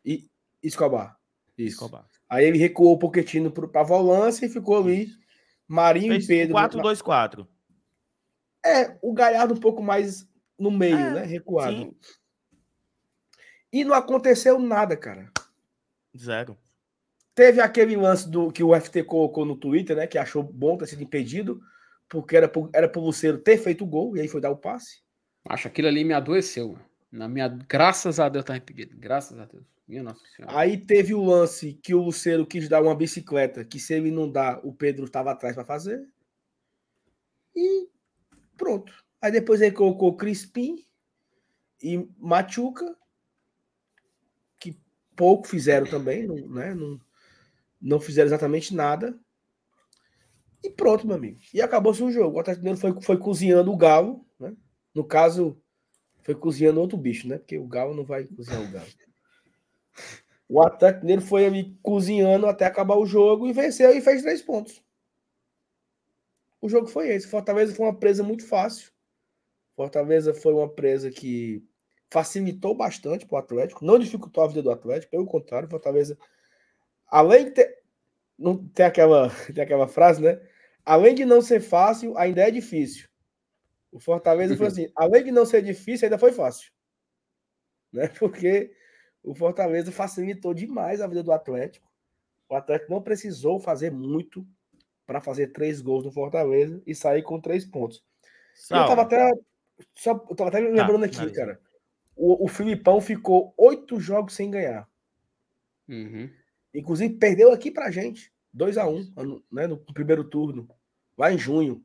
E 0.05 0.25
Escobar. 0.63 1.17
Isso. 1.59 1.75
Escobar. 1.75 2.07
Aí 2.31 2.45
ele 2.45 2.59
recuou 2.59 2.95
o 2.95 2.99
Pochettino 2.99 3.51
para 3.51 3.81
a 3.81 3.85
volância 3.85 4.47
e 4.47 4.49
ficou 4.49 4.79
ali 4.79 5.09
Marinho 5.69 6.13
Fez 6.13 6.25
e 6.25 6.29
Pedro. 6.29 6.55
4-2-4. 6.57 7.47
É, 8.65 8.97
o 9.03 9.13
Galhardo 9.13 9.55
um 9.55 9.61
pouco 9.61 9.83
mais 9.83 10.27
no 10.59 10.71
meio, 10.71 10.97
É, 10.97 11.11
né? 11.15 11.25
Recuado. 11.25 11.77
Sim, 11.77 11.95
E 13.77 13.85
não 13.85 13.93
aconteceu 13.93 14.59
nada, 14.59 14.97
cara. 14.97 15.31
zero. 16.17 16.57
Teve 17.35 17.61
aquele 17.61 17.95
lance 17.95 18.27
do 18.27 18.51
que 18.51 18.65
o 18.65 18.75
FT 18.75 19.03
colocou 19.03 19.45
no 19.45 19.55
Twitter, 19.55 19.95
né? 19.95 20.07
Que 20.07 20.17
achou 20.17 20.43
bom 20.43 20.79
ter 20.79 20.87
sido 20.87 21.03
impedido, 21.03 21.61
porque 22.09 22.35
era 22.39 22.49
pro, 22.49 22.71
era 22.73 22.89
pro 22.89 23.03
Luceiro 23.03 23.37
ter 23.37 23.59
feito 23.59 23.85
o 23.85 23.87
gol, 23.87 24.17
e 24.17 24.21
aí 24.21 24.29
foi 24.29 24.41
dar 24.41 24.49
o 24.49 24.57
passe. 24.57 25.03
Acho 25.47 25.65
que 25.65 25.69
aquilo 25.69 25.89
ali 25.89 26.05
me 26.05 26.15
adoeceu. 26.15 26.79
Na 27.13 27.29
minha... 27.29 27.49
Graças 27.49 28.19
a 28.19 28.31
Deus 28.31 28.47
tá 28.47 28.57
impedido. 28.57 28.97
Graças 28.99 29.39
a 29.39 29.45
Deus. 29.45 29.67
Minha 29.87 30.05
Nossa 30.05 30.25
Senhora. 30.35 30.59
Aí 30.59 30.79
teve 30.79 31.13
o 31.13 31.23
lance 31.23 31.75
que 31.75 31.95
o 31.95 32.01
Luceiro 32.01 32.47
quis 32.47 32.71
dar 32.71 32.83
uma 32.83 32.95
bicicleta, 32.95 33.63
que 33.63 33.79
se 33.79 33.93
ele 33.93 34.11
não 34.11 34.27
dá, 34.33 34.59
o 34.65 34.73
Pedro 34.73 35.05
estava 35.05 35.33
atrás 35.33 35.55
para 35.55 35.67
fazer. 35.67 36.03
E 37.55 37.91
pronto. 38.57 38.91
Aí 39.21 39.31
depois 39.31 39.61
ele 39.61 39.73
colocou 39.73 40.17
Crispim 40.17 40.83
e 41.83 42.09
Machuca, 42.19 42.97
pouco 45.17 45.49
fizeram 45.49 45.87
também, 45.87 46.27
não, 46.27 46.37
né? 46.49 46.75
não, 46.75 47.01
não 47.81 48.01
fizeram 48.01 48.29
exatamente 48.29 48.75
nada. 48.75 49.19
E 50.63 50.71
pronto, 50.71 51.07
meu 51.07 51.17
amigo. 51.17 51.39
E 51.53 51.63
acabou-se 51.63 52.03
o 52.03 52.11
jogo. 52.11 52.37
O 52.37 52.41
Atlético 52.41 52.65
Mineiro 52.65 52.81
foi, 52.81 53.03
foi 53.03 53.19
cozinhando 53.19 53.73
o 53.73 53.77
Galo, 53.77 54.25
né? 54.39 54.55
No 54.95 55.05
caso, 55.05 55.61
foi 56.23 56.35
cozinhando 56.35 56.81
outro 56.81 56.99
bicho, 56.99 57.29
né? 57.29 57.39
Porque 57.39 57.59
o 57.59 57.67
Galo 57.67 57.95
não 57.95 58.05
vai 58.05 58.25
cozinhar 58.25 58.63
o 58.63 58.71
Galo. 58.71 58.87
O 60.49 60.61
Atlético 60.61 61.03
Mineiro 61.03 61.23
foi 61.23 61.47
ali 61.47 61.77
cozinhando 61.83 62.47
até 62.47 62.65
acabar 62.65 62.97
o 62.97 63.07
jogo 63.07 63.47
e 63.47 63.53
venceu 63.53 63.97
e 63.97 64.01
fez 64.01 64.23
três 64.23 64.43
pontos. 64.43 64.83
O 66.61 66.69
jogo 66.69 66.87
foi 66.87 67.09
esse. 67.11 67.27
Fortaleza 67.27 67.75
foi 67.75 67.87
uma 67.87 67.97
presa 67.97 68.23
muito 68.23 68.47
fácil. 68.47 68.91
Fortaleza 69.75 70.33
foi 70.33 70.55
uma 70.55 70.69
presa 70.69 71.11
que 71.11 71.65
facilitou 72.11 72.75
bastante 72.75 73.27
para 73.27 73.37
o 73.37 73.39
Atlético, 73.39 73.85
não 73.85 73.99
dificultou 73.99 74.45
a 74.45 74.49
vida 74.49 74.63
do 74.63 74.71
Atlético, 74.71 75.11
pelo 75.11 75.27
contrário, 75.27 75.69
Fortaleza, 75.69 76.17
além 77.07 77.47
de 77.47 77.51
ter. 77.53 77.79
Não, 78.39 78.69
tem, 78.69 78.87
aquela, 78.87 79.31
tem 79.53 79.63
aquela 79.63 79.89
frase, 79.89 80.23
né? 80.23 80.41
Além 80.85 81.15
de 81.15 81.25
não 81.25 81.41
ser 81.41 81.61
fácil, 81.61 82.17
ainda 82.17 82.43
é 82.43 82.51
difícil. 82.51 83.09
O 83.91 83.99
Fortaleza 83.99 84.57
foi 84.57 84.67
assim: 84.67 84.89
além 84.95 85.25
de 85.25 85.33
não 85.33 85.45
ser 85.47 85.63
difícil, 85.63 86.07
ainda 86.07 86.19
foi 86.19 86.33
fácil. 86.33 86.71
Né? 87.93 88.09
Porque 88.19 88.73
o 89.23 89.35
Fortaleza 89.35 89.91
facilitou 89.91 90.55
demais 90.55 91.01
a 91.01 91.07
vida 91.07 91.23
do 91.23 91.33
Atlético. 91.33 91.87
O 92.49 92.55
Atlético 92.55 92.93
não 92.93 93.03
precisou 93.03 93.59
fazer 93.59 93.91
muito 93.91 94.47
para 95.05 95.21
fazer 95.21 95.49
três 95.49 95.81
gols 95.81 96.05
no 96.05 96.13
Fortaleza 96.13 96.81
e 96.87 96.95
sair 96.95 97.23
com 97.23 97.41
três 97.41 97.65
pontos. 97.65 98.05
Eu 98.71 98.87
tava 98.87 99.03
até. 99.03 99.33
Só, 99.95 100.13
eu 100.13 100.37
tava 100.37 100.49
até 100.49 100.61
me 100.61 100.69
lembrando 100.69 101.05
aqui, 101.05 101.17
finaliza. 101.17 101.37
cara. 101.37 101.61
O, 102.17 102.47
o 102.47 102.49
Filipão 102.49 103.01
ficou 103.01 103.55
oito 103.57 104.01
jogos 104.01 104.35
sem 104.35 104.51
ganhar. 104.51 104.89
Uhum. 105.89 106.31
Inclusive, 106.75 107.15
perdeu 107.15 107.53
aqui 107.53 107.71
pra 107.71 107.91
gente. 107.91 108.33
2 108.53 108.79
a 108.79 108.89
1 108.89 109.13
um, 109.19 109.43
né, 109.53 109.67
no 109.67 109.77
primeiro 109.77 110.25
turno, 110.25 110.67
lá 111.17 111.31
em 111.31 111.37
junho. 111.37 111.85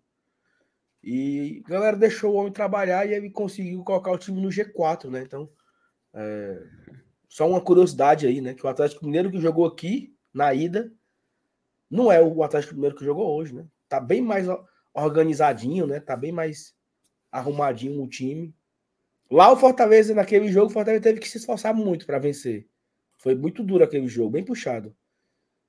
E 1.04 1.62
a 1.66 1.70
galera 1.70 1.98
deixou 1.98 2.34
o 2.34 2.36
homem 2.38 2.54
trabalhar 2.54 3.06
e 3.06 3.14
ele 3.14 3.30
conseguiu 3.30 3.84
colocar 3.84 4.12
o 4.12 4.18
time 4.18 4.40
no 4.40 4.50
G4, 4.50 5.10
né? 5.10 5.22
Então, 5.24 5.50
é, 6.14 6.64
só 7.28 7.50
uma 7.50 7.60
curiosidade 7.60 8.26
aí, 8.26 8.40
né? 8.40 8.54
Que 8.54 8.66
o 8.66 8.70
Atlético 8.70 9.06
Mineiro 9.06 9.32
que 9.32 9.40
jogou 9.40 9.66
aqui, 9.66 10.16
na 10.34 10.54
ida, 10.54 10.92
não 11.90 12.12
é 12.12 12.22
o 12.22 12.44
Atlético 12.44 12.76
Mineiro 12.76 12.96
que 12.96 13.04
jogou 13.04 13.36
hoje, 13.36 13.54
né? 13.54 13.66
Tá 13.90 14.00
bem 14.00 14.22
mais 14.22 14.48
organizadinho, 14.94 15.86
né? 15.86 16.00
Tá 16.00 16.16
bem 16.16 16.32
mais 16.32 16.74
arrumadinho 17.32 18.02
o 18.02 18.08
time. 18.08 18.56
Lá 19.32 19.50
o 19.50 19.56
Fortaleza, 19.56 20.14
naquele 20.14 20.52
jogo, 20.52 20.68
o 20.68 20.74
Fortaleza 20.74 21.04
teve 21.04 21.22
que 21.22 21.30
se 21.30 21.38
esforçar 21.38 21.74
muito 21.74 22.06
para 22.06 22.20
vencer. 22.20 22.68
Foi 23.18 23.34
muito 23.34 23.64
duro 23.64 23.82
aquele 23.82 24.08
jogo, 24.10 24.32
bem 24.32 24.44
puxado. 24.44 24.94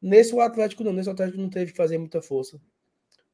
Nesse 0.01 0.35
o 0.35 0.41
Atlético 0.41 0.83
não, 0.83 0.93
nesse 0.93 1.09
o 1.09 1.13
Atlético 1.13 1.41
não 1.41 1.49
teve 1.49 1.71
que 1.71 1.77
fazer 1.77 1.97
muita 1.97 2.21
força 2.21 2.61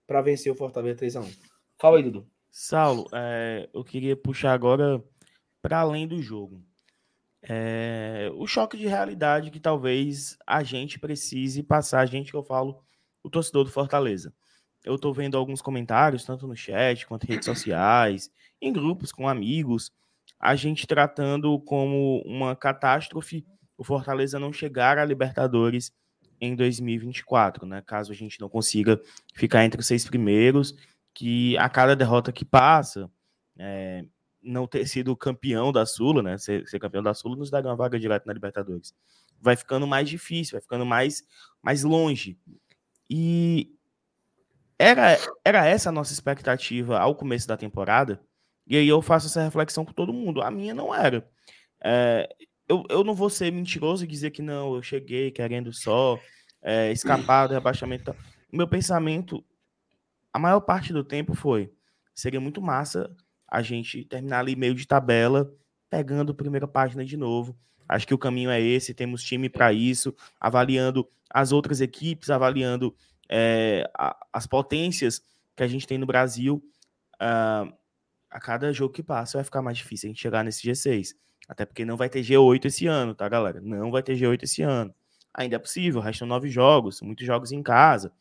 para 0.06 0.20
vencer 0.20 0.52
o 0.52 0.54
Fortaleza 0.54 0.98
3x1. 0.98 1.34
Fala 1.78 1.96
aí, 1.96 2.02
Dudu. 2.02 2.28
Saulo, 2.50 3.08
é, 3.12 3.70
eu 3.72 3.82
queria 3.82 4.14
puxar 4.14 4.52
agora 4.52 5.02
para 5.62 5.78
além 5.78 6.06
do 6.06 6.20
jogo. 6.20 6.62
É, 7.40 8.30
o 8.34 8.46
choque 8.46 8.76
de 8.76 8.86
realidade 8.86 9.50
que 9.50 9.60
talvez 9.60 10.36
a 10.46 10.62
gente 10.62 10.98
precise 10.98 11.62
passar, 11.62 12.00
a 12.00 12.06
gente 12.06 12.30
que 12.30 12.36
eu 12.36 12.42
falo, 12.42 12.82
o 13.22 13.30
torcedor 13.30 13.64
do 13.64 13.70
Fortaleza. 13.70 14.34
Eu 14.84 14.96
estou 14.96 15.14
vendo 15.14 15.38
alguns 15.38 15.62
comentários, 15.62 16.24
tanto 16.24 16.46
no 16.46 16.56
chat 16.56 17.06
quanto 17.06 17.24
em 17.24 17.28
redes 17.28 17.46
sociais, 17.46 18.30
em 18.60 18.72
grupos 18.72 19.10
com 19.10 19.26
amigos, 19.26 19.90
a 20.38 20.54
gente 20.54 20.86
tratando 20.86 21.58
como 21.60 22.22
uma 22.24 22.54
catástrofe 22.54 23.44
o 23.78 23.84
Fortaleza 23.84 24.40
não 24.40 24.52
chegar 24.52 24.98
à 24.98 25.04
Libertadores 25.04 25.92
em 26.40 26.56
2024, 26.56 27.64
né? 27.64 27.80
Caso 27.86 28.10
a 28.10 28.14
gente 28.14 28.40
não 28.40 28.48
consiga 28.48 29.00
ficar 29.32 29.64
entre 29.64 29.80
os 29.80 29.86
seis 29.86 30.04
primeiros, 30.04 30.74
que 31.14 31.56
a 31.58 31.68
cada 31.68 31.94
derrota 31.94 32.32
que 32.32 32.44
passa, 32.44 33.08
é, 33.56 34.04
não 34.42 34.66
ter 34.66 34.86
sido 34.86 35.16
campeão 35.16 35.72
da 35.72 35.86
Sula, 35.86 36.22
né? 36.22 36.36
Ser, 36.38 36.66
ser 36.68 36.80
campeão 36.80 37.02
da 37.02 37.14
Sula 37.14 37.36
nos 37.36 37.50
daria 37.50 37.70
uma 37.70 37.76
vaga 37.76 37.98
direta 38.00 38.26
na 38.26 38.32
Libertadores. 38.32 38.92
Vai 39.40 39.56
ficando 39.56 39.86
mais 39.86 40.08
difícil, 40.08 40.52
vai 40.52 40.60
ficando 40.60 40.84
mais, 40.84 41.22
mais 41.62 41.84
longe. 41.84 42.36
E 43.08 43.72
era, 44.76 45.16
era 45.44 45.66
essa 45.66 45.88
a 45.88 45.92
nossa 45.92 46.12
expectativa 46.12 46.98
ao 46.98 47.14
começo 47.14 47.46
da 47.46 47.56
temporada. 47.56 48.20
E 48.68 48.76
aí 48.76 48.86
eu 48.86 49.00
faço 49.00 49.26
essa 49.26 49.42
reflexão 49.42 49.84
com 49.84 49.92
todo 49.92 50.12
mundo. 50.12 50.42
A 50.42 50.50
minha 50.50 50.74
não 50.74 50.94
era. 50.94 51.26
É, 51.82 52.28
eu, 52.68 52.84
eu 52.90 53.02
não 53.02 53.14
vou 53.14 53.30
ser 53.30 53.50
mentiroso 53.50 54.04
e 54.04 54.06
dizer 54.06 54.30
que 54.30 54.42
não, 54.42 54.74
eu 54.74 54.82
cheguei 54.82 55.30
querendo 55.30 55.72
só 55.72 56.20
é, 56.60 56.92
escapar 56.92 57.46
do 57.46 57.54
rebaixamento. 57.54 58.14
O 58.52 58.56
meu 58.56 58.68
pensamento, 58.68 59.42
a 60.32 60.38
maior 60.38 60.60
parte 60.60 60.92
do 60.92 61.02
tempo 61.02 61.34
foi: 61.34 61.72
seria 62.14 62.40
muito 62.40 62.60
massa 62.60 63.10
a 63.46 63.62
gente 63.62 64.04
terminar 64.04 64.40
ali 64.40 64.54
meio 64.54 64.74
de 64.74 64.86
tabela, 64.86 65.50
pegando 65.88 66.32
a 66.32 66.34
primeira 66.34 66.68
página 66.68 67.04
de 67.04 67.16
novo. 67.16 67.56
Acho 67.88 68.06
que 68.06 68.12
o 68.12 68.18
caminho 68.18 68.50
é 68.50 68.60
esse, 68.60 68.92
temos 68.92 69.22
time 69.22 69.48
para 69.48 69.72
isso, 69.72 70.14
avaliando 70.38 71.08
as 71.30 71.52
outras 71.52 71.80
equipes, 71.80 72.28
avaliando 72.28 72.94
é, 73.30 73.90
a, 73.94 74.14
as 74.30 74.46
potências 74.46 75.22
que 75.56 75.62
a 75.62 75.66
gente 75.66 75.86
tem 75.86 75.96
no 75.96 76.04
Brasil. 76.04 76.62
Uh, 77.14 77.72
a 78.30 78.40
cada 78.40 78.72
jogo 78.72 78.92
que 78.92 79.02
passa 79.02 79.38
vai 79.38 79.44
ficar 79.44 79.62
mais 79.62 79.78
difícil 79.78 80.08
a 80.08 80.10
gente 80.10 80.20
chegar 80.20 80.44
nesse 80.44 80.66
G6. 80.68 81.14
Até 81.48 81.64
porque 81.64 81.84
não 81.84 81.96
vai 81.96 82.08
ter 82.08 82.20
G8 82.20 82.66
esse 82.66 82.86
ano, 82.86 83.14
tá, 83.14 83.28
galera? 83.28 83.60
Não 83.60 83.90
vai 83.90 84.02
ter 84.02 84.14
G8 84.14 84.42
esse 84.42 84.62
ano. 84.62 84.94
Ainda 85.32 85.56
é 85.56 85.58
possível, 85.58 86.00
restam 86.00 86.28
nove 86.28 86.50
jogos, 86.50 87.00
muitos 87.00 87.24
jogos 87.26 87.52
em 87.52 87.62
casa. 87.62 88.12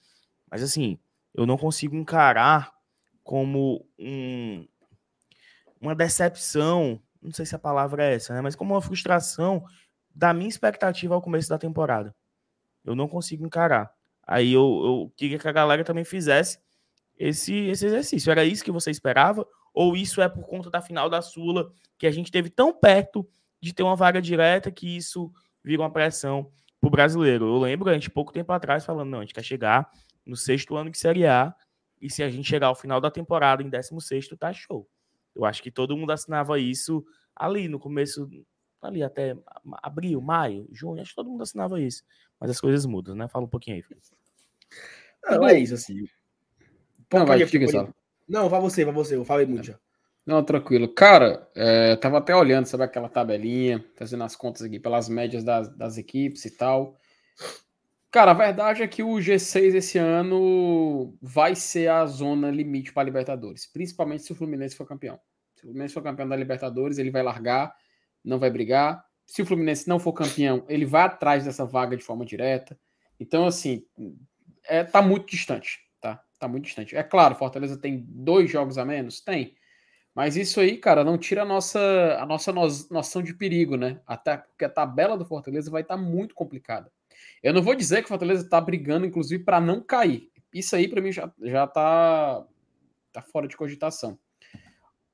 Mas 0.49 0.64
assim, 0.64 0.97
eu 1.34 1.45
não 1.45 1.58
consigo 1.58 1.95
encarar 1.95 2.72
como 3.24 3.86
um, 3.99 4.66
uma 5.82 5.93
decepção, 5.93 7.01
não 7.22 7.34
sei 7.34 7.45
se 7.45 7.55
a 7.55 7.60
palavra 7.60 8.05
é 8.05 8.16
essa, 8.16 8.34
né? 8.34 8.39
Mas 8.39 8.55
como 8.55 8.74
uma 8.74 8.82
frustração 8.82 9.64
da 10.16 10.34
minha 10.34 10.49
expectativa 10.49 11.14
ao 11.14 11.22
começo 11.22 11.49
da 11.49 11.58
temporada. 11.58 12.16
Eu 12.84 12.95
não 12.95 13.08
consigo 13.08 13.45
encarar. 13.45 13.91
Aí 14.26 14.53
eu, 14.53 14.62
eu 14.62 15.14
queria 15.16 15.38
que 15.38 15.47
a 15.47 15.51
galera 15.51 15.84
também 15.84 16.03
fizesse 16.03 16.60
esse, 17.18 17.53
esse 17.68 17.86
exercício. 17.86 18.32
Era 18.32 18.43
isso 18.43 18.64
que 18.64 18.72
você 18.72 18.89
esperava? 18.89 19.45
Ou 19.80 19.95
isso 19.95 20.23
é 20.23 20.28
por 20.28 20.43
conta 20.47 20.71
da 20.71 20.82
final 20.82 21.07
da 21.07 21.21
Sula, 21.21 21.71
que 21.99 22.07
a 22.07 22.11
gente 22.11 22.32
teve 22.32 22.49
tão 22.49 22.73
perto 22.73 23.30
de 23.61 23.71
ter 23.71 23.84
uma 23.84 23.95
vaga 23.95 24.19
direta 24.19 24.71
que 24.71 24.97
isso 24.97 25.32
vira 25.63 25.84
uma 25.84 25.93
pressão 25.93 26.51
pro 26.82 26.89
brasileiro? 26.89 27.45
Eu 27.45 27.59
lembro, 27.59 27.88
a 27.88 27.93
gente 27.93 28.09
pouco 28.09 28.34
tempo 28.34 28.51
atrás 28.51 28.84
falando, 28.84 29.11
não, 29.11 29.19
a 29.19 29.21
gente 29.21 29.36
quer 29.36 29.43
chegar 29.43 29.88
no 30.25 30.36
sexto 30.36 30.75
ano 30.75 30.89
de 30.89 30.97
Série 30.97 31.28
A, 31.28 31.53
e 32.01 32.09
se 32.09 32.23
a 32.23 32.30
gente 32.30 32.49
chegar 32.49 32.67
ao 32.67 32.75
final 32.75 32.99
da 32.99 33.11
temporada 33.11 33.61
em 33.61 33.69
16 33.69 34.30
tá 34.30 34.51
show. 34.51 34.89
Eu 35.36 35.45
acho 35.45 35.61
que 35.61 35.69
todo 35.69 35.95
mundo 35.95 36.11
assinava 36.11 36.57
isso 36.57 37.05
ali 37.36 37.67
no 37.67 37.78
começo, 37.78 38.28
ali 38.82 39.03
até 39.03 39.38
abril, 39.84 40.19
maio, 40.19 40.67
junho, 40.71 41.03
acho 41.03 41.11
que 41.11 41.17
todo 41.17 41.30
mundo 41.30 41.43
assinava 41.43 41.80
isso. 41.80 42.01
Mas 42.39 42.49
as 42.49 42.59
coisas 42.59 42.84
mudam, 42.88 43.13
né? 43.13 43.28
Fala 43.28 43.45
um 43.45 43.49
pouquinho 43.49 43.75
aí, 43.75 43.84
Felipe. 43.84 44.07
Não, 45.23 45.47
é 45.47 45.59
isso, 45.59 45.75
assim. 45.75 46.03
Não, 47.13 47.28
vai, 47.28 47.45
fica 47.45 47.67
só. 47.67 47.88
Não, 48.28 48.49
vai 48.49 48.59
você, 48.59 48.84
vai 48.84 48.93
você. 48.93 49.15
Eu 49.15 49.25
falei 49.25 49.45
muito 49.45 49.65
já. 49.65 49.80
Não, 50.25 50.43
tranquilo. 50.43 50.89
Cara, 50.89 51.49
é, 51.55 51.95
tava 51.95 52.17
até 52.17 52.36
olhando, 52.36 52.65
sabe 52.65 52.84
aquela 52.84 53.07
tabelinha, 53.07 53.84
fazendo 53.95 54.25
as 54.25 54.36
contas 54.36 54.61
aqui 54.61 54.78
pelas 54.78 55.07
médias 55.07 55.43
das, 55.43 55.69
das 55.78 55.97
equipes 55.97 56.43
e 56.43 56.51
tal. 56.51 56.97
Cara, 58.11 58.32
a 58.32 58.34
verdade 58.34 58.84
é 58.84 58.88
que 58.88 59.03
o 59.03 59.15
G6 59.15 59.75
esse 59.75 59.97
ano 59.97 61.17
vai 61.21 61.55
ser 61.55 61.89
a 61.89 62.05
zona 62.05 62.51
limite 62.51 62.91
para 62.91 63.03
Libertadores, 63.03 63.65
principalmente 63.65 64.23
se 64.23 64.32
o 64.32 64.36
Fluminense 64.36 64.75
for 64.75 64.86
campeão. 64.86 65.19
Se 65.55 65.63
o 65.63 65.67
Fluminense 65.67 65.93
for 65.93 66.03
campeão 66.03 66.28
da 66.28 66.36
Libertadores, 66.36 66.97
ele 66.97 67.11
vai 67.11 67.23
largar, 67.23 67.73
não 68.23 68.39
vai 68.39 68.49
brigar. 68.49 69.03
Se 69.25 69.41
o 69.41 69.45
Fluminense 69.45 69.88
não 69.88 69.99
for 69.99 70.13
campeão, 70.13 70.65
ele 70.67 70.86
vai 70.86 71.03
atrás 71.03 71.45
dessa 71.45 71.65
vaga 71.65 71.95
de 71.95 72.03
forma 72.03 72.25
direta. 72.25 72.78
Então, 73.19 73.45
assim, 73.45 73.86
é, 74.65 74.84
tá 74.84 75.01
muito 75.01 75.28
distante, 75.28 75.80
tá? 76.39 76.45
Tá 76.45 76.47
muito 76.47 76.65
distante. 76.65 76.95
É 76.95 77.03
claro, 77.03 77.35
Fortaleza 77.35 77.77
tem 77.77 78.05
dois 78.07 78.49
jogos 78.49 78.77
a 78.77 78.85
menos? 78.85 79.19
Tem. 79.21 79.55
Mas 80.13 80.35
isso 80.35 80.59
aí, 80.59 80.77
cara, 80.77 81.03
não 81.03 81.17
tira 81.17 81.43
a 81.43 81.45
nossa, 81.45 81.79
a 82.19 82.25
nossa 82.25 82.51
no- 82.51 82.67
noção 82.89 83.21
de 83.21 83.33
perigo, 83.35 83.77
né? 83.77 84.01
Até 84.05 84.38
porque 84.38 84.65
a 84.65 84.69
tabela 84.69 85.15
do 85.17 85.25
Fortaleza 85.25 85.69
vai 85.69 85.83
estar 85.83 85.95
muito 85.97 86.33
complicada. 86.33 86.91
Eu 87.43 87.53
não 87.53 87.61
vou 87.61 87.75
dizer 87.75 87.97
que 87.99 88.05
o 88.05 88.07
Fortaleza 88.07 88.43
está 88.43 88.59
brigando, 88.59 89.05
inclusive, 89.05 89.43
para 89.43 89.61
não 89.61 89.79
cair. 89.81 90.31
Isso 90.51 90.75
aí, 90.75 90.88
para 90.88 91.01
mim, 91.01 91.11
já, 91.11 91.31
já 91.43 91.67
tá, 91.67 92.43
tá 93.13 93.21
fora 93.21 93.47
de 93.47 93.55
cogitação. 93.55 94.17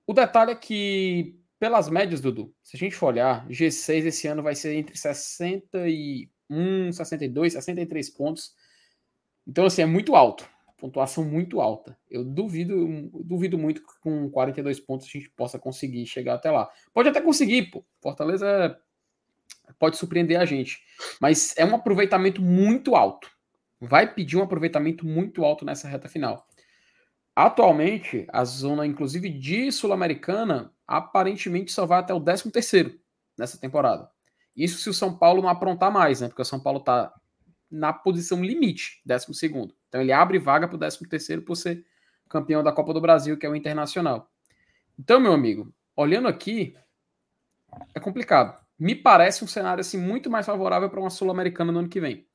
O 0.08 0.14
detalhe 0.14 0.52
é 0.52 0.56
que, 0.56 1.38
pelas 1.60 1.90
médias, 1.90 2.22
Dudu, 2.22 2.54
se 2.64 2.78
a 2.78 2.80
gente 2.80 2.96
for 2.96 3.08
olhar, 3.08 3.46
G6 3.50 4.06
esse 4.06 4.28
ano 4.28 4.42
vai 4.44 4.56
ser 4.56 4.74
entre 4.76 4.98
61, 4.98 6.92
62, 6.94 7.54
63 7.54 8.10
pontos. 8.10 8.54
Então, 9.46 9.66
assim, 9.66 9.82
é 9.82 9.86
muito 9.86 10.16
alto. 10.16 10.50
Pontuação 10.84 11.24
muito 11.24 11.62
alta. 11.62 11.98
Eu 12.12 12.26
duvido, 12.26 13.10
duvido 13.24 13.58
muito 13.58 13.82
que 13.82 14.00
com 14.02 14.30
42 14.30 14.82
pontos 14.82 15.08
a 15.08 15.10
gente 15.10 15.30
possa 15.30 15.58
conseguir 15.58 16.06
chegar 16.06 16.34
até 16.34 16.52
lá. 16.52 16.70
Pode 16.94 17.08
até 17.08 17.22
conseguir, 17.22 17.72
pô. 17.72 17.86
Fortaleza 18.02 18.78
pode 19.80 19.96
surpreender 19.96 20.38
a 20.38 20.44
gente. 20.44 20.84
Mas 21.22 21.56
é 21.56 21.64
um 21.64 21.74
aproveitamento 21.74 22.42
muito 22.42 22.98
alto. 22.98 23.32
Vai 23.80 24.14
pedir 24.14 24.36
um 24.36 24.44
aproveitamento 24.44 25.08
muito 25.08 25.46
alto 25.46 25.64
nessa 25.64 25.88
reta 25.88 26.10
final. 26.10 26.46
Atualmente, 27.34 28.28
a 28.28 28.44
zona, 28.44 28.86
inclusive 28.86 29.30
de 29.30 29.72
Sul-Americana, 29.72 30.70
aparentemente 30.86 31.72
só 31.72 31.86
vai 31.86 32.00
até 32.02 32.14
o 32.14 32.20
13 32.20 32.52
nessa 33.38 33.58
temporada. 33.58 34.10
Isso 34.54 34.80
se 34.80 34.90
o 34.90 34.94
São 34.94 35.18
Paulo 35.18 35.42
não 35.42 35.48
aprontar 35.48 35.94
mais, 35.94 36.20
né? 36.20 36.28
Porque 36.28 36.42
o 36.42 36.46
São 36.46 36.60
Paulo 36.60 36.82
tá 36.82 37.14
na 37.72 37.94
posição 37.94 38.44
limite, 38.44 39.02
12 39.06 39.28
Então 39.94 40.02
ele 40.02 40.12
abre 40.12 40.40
vaga 40.40 40.68
para 40.68 40.76
o 40.76 40.80
13 40.80 41.42
por 41.42 41.56
ser 41.56 41.86
campeão 42.28 42.64
da 42.64 42.72
Copa 42.72 42.92
do 42.96 43.00
Brasil, 43.00 43.38
que 43.38 43.46
é 43.46 43.50
o 43.50 43.56
Internacional. 43.56 44.28
Então, 44.98 45.20
meu 45.20 45.32
amigo, 45.32 45.72
olhando 45.96 46.28
aqui, 46.28 46.76
é 47.94 48.00
complicado. 48.00 48.60
Me 48.80 48.96
parece 48.96 49.44
um 49.44 49.48
cenário 49.48 49.82
assim 49.82 50.00
muito 50.00 50.32
mais 50.32 50.48
favorável 50.48 50.90
para 50.90 51.00
uma 51.00 51.12
Sul-Americana 51.12 51.72
no 51.72 51.78
ano 51.78 51.90
que 51.90 52.02
vem. 52.02 52.26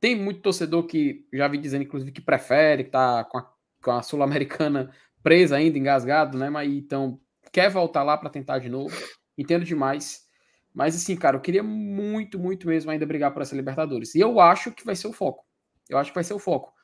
Tem 0.00 0.16
muito 0.16 0.40
torcedor 0.40 0.84
que 0.88 1.24
já 1.32 1.46
vi 1.46 1.58
dizendo, 1.58 1.84
inclusive, 1.84 2.10
que 2.10 2.20
prefere, 2.20 2.82
que 2.82 2.90
tá 2.90 3.22
com 3.22 3.38
a, 3.38 3.52
com 3.80 3.90
a 3.92 4.02
Sul-Americana 4.02 4.92
presa 5.22 5.58
ainda, 5.58 5.78
engasgado, 5.78 6.36
né? 6.36 6.50
Mas 6.50 6.72
então 6.72 7.20
quer 7.52 7.70
voltar 7.70 8.02
lá 8.02 8.18
para 8.18 8.30
tentar 8.30 8.58
de 8.58 8.68
novo. 8.68 8.92
Entendo 9.38 9.64
demais. 9.64 10.26
Mas 10.74 10.96
assim, 10.96 11.14
cara, 11.14 11.36
eu 11.36 11.40
queria 11.40 11.62
muito, 11.62 12.36
muito 12.36 12.66
mesmo 12.66 12.90
ainda 12.90 13.06
brigar 13.06 13.32
por 13.32 13.42
essa 13.42 13.54
Libertadores. 13.54 14.12
E 14.16 14.18
eu 14.18 14.40
acho 14.40 14.72
que 14.72 14.84
vai 14.84 14.96
ser 14.96 15.06
o 15.06 15.12
foco. 15.12 15.44
Eu 15.88 15.98
acho 15.98 16.10
que 16.10 16.16
vai 16.16 16.24
ser 16.24 16.34
o 16.34 16.40
foco. 16.40 16.75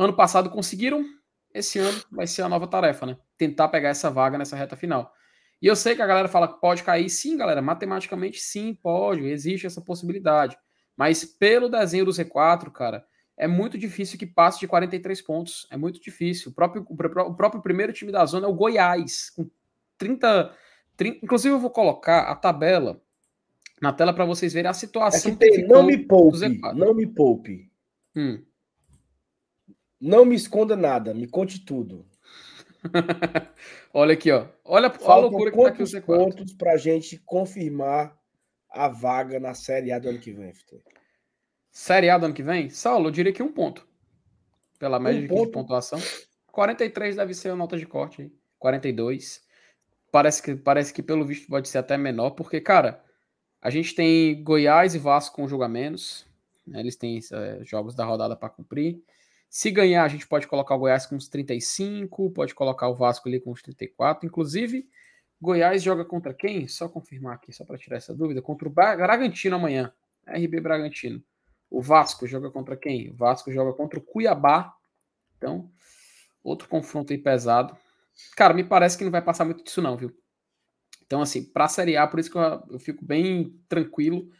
Ano 0.00 0.14
passado 0.14 0.48
conseguiram, 0.48 1.04
esse 1.52 1.78
ano 1.78 2.02
vai 2.10 2.26
ser 2.26 2.40
a 2.40 2.48
nova 2.48 2.66
tarefa, 2.66 3.04
né? 3.04 3.18
Tentar 3.36 3.68
pegar 3.68 3.90
essa 3.90 4.08
vaga 4.10 4.38
nessa 4.38 4.56
reta 4.56 4.74
final. 4.74 5.12
E 5.60 5.66
eu 5.66 5.76
sei 5.76 5.94
que 5.94 6.00
a 6.00 6.06
galera 6.06 6.26
fala 6.26 6.48
que 6.48 6.58
pode 6.58 6.82
cair, 6.82 7.10
sim, 7.10 7.36
galera. 7.36 7.60
Matematicamente, 7.60 8.40
sim, 8.40 8.72
pode. 8.72 9.26
Existe 9.26 9.66
essa 9.66 9.82
possibilidade. 9.82 10.56
Mas 10.96 11.22
pelo 11.22 11.68
desenho 11.68 12.06
do 12.06 12.12
Z4, 12.12 12.72
cara, 12.72 13.04
é 13.36 13.46
muito 13.46 13.76
difícil 13.76 14.18
que 14.18 14.24
passe 14.24 14.58
de 14.60 14.66
43 14.66 15.20
pontos. 15.20 15.66
É 15.70 15.76
muito 15.76 16.00
difícil. 16.00 16.50
O 16.50 16.54
próprio, 16.54 16.86
o 16.88 17.34
próprio 17.34 17.60
primeiro 17.60 17.92
time 17.92 18.10
da 18.10 18.24
zona 18.24 18.46
é 18.46 18.48
o 18.48 18.54
Goiás, 18.54 19.28
com 19.28 19.50
30. 19.98 20.50
30 20.96 21.18
inclusive, 21.22 21.54
eu 21.54 21.60
vou 21.60 21.70
colocar 21.70 22.20
a 22.22 22.34
tabela 22.34 23.02
na 23.82 23.92
tela 23.92 24.14
para 24.14 24.24
vocês 24.24 24.54
verem 24.54 24.70
a 24.70 24.72
situação. 24.72 25.30
É 25.30 25.34
que 25.34 25.38
tem, 25.38 25.68
não 25.68 25.82
me 25.82 25.98
poupe, 25.98 26.58
não 26.74 26.94
me 26.94 27.06
poupe. 27.06 27.70
Hum. 28.16 28.42
Não 30.00 30.24
me 30.24 30.34
esconda 30.34 30.76
nada, 30.76 31.12
me 31.12 31.26
conte 31.28 31.64
tudo. 31.64 32.06
olha 33.92 34.14
aqui, 34.14 34.30
ó. 34.30 34.46
Olha 34.64 34.88
a 34.88 34.90
Faltam 34.90 35.30
loucura 35.30 35.50
que 35.50 35.56
tá 35.56 35.68
aqui 35.68 35.82
o 35.82 35.86
quantos 35.86 35.92
Z4. 35.92 36.04
pontos 36.06 36.52
pra 36.54 36.76
gente 36.76 37.18
confirmar 37.18 38.16
a 38.70 38.88
vaga 38.88 39.38
na 39.38 39.54
Série 39.54 39.92
A 39.92 39.98
do 39.98 40.08
ano 40.08 40.18
que 40.18 40.32
vem, 40.32 40.52
Vitor? 40.52 40.80
Série 41.70 42.08
A 42.10 42.18
do 42.18 42.26
ano 42.26 42.34
que 42.34 42.42
vem? 42.42 42.70
Saulo, 42.70 43.08
eu 43.08 43.10
diria 43.10 43.32
que 43.32 43.42
um 43.42 43.52
ponto. 43.52 43.86
Pela 44.78 44.98
média 44.98 45.20
de- 45.20 45.28
de 45.28 45.34
ponto? 45.34 45.50
pontuação. 45.50 45.98
43 46.50 47.16
deve 47.16 47.34
ser 47.34 47.50
a 47.50 47.56
nota 47.56 47.76
de 47.76 47.86
corte. 47.86 48.22
aí. 48.22 48.32
42. 48.58 49.42
Parece 50.10 50.42
que, 50.42 50.54
parece 50.56 50.92
que, 50.92 51.02
pelo 51.02 51.24
visto, 51.24 51.46
pode 51.48 51.68
ser 51.68 51.78
até 51.78 51.96
menor, 51.96 52.30
porque, 52.30 52.60
cara, 52.60 53.02
a 53.62 53.70
gente 53.70 53.94
tem 53.94 54.42
Goiás 54.42 54.94
e 54.94 54.98
Vasco 54.98 55.36
com 55.36 55.44
um 55.44 55.48
jogo 55.48 55.62
a 55.62 55.68
menos. 55.68 56.26
né, 56.66 56.80
Eles 56.80 56.96
têm 56.96 57.18
eh, 57.32 57.60
jogos 57.62 57.94
da 57.94 58.04
rodada 58.04 58.34
para 58.36 58.48
cumprir. 58.48 59.02
Se 59.50 59.68
ganhar, 59.72 60.04
a 60.04 60.08
gente 60.08 60.28
pode 60.28 60.46
colocar 60.46 60.76
o 60.76 60.78
Goiás 60.78 61.06
com 61.06 61.16
uns 61.16 61.28
35, 61.28 62.30
pode 62.30 62.54
colocar 62.54 62.88
o 62.88 62.94
Vasco 62.94 63.28
ali 63.28 63.40
com 63.40 63.50
uns 63.50 63.60
34. 63.62 64.24
Inclusive, 64.24 64.88
Goiás 65.40 65.82
joga 65.82 66.04
contra 66.04 66.32
quem? 66.32 66.68
Só 66.68 66.88
confirmar 66.88 67.34
aqui, 67.34 67.52
só 67.52 67.64
para 67.64 67.76
tirar 67.76 67.96
essa 67.96 68.14
dúvida. 68.14 68.40
Contra 68.40 68.68
o 68.68 68.70
Bra- 68.70 68.96
Bragantino 68.96 69.56
amanhã. 69.56 69.92
RB 70.24 70.60
Bragantino. 70.60 71.20
O 71.68 71.82
Vasco 71.82 72.26
joga 72.28 72.48
contra 72.50 72.76
quem? 72.76 73.10
O 73.10 73.16
Vasco 73.16 73.50
joga 73.50 73.72
contra 73.72 73.98
o 73.98 74.02
Cuiabá. 74.02 74.72
Então, 75.36 75.68
outro 76.44 76.68
confronto 76.68 77.12
aí 77.12 77.18
pesado. 77.18 77.76
Cara, 78.36 78.54
me 78.54 78.62
parece 78.62 78.96
que 78.96 79.04
não 79.04 79.10
vai 79.10 79.22
passar 79.22 79.44
muito 79.44 79.64
disso, 79.64 79.82
não, 79.82 79.96
viu? 79.96 80.16
Então, 81.04 81.20
assim, 81.22 81.42
pra 81.42 81.66
Série 81.66 81.96
A, 81.96 82.06
por 82.06 82.20
isso 82.20 82.30
que 82.30 82.38
eu, 82.38 82.62
eu 82.70 82.78
fico 82.78 83.04
bem 83.04 83.58
tranquilo. 83.68 84.30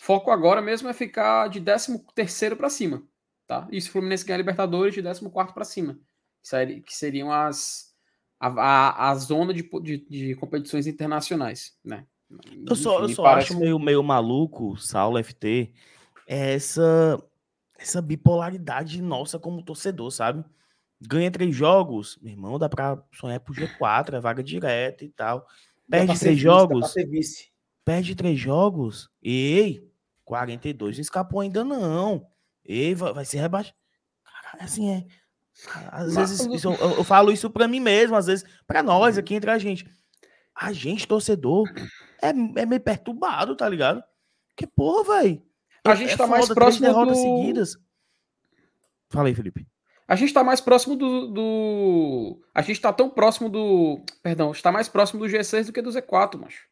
Foco 0.00 0.30
agora 0.30 0.62
mesmo 0.62 0.88
é 0.88 0.94
ficar 0.94 1.48
de 1.48 1.60
13 1.60 2.54
para 2.56 2.70
cima, 2.70 3.02
tá? 3.46 3.68
E 3.70 3.80
se 3.80 3.88
o 3.88 3.92
Fluminense 3.92 4.24
ganhar 4.24 4.36
a 4.36 4.38
Libertadores, 4.38 4.94
de 4.94 5.02
14 5.02 5.52
para 5.52 5.64
cima. 5.64 5.98
Que 6.86 6.94
seriam 6.94 7.32
as. 7.32 7.94
A, 8.38 8.48
a, 8.48 9.10
a 9.10 9.14
zona 9.14 9.54
de, 9.54 9.62
de, 9.82 9.98
de 10.08 10.34
competições 10.34 10.86
internacionais, 10.86 11.78
né? 11.82 12.06
Eu 12.66 12.76
só, 12.76 13.00
eu 13.00 13.08
só 13.08 13.26
acho 13.26 13.58
meio, 13.58 13.78
meio 13.78 14.02
maluco, 14.02 14.76
Saulo 14.76 15.22
FT, 15.22 15.72
essa, 16.26 17.22
essa 17.78 18.02
bipolaridade 18.02 19.00
nossa 19.00 19.38
como 19.38 19.62
torcedor, 19.62 20.10
sabe? 20.10 20.44
Ganha 21.00 21.30
três 21.30 21.54
jogos, 21.54 22.18
meu 22.20 22.32
irmão, 22.32 22.58
dá 22.58 22.68
pra 22.68 23.02
sonhar 23.12 23.40
pro 23.40 23.54
G4, 23.54 24.14
é 24.14 24.20
vaga 24.20 24.42
direta 24.42 25.04
e 25.04 25.08
tal. 25.08 25.46
Perde 25.88 26.18
pra 26.18 26.32
jogos, 26.32 26.94
perde 27.84 28.14
três 28.14 28.38
jogos, 28.38 29.10
ei, 29.22 29.86
42 30.24 30.96
não 30.96 31.02
escapou 31.02 31.40
ainda 31.40 31.62
não. 31.62 32.26
Ei, 32.64 32.94
vai, 32.94 33.24
ser 33.24 33.38
rebaixado. 33.38 33.76
Cara, 34.24 34.64
assim 34.64 34.90
é. 34.90 35.06
Às 35.92 36.14
Mas- 36.14 36.30
vezes 36.30 36.46
isso- 36.46 36.68
eu, 36.72 36.90
eu 36.96 37.04
falo 37.04 37.30
isso 37.30 37.48
pra 37.50 37.68
mim 37.68 37.80
mesmo, 37.80 38.16
às 38.16 38.26
vezes 38.26 38.44
pra 38.66 38.82
nós 38.82 39.16
aqui 39.18 39.34
entre 39.34 39.50
a 39.50 39.58
gente. 39.58 39.88
A 40.54 40.72
gente, 40.72 41.06
torcedor, 41.06 41.68
é, 42.22 42.28
é 42.28 42.66
meio 42.66 42.80
perturbado, 42.80 43.56
tá 43.56 43.68
ligado? 43.68 44.02
Que 44.56 44.66
porra, 44.66 45.20
velho. 45.22 45.42
A 45.84 45.94
gente 45.94 46.16
tá 46.16 46.26
mais 46.26 46.48
próximo 46.48 46.86
derrotas 46.86 47.18
do- 47.18 47.22
seguidas. 47.22 47.76
Fala 49.10 49.28
aí, 49.28 49.34
Felipe. 49.34 49.66
A 50.06 50.16
gente 50.16 50.28
está 50.28 50.44
mais 50.44 50.60
próximo 50.60 50.96
do, 50.96 51.28
do, 51.28 52.42
A 52.54 52.60
gente 52.60 52.72
está 52.76 52.92
tão 52.92 53.08
próximo 53.08 53.48
do. 53.48 54.02
Perdão, 54.22 54.50
está 54.52 54.70
mais 54.70 54.88
próximo 54.88 55.20
do 55.20 55.26
G6 55.28 55.66
do 55.66 55.72
que 55.72 55.80
do 55.82 55.90
Z4, 55.90 56.38
macho. 56.38 56.66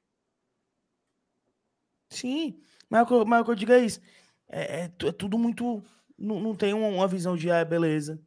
Sim, 2.11 2.61
mas, 2.91 3.03
o 3.11 3.45
que 3.45 3.51
eu 3.51 3.55
digo 3.55 3.73
é 3.73 3.81
isso. 3.81 4.01
É, 4.53 4.83
é, 4.83 4.85
é 4.85 5.13
tudo 5.13 5.39
muito. 5.39 5.83
Não, 6.19 6.39
não 6.39 6.55
tem 6.55 6.75
uma, 6.75 6.87
uma, 6.89 7.09
visão 7.09 7.35
de, 7.35 7.51
ah, 7.51 7.65
beleza, 7.65 8.21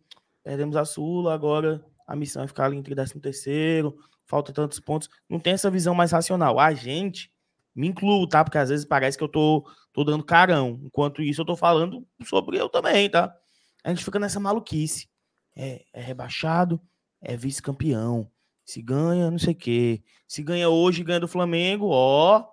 perdemos 0.44 0.76
a 0.76 0.84
Sula, 0.84 1.34
agora 1.34 1.86
a 2.08 2.16
missão 2.16 2.44
é 2.44 2.48
ficar 2.48 2.66
ali 2.66 2.76
entre 2.78 2.94
13 2.96 3.20
terceiro, 3.20 3.96
falta 4.26 4.52
tantos 4.52 4.80
pontos. 4.80 5.10
Não 5.30 5.40
tem 5.40 5.54
essa 5.54 5.70
visão 5.70 5.94
mais 5.96 6.12
racional. 6.12 6.60
A 6.60 6.74
gente, 6.74 7.32
me 7.76 7.88
incluo, 7.88 8.28
tá? 8.28 8.44
Porque 8.44 8.58
às 8.58 8.70
vezes 8.70 8.86
parece 8.86 9.18
que 9.18 9.24
eu 9.24 9.30
tô, 9.30 9.70
tô 9.94 10.04
dando 10.04 10.24
carão. 10.24 10.80
Enquanto 10.84 11.22
isso, 11.22 11.42
eu 11.42 11.46
tô 11.46 11.56
falando 11.56 12.06
sobre 12.24 12.60
eu 12.60 12.68
também, 12.70 13.10
tá? 13.10 13.36
A 13.84 13.90
gente 13.90 14.04
fica 14.04 14.20
nessa 14.20 14.40
maluquice. 14.40 15.08
É, 15.56 15.86
é 15.94 16.02
rebaixado, 16.02 16.82
é 17.22 17.38
vice-campeão. 17.38 18.30
Se 18.66 18.82
ganha, 18.82 19.30
não 19.30 19.38
sei 19.38 19.54
o 19.54 19.58
quê. 19.58 20.04
Se 20.28 20.42
ganha 20.42 20.70
hoje, 20.70 21.04
ganha 21.04 21.20
do 21.20 21.28
Flamengo, 21.28 21.88
ó, 21.90 22.46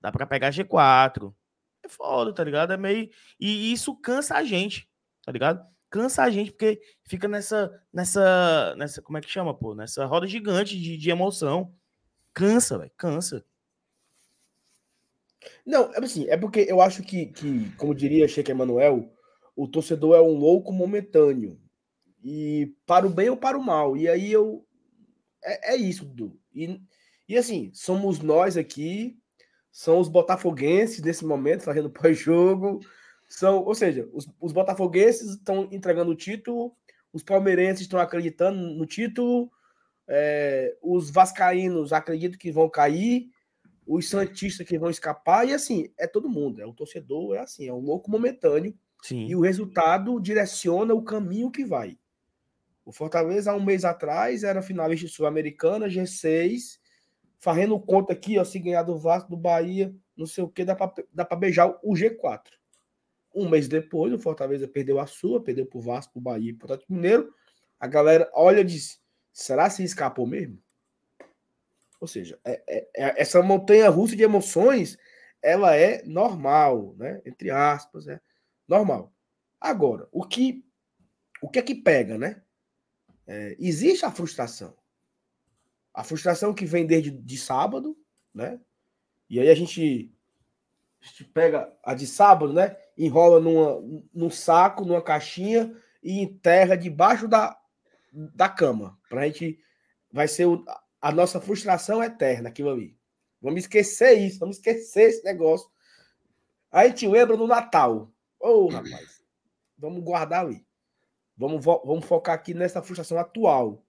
dá 0.00 0.10
para 0.10 0.26
pegar 0.26 0.50
G4. 0.50 1.32
Foda, 1.90 2.32
tá 2.32 2.44
ligado? 2.44 2.72
É 2.72 2.76
meio. 2.76 3.10
E 3.38 3.72
isso 3.72 3.94
cansa 3.96 4.36
a 4.36 4.44
gente, 4.44 4.88
tá 5.24 5.32
ligado? 5.32 5.66
Cansa 5.90 6.22
a 6.22 6.30
gente, 6.30 6.52
porque 6.52 6.80
fica 7.04 7.26
nessa. 7.26 7.70
nessa. 7.92 8.74
nessa 8.76 9.02
como 9.02 9.18
é 9.18 9.20
que 9.20 9.28
chama, 9.28 9.52
pô? 9.52 9.74
Nessa 9.74 10.06
roda 10.06 10.26
gigante 10.26 10.80
de, 10.80 10.96
de 10.96 11.10
emoção. 11.10 11.74
Cansa, 12.32 12.78
velho. 12.78 12.92
Cansa. 12.96 13.44
Não, 15.66 15.92
é 15.94 15.98
assim, 15.98 16.28
é 16.28 16.36
porque 16.36 16.66
eu 16.68 16.80
acho 16.80 17.02
que, 17.02 17.26
que 17.26 17.70
como 17.76 17.94
diria 17.94 18.28
Sheik 18.28 18.50
Emanuel, 18.50 19.12
o 19.56 19.66
torcedor 19.66 20.16
é 20.16 20.20
um 20.20 20.36
louco 20.36 20.72
momentâneo. 20.72 21.60
E 22.22 22.74
para 22.86 23.06
o 23.06 23.10
bem 23.10 23.30
ou 23.30 23.36
para 23.36 23.58
o 23.58 23.62
mal. 23.62 23.96
E 23.96 24.08
aí 24.08 24.30
eu. 24.30 24.66
É, 25.42 25.74
é 25.74 25.76
isso, 25.76 26.04
Dudu. 26.04 26.38
E, 26.54 26.80
e 27.28 27.36
assim, 27.36 27.70
somos 27.72 28.20
nós 28.20 28.56
aqui, 28.56 29.19
são 29.70 29.98
os 29.98 30.08
botafoguenses 30.08 31.02
nesse 31.02 31.24
momento, 31.24 31.62
fazendo 31.62 31.90
pós-jogo. 31.90 32.80
São, 33.28 33.62
ou 33.64 33.74
seja, 33.74 34.08
os, 34.12 34.28
os 34.40 34.52
botafoguenses 34.52 35.30
estão 35.30 35.68
entregando 35.70 36.10
o 36.10 36.16
título, 36.16 36.74
os 37.12 37.22
palmeirenses 37.22 37.82
estão 37.82 38.00
acreditando 38.00 38.58
no 38.58 38.86
título, 38.86 39.50
é, 40.08 40.76
os 40.82 41.10
vascaínos 41.10 41.92
acreditam 41.92 42.38
que 42.38 42.50
vão 42.50 42.68
cair, 42.68 43.28
os 43.86 44.08
santistas 44.08 44.66
que 44.66 44.78
vão 44.78 44.90
escapar, 44.90 45.48
e 45.48 45.54
assim, 45.54 45.92
é 45.98 46.06
todo 46.06 46.28
mundo, 46.28 46.60
é 46.60 46.66
o 46.66 46.72
torcedor, 46.72 47.36
é 47.36 47.40
assim, 47.40 47.68
é 47.68 47.72
um 47.72 47.80
louco 47.80 48.10
momentâneo 48.10 48.76
Sim. 49.02 49.26
E 49.26 49.36
o 49.36 49.40
resultado 49.40 50.20
direciona 50.20 50.94
o 50.94 51.02
caminho 51.02 51.50
que 51.50 51.64
vai. 51.64 51.98
O 52.84 52.92
Fortaleza, 52.92 53.52
há 53.52 53.54
um 53.54 53.64
mês 53.64 53.84
atrás, 53.84 54.42
era 54.42 54.62
finalista 54.62 55.08
sul-americana, 55.08 55.88
G6, 55.88 56.78
fazendo 57.40 57.80
conta 57.80 58.12
aqui, 58.12 58.38
ó, 58.38 58.44
se 58.44 58.58
ganhar 58.58 58.82
do 58.82 58.98
Vasco, 58.98 59.30
do 59.30 59.36
Bahia, 59.36 59.92
não 60.16 60.26
sei 60.26 60.44
o 60.44 60.48
que, 60.48 60.64
dá 60.64 60.76
para 60.76 61.36
beijar 61.36 61.66
o 61.82 61.94
G4. 61.94 62.42
Um 63.34 63.48
mês 63.48 63.66
depois, 63.66 64.12
o 64.12 64.18
Fortaleza 64.18 64.68
perdeu 64.68 65.00
a 65.00 65.06
sua, 65.06 65.42
perdeu 65.42 65.64
pro 65.64 65.80
Vasco, 65.80 66.12
pro 66.12 66.20
Bahia 66.20 66.50
e 66.50 66.52
pro 66.52 66.66
Atlético 66.66 66.92
Mineiro. 66.92 67.32
A 67.78 67.86
galera 67.86 68.30
olha 68.34 68.60
e 68.60 68.64
diz: 68.64 69.00
será 69.32 69.70
se 69.70 69.82
escapou 69.82 70.26
mesmo? 70.26 70.58
Ou 72.00 72.06
seja, 72.06 72.38
é, 72.44 72.62
é, 72.68 72.88
é, 72.96 73.22
essa 73.22 73.42
montanha 73.42 73.88
russa 73.88 74.16
de 74.16 74.22
emoções, 74.22 74.98
ela 75.40 75.76
é 75.76 76.02
normal, 76.04 76.94
né? 76.98 77.22
Entre 77.24 77.50
aspas, 77.50 78.06
é 78.08 78.20
normal. 78.66 79.12
Agora, 79.60 80.08
o 80.12 80.24
que 80.24 80.64
o 81.40 81.48
que 81.48 81.58
é 81.58 81.62
que 81.62 81.74
pega, 81.74 82.18
né? 82.18 82.42
É, 83.26 83.56
existe 83.58 84.04
a 84.04 84.10
frustração. 84.10 84.76
A 85.92 86.04
frustração 86.04 86.54
que 86.54 86.64
vem 86.64 86.86
desde 86.86 87.10
de 87.10 87.38
sábado, 87.38 87.96
né? 88.34 88.60
E 89.28 89.38
aí 89.40 89.48
a 89.48 89.54
gente, 89.54 90.12
a 91.00 91.06
gente 91.06 91.24
pega 91.24 91.72
a 91.84 91.94
de 91.94 92.06
sábado, 92.06 92.52
né? 92.52 92.76
Enrola 92.96 93.40
numa, 93.40 94.02
num 94.12 94.30
saco, 94.30 94.84
numa 94.84 95.02
caixinha 95.02 95.74
e 96.02 96.20
enterra 96.20 96.76
debaixo 96.76 97.28
da, 97.28 97.58
da 98.12 98.48
cama. 98.48 98.98
Pra 99.08 99.26
gente. 99.26 99.58
Vai 100.12 100.26
ser 100.26 100.46
o, 100.46 100.64
a 101.00 101.12
nossa 101.12 101.40
frustração 101.40 102.02
eterna, 102.02 102.48
aquilo 102.48 102.70
ali. 102.70 102.98
Vamos 103.40 103.60
esquecer 103.60 104.18
isso, 104.18 104.38
vamos 104.38 104.56
esquecer 104.56 105.10
esse 105.10 105.24
negócio. 105.24 105.70
A 106.70 106.86
gente 106.86 107.06
lembra 107.08 107.36
no 107.36 107.46
Natal. 107.46 108.12
Ô, 108.38 108.48
oh, 108.48 108.68
rapaz, 108.68 109.22
vamos 109.78 110.02
guardar 110.02 110.44
ali. 110.44 110.66
Vamos, 111.36 111.64
vamos 111.64 112.04
focar 112.04 112.34
aqui 112.34 112.52
nessa 112.52 112.82
frustração 112.82 113.18
atual. 113.18 113.82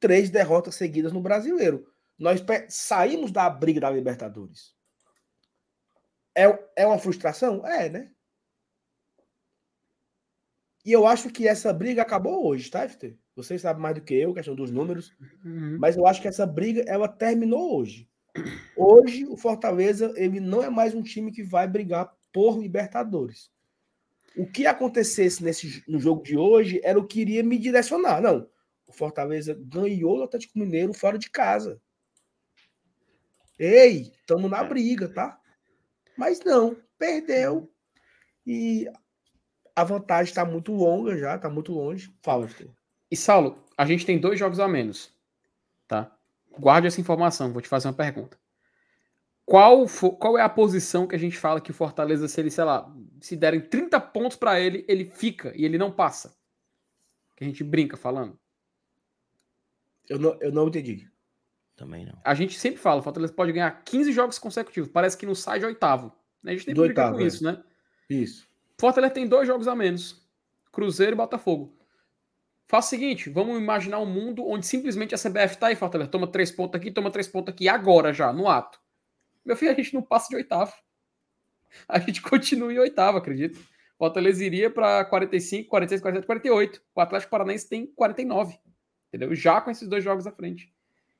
Três 0.00 0.30
derrotas 0.30 0.74
seguidas 0.74 1.12
no 1.12 1.20
brasileiro. 1.20 1.86
Nós 2.18 2.42
saímos 2.68 3.30
da 3.30 3.48
briga 3.48 3.80
da 3.80 3.90
Libertadores. 3.90 4.74
É, 6.34 6.44
é 6.76 6.86
uma 6.86 6.98
frustração? 6.98 7.66
É, 7.66 7.88
né? 7.88 8.10
E 10.84 10.92
eu 10.92 11.06
acho 11.06 11.28
que 11.30 11.46
essa 11.46 11.72
briga 11.72 12.02
acabou 12.02 12.46
hoje, 12.46 12.70
tá, 12.70 12.88
FT? 12.88 13.16
Vocês 13.36 13.60
sabem 13.60 13.82
mais 13.82 13.94
do 13.94 14.00
que 14.00 14.14
eu, 14.14 14.34
questão 14.34 14.54
dos 14.54 14.70
números. 14.70 15.14
Uhum. 15.44 15.76
Mas 15.78 15.96
eu 15.96 16.06
acho 16.06 16.20
que 16.20 16.28
essa 16.28 16.46
briga, 16.46 16.82
ela 16.86 17.06
terminou 17.06 17.78
hoje. 17.78 18.08
Hoje, 18.76 19.26
o 19.26 19.36
Fortaleza, 19.36 20.12
ele 20.16 20.40
não 20.40 20.62
é 20.62 20.70
mais 20.70 20.94
um 20.94 21.02
time 21.02 21.30
que 21.30 21.42
vai 21.42 21.66
brigar 21.68 22.12
por 22.32 22.58
Libertadores. 22.58 23.50
O 24.36 24.46
que 24.46 24.66
acontecesse 24.66 25.42
nesse, 25.42 25.82
no 25.88 25.98
jogo 25.98 26.22
de 26.22 26.36
hoje 26.36 26.80
era 26.84 26.98
o 26.98 27.06
que 27.06 27.20
iria 27.20 27.42
me 27.42 27.58
direcionar. 27.58 28.20
Não, 28.20 28.48
o 28.90 28.92
Fortaleza 28.92 29.56
ganhou 29.58 30.18
o 30.18 30.22
Atlético 30.24 30.58
Mineiro 30.58 30.92
fora 30.92 31.16
de 31.16 31.30
casa. 31.30 31.80
Ei, 33.58 34.12
estamos 34.20 34.50
na 34.50 34.64
briga, 34.64 35.08
tá? 35.08 35.38
Mas 36.16 36.40
não, 36.40 36.76
perdeu. 36.98 37.72
E 38.44 38.90
a 39.76 39.84
vantagem 39.84 40.30
está 40.30 40.44
muito 40.44 40.72
longa 40.72 41.16
já, 41.16 41.36
está 41.36 41.48
muito 41.48 41.72
longe. 41.72 42.12
Fala, 42.22 42.46
Arthur. 42.46 42.70
E 43.10 43.16
Saulo, 43.16 43.64
a 43.76 43.86
gente 43.86 44.04
tem 44.04 44.18
dois 44.18 44.38
jogos 44.38 44.58
a 44.58 44.66
menos, 44.66 45.12
tá? 45.86 46.16
Guarde 46.58 46.86
essa 46.88 47.00
informação, 47.00 47.52
vou 47.52 47.62
te 47.62 47.68
fazer 47.68 47.88
uma 47.88 47.94
pergunta. 47.94 48.38
Qual, 49.44 49.86
for, 49.86 50.12
qual 50.12 50.38
é 50.38 50.42
a 50.42 50.48
posição 50.48 51.06
que 51.06 51.14
a 51.14 51.18
gente 51.18 51.36
fala 51.36 51.60
que 51.60 51.70
o 51.70 51.74
Fortaleza, 51.74 52.28
se 52.28 52.40
ele, 52.40 52.50
sei 52.50 52.64
lá, 52.64 52.92
se 53.20 53.36
derem 53.36 53.60
30 53.60 54.00
pontos 54.00 54.36
para 54.36 54.58
ele, 54.60 54.84
ele 54.88 55.04
fica 55.04 55.52
e 55.54 55.64
ele 55.64 55.76
não 55.76 55.92
passa? 55.92 56.36
Que 57.36 57.44
a 57.44 57.46
gente 57.46 57.62
brinca 57.62 57.96
falando. 57.96 58.39
Eu 60.10 60.18
não, 60.18 60.36
eu 60.40 60.50
não 60.50 60.66
entendi. 60.66 61.08
Também 61.76 62.04
não. 62.04 62.20
A 62.24 62.34
gente 62.34 62.58
sempre 62.58 62.80
fala, 62.80 62.98
o 63.00 63.02
Fortaleza 63.02 63.32
pode 63.32 63.52
ganhar 63.52 63.70
15 63.84 64.12
jogos 64.12 64.38
consecutivos. 64.40 64.90
Parece 64.90 65.16
que 65.16 65.24
não 65.24 65.36
sai 65.36 65.60
de 65.60 65.64
oitavo. 65.64 66.12
A 66.44 66.50
gente 66.50 66.66
tem 66.66 66.74
que 66.74 66.80
brincar 66.80 67.12
com 67.12 67.20
é. 67.20 67.22
isso, 67.22 67.44
né? 67.44 67.62
Isso. 68.10 68.48
Fortaleza 68.78 69.14
tem 69.14 69.28
dois 69.28 69.46
jogos 69.46 69.68
a 69.68 69.74
menos. 69.76 70.28
Cruzeiro 70.72 71.12
e 71.12 71.16
Botafogo. 71.16 71.78
Faça 72.66 72.88
o 72.88 72.90
seguinte, 72.90 73.30
vamos 73.30 73.58
imaginar 73.58 73.98
um 74.00 74.06
mundo 74.06 74.46
onde 74.46 74.66
simplesmente 74.66 75.14
a 75.14 75.18
CBF 75.18 75.58
tá 75.58 75.68
aí, 75.68 75.76
Fortaleza, 75.76 76.10
toma 76.10 76.26
três 76.26 76.50
pontos 76.52 76.78
aqui, 76.78 76.90
toma 76.90 77.10
três 77.10 77.26
pontos 77.26 77.52
aqui, 77.52 77.68
agora 77.68 78.12
já, 78.12 78.32
no 78.32 78.48
ato. 78.48 78.80
Meu 79.44 79.56
filho, 79.56 79.72
a 79.72 79.74
gente 79.74 79.94
não 79.94 80.02
passa 80.02 80.28
de 80.28 80.36
oitavo. 80.36 80.72
A 81.88 81.98
gente 81.98 82.20
continua 82.22 82.72
em 82.72 82.78
oitavo, 82.78 83.18
acredito. 83.18 83.58
O 83.58 83.98
Fortaleza 83.98 84.44
iria 84.44 84.70
para 84.70 85.04
45, 85.04 85.68
46, 85.68 86.00
47, 86.00 86.26
48. 86.26 86.82
O 86.94 87.00
Atlético 87.00 87.30
Paranaense 87.30 87.68
tem 87.68 87.86
49. 87.86 88.58
Entendeu? 89.12 89.34
Já 89.34 89.60
com 89.60 89.70
esses 89.70 89.88
dois 89.88 90.02
jogos 90.02 90.26
à 90.26 90.32
frente. 90.32 90.72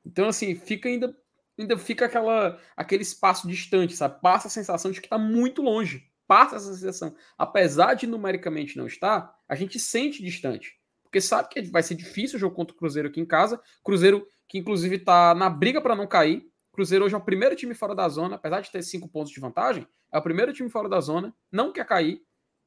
Então, 0.07 0.29
assim, 0.29 0.55
fica 0.55 0.89
ainda, 0.89 1.15
ainda 1.59 1.77
fica 1.77 2.07
aquela, 2.07 2.59
aquele 2.77 3.03
espaço 3.03 3.47
distante, 3.47 3.95
sabe? 3.95 4.21
Passa 4.21 4.49
a 4.49 4.51
sensação 4.51 4.91
de 4.91 5.01
que 5.01 5.07
está 5.07 5.19
muito 5.19 5.61
longe. 5.61 6.09
Passa 6.27 6.57
essa 6.57 6.73
sensação. 6.73 7.15
Apesar 7.37 7.95
de 7.95 8.07
numericamente 8.07 8.77
não 8.77 8.87
estar, 8.87 9.35
a 9.49 9.55
gente 9.55 9.79
sente 9.79 10.23
distante. 10.23 10.79
Porque 11.03 11.21
sabe 11.21 11.49
que 11.49 11.63
vai 11.63 11.83
ser 11.83 11.97
difícil 11.97 12.37
o 12.37 12.41
jogo 12.41 12.55
contra 12.55 12.73
o 12.73 12.79
Cruzeiro 12.79 13.09
aqui 13.09 13.21
em 13.21 13.27
casa. 13.27 13.61
Cruzeiro 13.83 14.27
que, 14.49 14.57
inclusive, 14.57 14.97
está 14.97 15.35
na 15.35 15.51
briga 15.51 15.81
para 15.81 15.97
não 15.97 16.07
cair. 16.07 16.49
Cruzeiro 16.73 17.05
hoje 17.05 17.15
é 17.15 17.19
o 17.19 17.21
primeiro 17.21 17.57
time 17.57 17.75
fora 17.75 17.95
da 17.95 18.09
zona, 18.09 18.37
apesar 18.37 18.61
de 18.61 18.71
ter 18.71 18.83
cinco 18.83 19.09
pontos 19.09 19.33
de 19.33 19.41
vantagem, 19.41 19.87
é 20.13 20.19
o 20.19 20.23
primeiro 20.23 20.53
time 20.53 20.71
fora 20.71 20.89
da 20.89 21.01
zona, 21.01 21.35
não 21.51 21.73
quer 21.73 21.85
cair. 21.85 22.23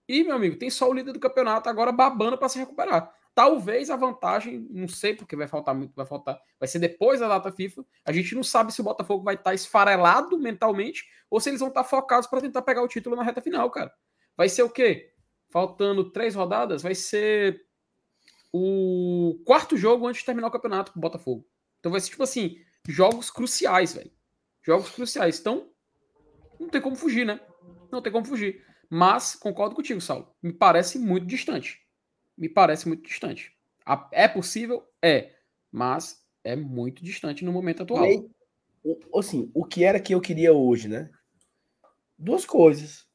E, 0.07 0.23
meu 0.23 0.35
amigo, 0.35 0.57
tem 0.57 0.69
só 0.69 0.89
o 0.89 0.93
líder 0.93 1.13
do 1.13 1.19
campeonato 1.19 1.69
agora 1.69 1.91
babando 1.91 2.37
para 2.37 2.49
se 2.49 2.59
recuperar. 2.59 3.13
Talvez 3.35 3.89
a 3.89 3.95
vantagem, 3.95 4.67
não 4.69 4.87
sei 4.87 5.15
porque 5.15 5.35
vai 5.35 5.47
faltar 5.47 5.73
muito, 5.73 5.93
vai 5.95 6.05
faltar, 6.05 6.39
vai 6.59 6.67
ser 6.67 6.77
depois 6.77 7.19
da 7.19 7.27
data 7.27 7.51
FIFA. 7.51 7.83
A 8.05 8.11
gente 8.11 8.35
não 8.35 8.43
sabe 8.43 8.71
se 8.71 8.79
o 8.79 8.83
Botafogo 8.83 9.23
vai 9.23 9.33
estar 9.33 9.45
tá 9.45 9.53
esfarelado 9.55 10.37
mentalmente 10.37 11.05
ou 11.31 11.39
se 11.39 11.49
eles 11.49 11.59
vão 11.59 11.69
estar 11.69 11.83
tá 11.83 11.89
focados 11.89 12.27
para 12.27 12.41
tentar 12.41 12.61
pegar 12.61 12.83
o 12.83 12.87
título 12.87 13.15
na 13.15 13.23
reta 13.23 13.41
final, 13.41 13.69
cara. 13.71 13.91
Vai 14.37 14.49
ser 14.49 14.61
o 14.61 14.69
quê? 14.69 15.13
Faltando 15.49 16.11
três 16.11 16.35
rodadas, 16.35 16.83
vai 16.83 16.93
ser 16.93 17.65
o 18.51 19.41
quarto 19.45 19.75
jogo 19.75 20.07
antes 20.07 20.19
de 20.19 20.25
terminar 20.25 20.47
o 20.47 20.51
campeonato 20.51 20.91
com 20.91 20.99
o 20.99 21.01
Botafogo. 21.01 21.47
Então 21.79 21.91
vai 21.91 21.99
ser 21.99 22.11
tipo 22.11 22.23
assim, 22.23 22.57
jogos 22.87 23.31
cruciais, 23.31 23.93
velho. 23.93 24.11
Jogos 24.61 24.91
cruciais. 24.91 25.39
Então, 25.39 25.69
não 26.59 26.69
tem 26.69 26.79
como 26.79 26.95
fugir, 26.95 27.25
né? 27.25 27.39
Não 27.91 28.01
tem 28.01 28.11
como 28.11 28.25
fugir. 28.25 28.63
Mas, 28.89 29.35
concordo 29.35 29.75
contigo, 29.75 29.99
Saulo. 29.99 30.33
Me 30.41 30.53
parece 30.53 30.99
muito 30.99 31.25
distante. 31.25 31.82
Me 32.37 32.49
parece 32.49 32.87
muito 32.87 33.03
distante. 33.03 33.55
É 34.11 34.27
possível? 34.27 34.87
É, 35.01 35.31
mas 35.71 36.23
é 36.43 36.55
muito 36.55 37.03
distante 37.03 37.43
no 37.43 37.51
momento 37.51 37.83
atual. 37.83 38.03
aí, 38.03 38.29
assim, 39.15 39.51
o 39.53 39.65
que 39.65 39.83
era 39.83 39.99
que 39.99 40.13
eu 40.13 40.21
queria 40.21 40.53
hoje, 40.53 40.87
né? 40.87 41.09
Duas 42.17 42.45
coisas. 42.45 43.07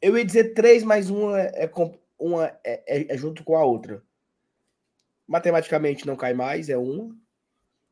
Eu 0.00 0.16
ia 0.16 0.24
dizer 0.24 0.54
três, 0.54 0.82
mas 0.82 1.10
uma 1.10 1.40
é, 1.40 1.70
uma 2.18 2.46
é, 2.64 2.82
é, 2.86 3.14
é 3.14 3.16
junto 3.16 3.44
com 3.44 3.56
a 3.56 3.64
outra. 3.64 4.02
Matematicamente 5.26 6.06
não 6.06 6.16
cai 6.16 6.34
mais, 6.34 6.68
é 6.68 6.76
uma. 6.76 7.16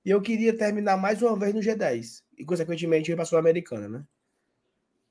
E 0.05 0.11
eu 0.11 0.21
queria 0.21 0.57
terminar 0.57 0.97
mais 0.97 1.23
uma 1.23 1.39
vez 1.39 1.55
no 1.55 1.61
G10. 1.61 2.23
E, 2.39 2.45
consequentemente, 2.45 3.11
ir 3.11 3.15
para 3.15 3.23
a 3.23 3.27
Sul-Americana, 3.27 3.89
né? 3.89 4.05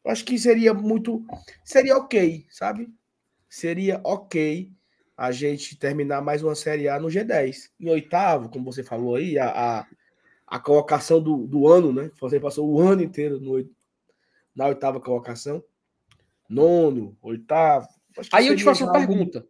Eu 0.03 0.11
acho 0.11 0.25
que 0.25 0.37
seria 0.37 0.73
muito. 0.73 1.25
Seria 1.63 1.97
ok, 1.97 2.45
sabe? 2.49 2.91
Seria 3.49 3.99
ok 4.03 4.71
a 5.17 5.31
gente 5.31 5.75
terminar 5.75 6.21
mais 6.21 6.43
uma 6.43 6.55
Série 6.55 6.87
A 6.87 6.99
no 6.99 7.07
G10. 7.07 7.71
Em 7.79 7.89
oitavo, 7.89 8.47
como 8.47 8.71
você 8.71 8.83
falou 8.83 9.15
aí, 9.15 9.37
a, 9.37 9.49
a, 9.49 9.87
a 10.47 10.59
colocação 10.59 11.21
do, 11.21 11.47
do 11.47 11.67
ano, 11.67 11.91
né? 11.91 12.11
Você 12.21 12.39
passou 12.39 12.69
o 12.69 12.79
ano 12.79 13.03
inteiro 13.03 13.39
no, 13.39 13.69
na 14.55 14.67
oitava 14.67 15.01
colocação. 15.01 15.63
Nono, 16.47 17.17
oitavo. 17.21 17.87
Aí 18.31 18.47
eu 18.47 18.55
te 18.55 18.63
faço 18.63 18.83
uma 18.83 18.93
pergunta. 18.93 19.45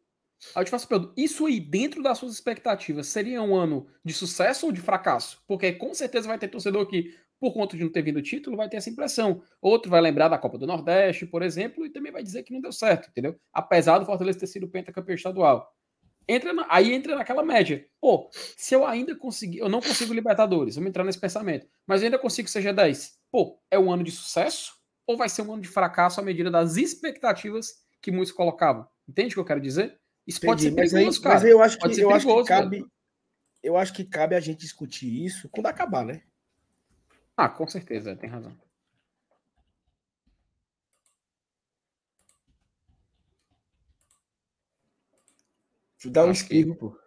Aí 0.55 0.61
eu 0.61 0.65
te 0.65 0.71
faço 0.71 0.85
uma 0.85 0.89
pergunta. 0.89 1.13
Isso 1.15 1.45
aí, 1.45 1.59
dentro 1.59 2.01
das 2.01 2.17
suas 2.17 2.33
expectativas, 2.33 3.07
seria 3.07 3.41
um 3.41 3.55
ano 3.55 3.85
de 4.03 4.13
sucesso 4.13 4.65
ou 4.65 4.71
de 4.71 4.81
fracasso? 4.81 5.43
Porque 5.45 5.73
com 5.73 5.93
certeza 5.93 6.27
vai 6.27 6.39
ter 6.39 6.47
torcedor 6.47 6.87
que, 6.87 7.15
por 7.39 7.53
conta 7.53 7.77
de 7.77 7.83
não 7.83 7.91
ter 7.91 8.01
vindo 8.01 8.17
o 8.17 8.21
título, 8.21 8.57
vai 8.57 8.67
ter 8.67 8.77
essa 8.77 8.89
impressão. 8.89 9.41
Outro 9.61 9.89
vai 9.89 10.01
lembrar 10.01 10.27
da 10.27 10.37
Copa 10.37 10.57
do 10.57 10.67
Nordeste, 10.67 11.25
por 11.25 11.41
exemplo, 11.41 11.85
e 11.85 11.89
também 11.89 12.11
vai 12.11 12.21
dizer 12.21 12.43
que 12.43 12.53
não 12.53 12.59
deu 12.59 12.71
certo, 12.71 13.09
entendeu? 13.09 13.39
Apesar 13.53 13.97
do 13.97 14.05
Fortaleza 14.05 14.39
ter 14.39 14.47
sido 14.47 14.67
pentacampeão 14.67 15.15
estadual. 15.15 15.73
Entra 16.27 16.53
na, 16.53 16.65
aí 16.69 16.93
entra 16.93 17.15
naquela 17.15 17.43
média. 17.43 17.87
Pô, 17.99 18.29
se 18.55 18.75
eu 18.75 18.85
ainda 18.85 19.15
conseguir, 19.15 19.59
eu 19.59 19.69
não 19.69 19.81
consigo 19.81 20.13
Libertadores, 20.13 20.75
vamos 20.75 20.89
entrar 20.89 21.03
nesse 21.03 21.19
pensamento, 21.19 21.65
mas 21.87 22.01
eu 22.01 22.05
ainda 22.05 22.19
consigo 22.19 22.47
seja 22.47 22.71
10. 22.71 23.17
Pô, 23.31 23.59
é 23.71 23.79
um 23.79 23.91
ano 23.91 24.03
de 24.03 24.11
sucesso 24.11 24.73
ou 25.07 25.17
vai 25.17 25.27
ser 25.27 25.41
um 25.41 25.53
ano 25.53 25.61
de 25.63 25.67
fracasso 25.67 26.19
à 26.19 26.23
medida 26.23 26.51
das 26.51 26.77
expectativas 26.77 27.83
que 27.99 28.11
muitos 28.11 28.31
colocavam? 28.31 28.87
Entende 29.07 29.33
o 29.33 29.35
que 29.35 29.39
eu 29.39 29.45
quero 29.45 29.59
dizer? 29.59 29.99
Isso 30.27 30.39
pode 30.41 30.61
ser 30.61 30.71
perigoso, 30.71 30.95
mas 30.95 31.15
aí, 31.17 31.23
cara. 31.23 31.35
Mas 31.35 31.45
eu 31.45 31.63
acho 31.63 31.79
que, 31.79 31.99
eu 31.99 32.11
acho 32.11 32.27
que 32.27 32.43
cabe. 32.43 32.85
Eu 33.63 33.75
acho 33.75 33.93
que 33.93 34.05
cabe 34.05 34.35
a 34.35 34.39
gente 34.39 34.59
discutir 34.59 35.25
isso 35.25 35.49
quando 35.49 35.65
acabar, 35.65 36.05
né? 36.05 36.21
Ah, 37.39 37.47
com 37.47 37.65
certeza, 37.65 38.17
tem 38.17 38.29
razão. 38.29 38.51
Dá 46.07 46.25
um 46.25 46.31
espirro, 46.31 46.75
pô. 46.75 46.97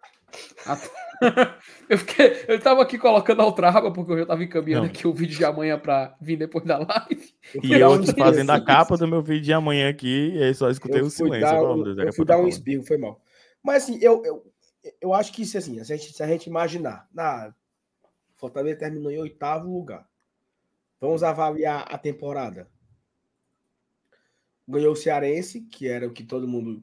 Ah, 0.65 0.79
eu, 1.87 1.99
fiquei, 1.99 2.45
eu 2.47 2.59
tava 2.59 2.81
aqui 2.81 2.97
colocando 2.97 3.43
a 3.43 3.45
outra 3.45 3.69
aba 3.69 3.93
porque 3.93 4.11
eu 4.11 4.17
já 4.17 4.25
tava 4.25 4.43
encaminhando 4.43 4.85
Não. 4.85 4.89
aqui 4.89 5.07
o 5.07 5.13
vídeo 5.13 5.37
de 5.37 5.45
amanhã 5.45 5.77
para 5.77 6.17
vir 6.19 6.35
depois 6.35 6.65
da 6.65 6.79
live. 6.79 7.31
E 7.61 7.73
eu 7.73 7.93
aqui 7.93 8.11
fazendo 8.17 8.49
a 8.49 8.59
capa 8.59 8.97
do 8.97 9.07
meu 9.07 9.21
vídeo 9.21 9.43
de 9.43 9.53
amanhã 9.53 9.87
aqui, 9.87 10.31
e 10.33 10.41
aí 10.41 10.55
só 10.55 10.67
escutei 10.71 11.03
o 11.03 11.11
silêncio. 11.11 11.41
Dar, 11.41 11.61
eu, 11.61 11.85
eu 12.07 12.13
fui 12.13 12.25
dar 12.25 12.39
um 12.39 12.47
espirro, 12.47 12.83
foi 12.83 12.97
mal. 12.97 13.21
Mas 13.63 13.83
assim, 13.83 13.99
eu, 14.01 14.25
eu, 14.25 14.51
eu 14.99 15.13
acho 15.13 15.31
que 15.31 15.45
se, 15.45 15.59
assim, 15.59 15.75
se, 15.83 15.93
a 15.93 15.95
gente, 15.95 16.11
se 16.11 16.23
a 16.23 16.27
gente 16.27 16.47
imaginar, 16.47 17.07
na 17.13 17.53
Fortaleza 18.35 18.79
terminou 18.79 19.11
em 19.11 19.19
oitavo 19.19 19.71
lugar. 19.71 20.11
Vamos 21.03 21.21
avaliar 21.21 21.85
a 21.93 21.97
temporada. 21.97 22.71
Ganhou 24.65 24.93
o 24.93 24.95
Cearense, 24.95 25.59
que 25.59 25.85
era 25.85 26.07
o 26.07 26.13
que 26.13 26.23
todo 26.23 26.47
mundo 26.47 26.81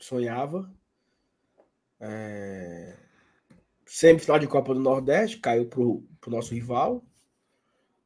sonhava. 0.00 0.68
É... 2.00 2.96
Semifinal 3.86 4.40
de 4.40 4.48
Copa 4.48 4.74
do 4.74 4.80
Nordeste, 4.80 5.38
caiu 5.38 5.68
para 5.68 5.80
o 5.80 6.04
nosso 6.26 6.52
rival. 6.52 7.04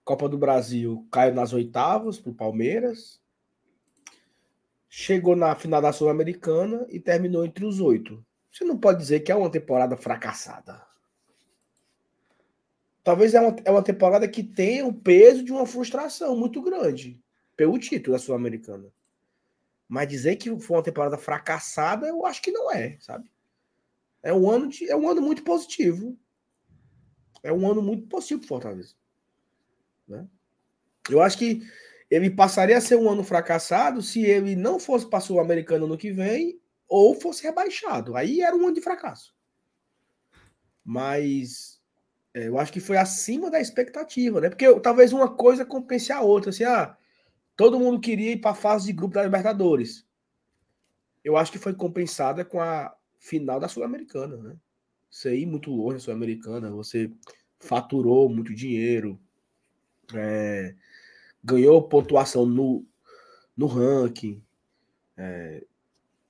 Copa 0.04 0.28
do 0.28 0.36
Brasil 0.36 1.08
caiu 1.10 1.34
nas 1.34 1.54
oitavas 1.54 2.20
para 2.20 2.32
o 2.32 2.34
Palmeiras. 2.34 3.18
Chegou 4.90 5.34
na 5.34 5.54
final 5.56 5.80
da 5.80 5.90
Sul-Americana 5.90 6.86
e 6.90 7.00
terminou 7.00 7.46
entre 7.46 7.64
os 7.64 7.80
oito. 7.80 8.22
Você 8.52 8.62
não 8.62 8.76
pode 8.76 8.98
dizer 8.98 9.20
que 9.20 9.32
é 9.32 9.34
uma 9.34 9.50
temporada 9.50 9.96
fracassada. 9.96 10.85
Talvez 13.06 13.34
é 13.34 13.40
uma, 13.40 13.56
é 13.64 13.70
uma 13.70 13.84
temporada 13.84 14.26
que 14.26 14.42
tenha 14.42 14.84
o 14.84 14.92
peso 14.92 15.44
de 15.44 15.52
uma 15.52 15.64
frustração 15.64 16.36
muito 16.36 16.60
grande 16.60 17.22
pelo 17.56 17.78
título 17.78 18.16
da 18.16 18.18
Sul-Americana. 18.18 18.92
Mas 19.86 20.08
dizer 20.08 20.34
que 20.34 20.58
foi 20.58 20.76
uma 20.76 20.82
temporada 20.82 21.16
fracassada, 21.16 22.08
eu 22.08 22.26
acho 22.26 22.42
que 22.42 22.50
não 22.50 22.68
é, 22.68 22.98
sabe? 22.98 23.30
É 24.24 24.32
um 24.32 24.50
ano, 24.50 24.66
de, 24.66 24.90
é 24.90 24.96
um 24.96 25.08
ano 25.08 25.22
muito 25.22 25.44
positivo. 25.44 26.18
É 27.44 27.52
um 27.52 27.70
ano 27.70 27.80
muito 27.80 28.08
positivo 28.08 28.40
para 28.40 28.48
Fortaleza. 28.48 28.96
Né? 30.08 30.26
Eu 31.08 31.22
acho 31.22 31.38
que 31.38 31.62
ele 32.10 32.28
passaria 32.28 32.76
a 32.76 32.80
ser 32.80 32.96
um 32.96 33.08
ano 33.08 33.22
fracassado 33.22 34.02
se 34.02 34.24
ele 34.24 34.56
não 34.56 34.80
fosse 34.80 35.08
para 35.08 35.32
o 35.32 35.38
americano 35.38 35.86
no 35.86 35.96
que 35.96 36.10
vem 36.10 36.60
ou 36.88 37.14
fosse 37.14 37.44
rebaixado. 37.44 38.16
Aí 38.16 38.40
era 38.40 38.56
um 38.56 38.64
ano 38.66 38.74
de 38.74 38.80
fracasso. 38.80 39.32
Mas 40.84 41.75
é, 42.36 42.48
eu 42.48 42.58
acho 42.58 42.70
que 42.70 42.80
foi 42.80 42.98
acima 42.98 43.50
da 43.50 43.58
expectativa, 43.58 44.42
né? 44.42 44.50
Porque 44.50 44.78
talvez 44.80 45.10
uma 45.10 45.34
coisa 45.34 45.64
compense 45.64 46.12
a 46.12 46.20
outra. 46.20 46.50
Assim, 46.50 46.64
ah, 46.64 46.94
todo 47.56 47.80
mundo 47.80 47.98
queria 47.98 48.32
ir 48.32 48.42
para 48.42 48.50
a 48.50 48.54
fase 48.54 48.84
de 48.84 48.92
grupo 48.92 49.14
da 49.14 49.22
Libertadores. 49.22 50.06
Eu 51.24 51.38
acho 51.38 51.50
que 51.50 51.58
foi 51.58 51.72
compensada 51.72 52.44
com 52.44 52.60
a 52.60 52.94
final 53.18 53.58
da 53.58 53.68
Sul-Americana, 53.68 54.36
né? 54.36 54.56
Você 55.08 55.34
ir 55.34 55.46
muito 55.46 55.70
longe 55.70 55.94
da 55.94 56.00
Sul-Americana, 56.00 56.70
você 56.70 57.10
faturou 57.58 58.28
muito 58.28 58.54
dinheiro, 58.54 59.18
é, 60.14 60.74
ganhou 61.42 61.88
pontuação 61.88 62.44
no, 62.44 62.84
no 63.56 63.66
ranking. 63.66 64.42
É, 65.16 65.64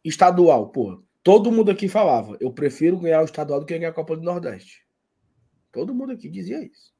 estadual, 0.04 0.68
pô, 0.68 1.02
todo 1.24 1.50
mundo 1.50 1.72
aqui 1.72 1.88
falava, 1.88 2.36
eu 2.38 2.52
prefiro 2.52 2.96
ganhar 3.00 3.22
o 3.22 3.24
estadual 3.24 3.58
do 3.58 3.66
que 3.66 3.76
ganhar 3.76 3.90
a 3.90 3.92
Copa 3.92 4.16
do 4.16 4.22
Nordeste. 4.22 4.85
Todo 5.76 5.94
mundo 5.94 6.12
aqui 6.12 6.30
dizia 6.30 6.64
isso. 6.64 6.90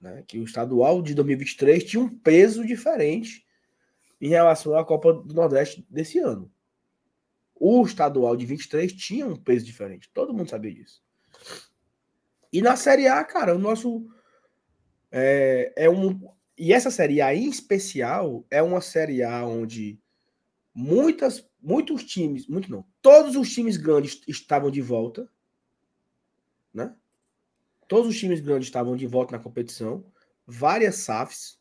Né? 0.00 0.22
Que 0.24 0.38
o 0.38 0.44
estadual 0.44 1.02
de 1.02 1.12
2023 1.12 1.82
tinha 1.82 2.00
um 2.00 2.08
peso 2.08 2.64
diferente 2.64 3.44
em 4.20 4.28
relação 4.28 4.78
à 4.78 4.84
Copa 4.84 5.12
do 5.12 5.34
Nordeste 5.34 5.84
desse 5.90 6.20
ano. 6.20 6.48
O 7.52 7.84
estadual 7.84 8.36
de 8.36 8.46
23 8.46 8.92
tinha 8.92 9.26
um 9.26 9.34
peso 9.34 9.66
diferente. 9.66 10.08
Todo 10.14 10.32
mundo 10.32 10.48
sabia 10.48 10.72
disso. 10.72 11.02
E 12.52 12.62
na 12.62 12.76
Série 12.76 13.08
A, 13.08 13.24
cara, 13.24 13.56
o 13.56 13.58
nosso. 13.58 14.06
É, 15.10 15.72
é 15.74 15.90
um. 15.90 16.32
E 16.56 16.72
essa 16.72 16.92
Série 16.92 17.20
A 17.20 17.34
em 17.34 17.48
especial 17.48 18.46
é 18.52 18.62
uma 18.62 18.80
Série 18.80 19.24
A 19.24 19.44
onde 19.44 19.98
muitas, 20.72 21.44
muitos 21.60 22.04
times, 22.04 22.46
muito 22.46 22.70
não, 22.70 22.86
todos 23.02 23.34
os 23.34 23.52
times 23.52 23.76
grandes 23.76 24.20
estavam 24.28 24.70
de 24.70 24.80
volta, 24.80 25.28
né? 26.72 26.94
Todos 27.90 28.10
os 28.10 28.16
times 28.20 28.38
grandes 28.38 28.68
estavam 28.68 28.94
de 28.94 29.04
volta 29.04 29.36
na 29.36 29.42
competição, 29.42 30.04
várias 30.46 30.94
SAFs, 30.94 31.58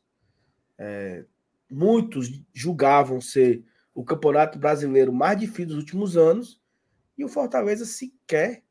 é, 0.78 1.26
muitos 1.68 2.30
julgavam 2.54 3.20
ser 3.20 3.66
o 3.96 4.06
campeonato 4.06 4.60
brasileiro 4.60 5.12
mais 5.12 5.40
difícil 5.40 5.70
dos 5.70 5.78
últimos 5.78 6.16
anos 6.16 6.62
e 7.18 7.26
o 7.26 7.28
Fortaleza 7.28 7.84
sequer 7.84 8.64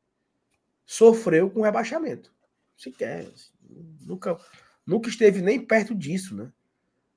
sofreu 0.86 1.50
com 1.50 1.62
rebaixamento. 1.62 2.32
Sequer. 2.76 3.26
Assim, 3.26 3.50
nunca, 4.02 4.38
nunca 4.86 5.08
esteve 5.08 5.42
nem 5.42 5.58
perto 5.58 5.96
disso, 5.96 6.36
né? 6.36 6.52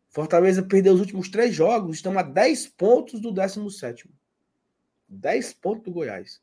Fortaleza 0.10 0.64
perdeu 0.64 0.96
os 0.96 1.02
últimos 1.02 1.30
três 1.30 1.54
jogos, 1.54 1.98
estamos 1.98 2.18
a 2.18 2.24
10 2.24 2.66
pontos 2.70 3.22
do 3.22 3.32
17. 3.32 4.10
10 5.08 5.54
pontos 5.54 5.84
do 5.84 5.92
Goiás. 5.92 6.42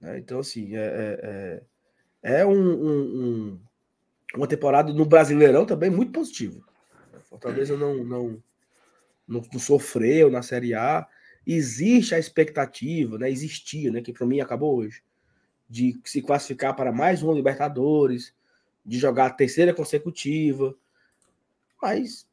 Né? 0.00 0.20
Então, 0.20 0.38
assim, 0.38 0.76
é, 0.76 1.18
é, 1.20 1.62
é 2.22 2.46
um, 2.46 2.52
um, 2.52 3.00
um, 3.00 3.60
uma 4.34 4.46
temporada 4.46 4.92
no 4.92 5.04
Brasileirão 5.04 5.66
também 5.66 5.90
muito 5.90 6.12
positiva. 6.12 6.62
Fortaleza 7.24 7.76
não, 7.76 8.04
não, 8.04 8.42
não, 9.26 9.42
não 9.52 9.58
sofreu 9.58 10.30
na 10.30 10.42
Série 10.42 10.74
A. 10.74 11.06
Existe 11.46 12.14
a 12.14 12.18
expectativa, 12.18 13.18
né? 13.18 13.30
Existia, 13.30 13.90
né? 13.90 14.00
Que 14.00 14.12
para 14.12 14.26
mim 14.26 14.40
acabou 14.40 14.76
hoje, 14.76 15.02
de 15.68 15.98
se 16.04 16.20
classificar 16.22 16.76
para 16.76 16.92
mais 16.92 17.22
um 17.22 17.32
Libertadores, 17.32 18.34
de 18.84 18.98
jogar 18.98 19.26
a 19.26 19.30
terceira 19.30 19.74
consecutiva. 19.74 20.76
Mas 21.80 22.28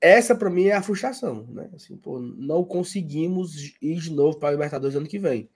essa 0.00 0.36
para 0.36 0.50
mim 0.50 0.66
é 0.66 0.74
a 0.74 0.82
frustração, 0.82 1.46
né? 1.48 1.70
Assim, 1.74 1.96
pô, 1.96 2.20
não 2.20 2.64
conseguimos 2.64 3.74
ir 3.80 3.98
de 3.98 4.12
novo 4.12 4.38
para 4.38 4.50
a 4.50 4.52
Libertadores 4.52 4.94
ano 4.94 5.08
que 5.08 5.18
vem. 5.18 5.48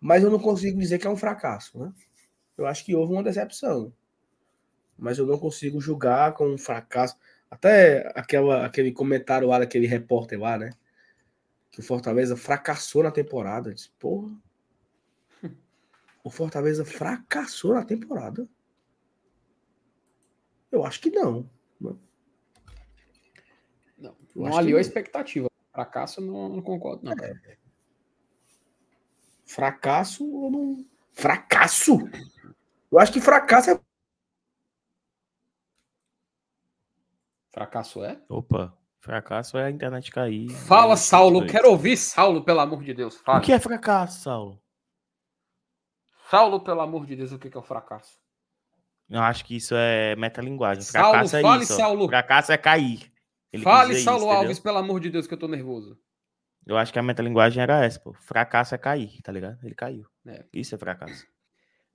Mas 0.00 0.24
eu 0.24 0.30
não 0.30 0.38
consigo 0.38 0.78
dizer 0.78 0.98
que 0.98 1.06
é 1.06 1.10
um 1.10 1.16
fracasso, 1.16 1.78
né? 1.78 1.92
Eu 2.60 2.66
acho 2.66 2.84
que 2.84 2.94
houve 2.94 3.12
uma 3.12 3.22
decepção. 3.22 3.92
Mas 4.98 5.18
eu 5.18 5.26
não 5.26 5.38
consigo 5.38 5.80
julgar 5.80 6.34
com 6.34 6.46
um 6.48 6.58
fracasso. 6.58 7.16
Até 7.50 8.12
aquela, 8.14 8.64
aquele 8.64 8.92
comentário 8.92 9.48
lá 9.48 9.58
daquele 9.58 9.86
repórter 9.86 10.38
lá, 10.38 10.58
né? 10.58 10.70
que 11.70 11.80
o 11.80 11.82
Fortaleza 11.82 12.36
fracassou 12.36 13.02
na 13.02 13.10
temporada. 13.10 13.70
Eu 13.70 13.74
disse, 13.74 13.90
porra. 13.98 14.30
O 16.22 16.30
Fortaleza 16.30 16.84
fracassou 16.84 17.72
na 17.72 17.82
temporada? 17.82 18.46
Eu 20.70 20.84
acho 20.84 21.00
que 21.00 21.08
não. 21.08 21.48
Não, 21.80 21.98
não 24.36 24.56
aliou 24.56 24.76
a 24.76 24.82
expectativa. 24.82 25.50
Fracasso, 25.72 26.20
não, 26.20 26.48
não 26.50 26.62
concordo, 26.62 27.04
não. 27.04 27.12
É. 27.12 27.56
Fracasso 29.46 30.30
ou 30.30 30.50
não. 30.50 30.86
Fracasso? 31.12 31.96
Eu 32.90 32.98
acho 32.98 33.12
que 33.12 33.20
fracasso 33.20 33.70
é. 33.70 33.80
Fracasso 37.52 38.04
é? 38.04 38.20
Opa, 38.28 38.76
fracasso 39.00 39.58
é 39.58 39.64
a 39.64 39.70
internet 39.70 40.10
cair. 40.10 40.48
Fala, 40.50 40.96
Saulo. 40.96 41.46
Quero 41.46 41.70
ouvir 41.70 41.96
Saulo, 41.96 42.44
pelo 42.44 42.60
amor 42.60 42.82
de 42.82 42.94
Deus. 42.94 43.16
Fala. 43.16 43.38
O 43.38 43.42
que 43.42 43.52
é 43.52 43.58
fracasso, 43.58 44.20
Saulo? 44.22 44.62
Saulo, 46.28 46.60
pelo 46.60 46.80
amor 46.80 47.06
de 47.06 47.16
Deus, 47.16 47.32
o 47.32 47.38
que 47.38 47.48
é 47.48 47.58
o 47.58 47.62
fracasso? 47.62 48.20
Eu 49.08 49.20
acho 49.20 49.44
que 49.44 49.56
isso 49.56 49.74
é 49.74 50.14
metalinguagem. 50.14 50.84
Fracasso 50.84 51.30
Saulo, 51.30 51.46
é 51.46 51.50
fale, 51.50 51.62
isso. 51.64 51.76
Saulo. 51.76 52.08
Fracasso 52.08 52.52
é 52.52 52.56
cair. 52.56 53.12
Ele 53.52 53.64
fale, 53.64 53.96
Saulo 53.96 54.26
isso, 54.26 54.30
Alves, 54.30 54.60
pelo 54.60 54.78
amor 54.78 55.00
de 55.00 55.10
Deus, 55.10 55.26
que 55.26 55.34
eu 55.34 55.38
tô 55.38 55.48
nervoso. 55.48 55.98
Eu 56.64 56.76
acho 56.76 56.92
que 56.92 56.98
a 57.00 57.02
metalinguagem 57.02 57.60
era 57.60 57.84
essa, 57.84 57.98
pô. 57.98 58.12
Fracasso 58.12 58.76
é 58.76 58.78
cair, 58.78 59.20
tá 59.22 59.32
ligado? 59.32 59.58
Ele 59.64 59.74
caiu. 59.74 60.06
É. 60.24 60.44
Isso 60.52 60.72
é 60.76 60.78
fracasso. 60.78 61.26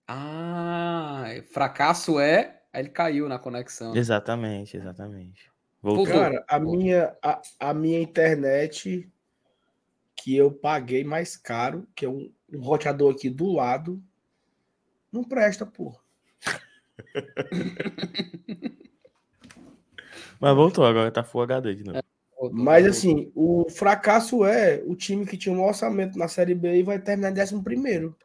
Ah, 0.08 1.26
fracasso 1.52 2.20
é. 2.20 2.62
Aí 2.72 2.82
ele 2.82 2.90
caiu 2.90 3.30
na 3.30 3.40
conexão. 3.40 3.96
Exatamente, 3.96 4.78
exatamente. 4.78 5.50
Voltou. 5.82 6.08
Cara, 6.08 6.44
a 6.48 6.60
minha, 6.60 7.16
a, 7.22 7.42
a 7.60 7.74
minha 7.74 8.00
internet 8.00 9.10
que 10.16 10.36
eu 10.36 10.52
paguei 10.52 11.04
mais 11.04 11.38
caro, 11.38 11.88
que 11.96 12.06
é 12.06 12.10
um, 12.10 12.32
um 12.52 12.62
roteador 12.62 13.14
aqui 13.14 13.30
do 13.30 13.52
lado, 13.52 14.02
não 15.12 15.24
presta, 15.24 15.66
porra. 15.66 16.00
Mas 20.40 20.56
voltou 20.56 20.86
agora, 20.86 21.12
tá 21.12 21.24
Full 21.24 21.44
HD 21.44 21.76
de 21.76 21.84
novo. 21.84 21.98
É, 21.98 22.04
Mas 22.52 22.86
assim, 22.86 23.32
o 23.36 23.70
fracasso 23.70 24.44
é 24.44 24.84
o 24.86 24.96
time 24.96 25.26
que 25.26 25.38
tinha 25.38 25.56
um 25.56 25.64
orçamento 25.64 26.18
na 26.18 26.28
Série 26.28 26.56
B 26.56 26.80
e 26.80 26.84
vai 26.84 27.00
terminar 27.00 27.32
em 27.32 27.42
11 27.42 27.62
primeiro. 27.64 28.16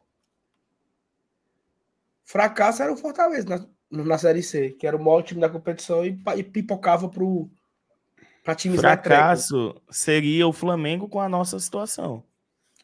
Fracasso 2.31 2.81
era 2.81 2.93
o 2.93 2.95
Fortaleza 2.95 3.67
na, 3.91 4.03
na 4.03 4.17
Série 4.17 4.41
C, 4.41 4.69
que 4.71 4.87
era 4.87 4.95
o 4.95 5.03
maior 5.03 5.21
time 5.21 5.41
da 5.41 5.49
competição 5.49 6.05
e, 6.05 6.17
e 6.37 6.43
pipocava 6.43 7.09
pro 7.09 7.49
para 8.41 8.55
times 8.55 8.79
Fracasso 8.79 9.75
seria 9.89 10.47
o 10.47 10.53
Flamengo 10.53 11.09
com 11.09 11.19
a 11.19 11.27
nossa 11.27 11.59
situação. 11.59 12.23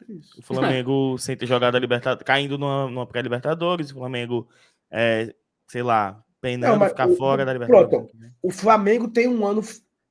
Isso. 0.06 0.38
O 0.38 0.42
Flamengo 0.42 1.16
sem 1.18 1.34
ter 1.34 1.46
jogado 1.46 1.76
a 1.76 1.80
Libertadores, 1.80 2.26
caindo 2.26 2.58
numa, 2.58 2.90
numa 2.90 3.06
pré-Libertadores, 3.06 3.90
o 3.90 3.94
Flamengo 3.94 4.46
é, 4.90 5.34
sei 5.66 5.82
lá, 5.82 6.22
penando 6.42 6.80
não, 6.80 6.86
ficar 6.86 7.08
o, 7.08 7.16
fora 7.16 7.46
da 7.46 7.52
Libertadores. 7.54 7.90
Pronto, 7.90 8.34
o 8.42 8.50
Flamengo 8.50 9.08
tem 9.08 9.26
um 9.26 9.46
ano 9.46 9.62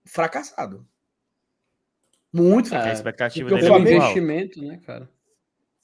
fracassado. 0.03 0.83
Muito 2.33 2.69
fracassado. 2.69 2.89
É, 2.89 2.91
a 2.91 2.95
expectativa 2.95 3.49
dele 3.49 3.65
é 3.65 3.67
Flamengo, 3.67 3.89
é 3.89 3.95
investimento, 3.97 4.61
né, 4.63 4.81
cara? 4.83 5.07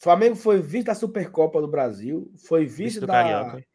Flamengo 0.03 0.35
foi 0.35 0.61
vice 0.61 0.83
da 0.83 0.93
Supercopa 0.93 1.61
do 1.61 1.67
Brasil, 1.67 2.29
foi 2.35 2.65
vice, 2.65 2.83
vice 2.83 2.99
da. 2.99 3.07
Carioca. 3.07 3.65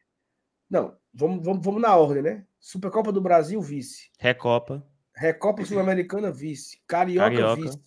Não, 0.68 0.94
vamos, 1.10 1.42
vamos, 1.42 1.64
vamos 1.64 1.80
na 1.80 1.96
ordem, 1.96 2.22
né? 2.22 2.46
Supercopa 2.60 3.10
do 3.10 3.18
Brasil, 3.18 3.58
vice. 3.62 4.10
Recopa. 4.18 4.86
Recopa 5.16 5.64
Sul-Americana, 5.64 6.30
vice. 6.30 6.82
Carioca, 6.86 7.30
Carioca, 7.30 7.62
vice. 7.62 7.82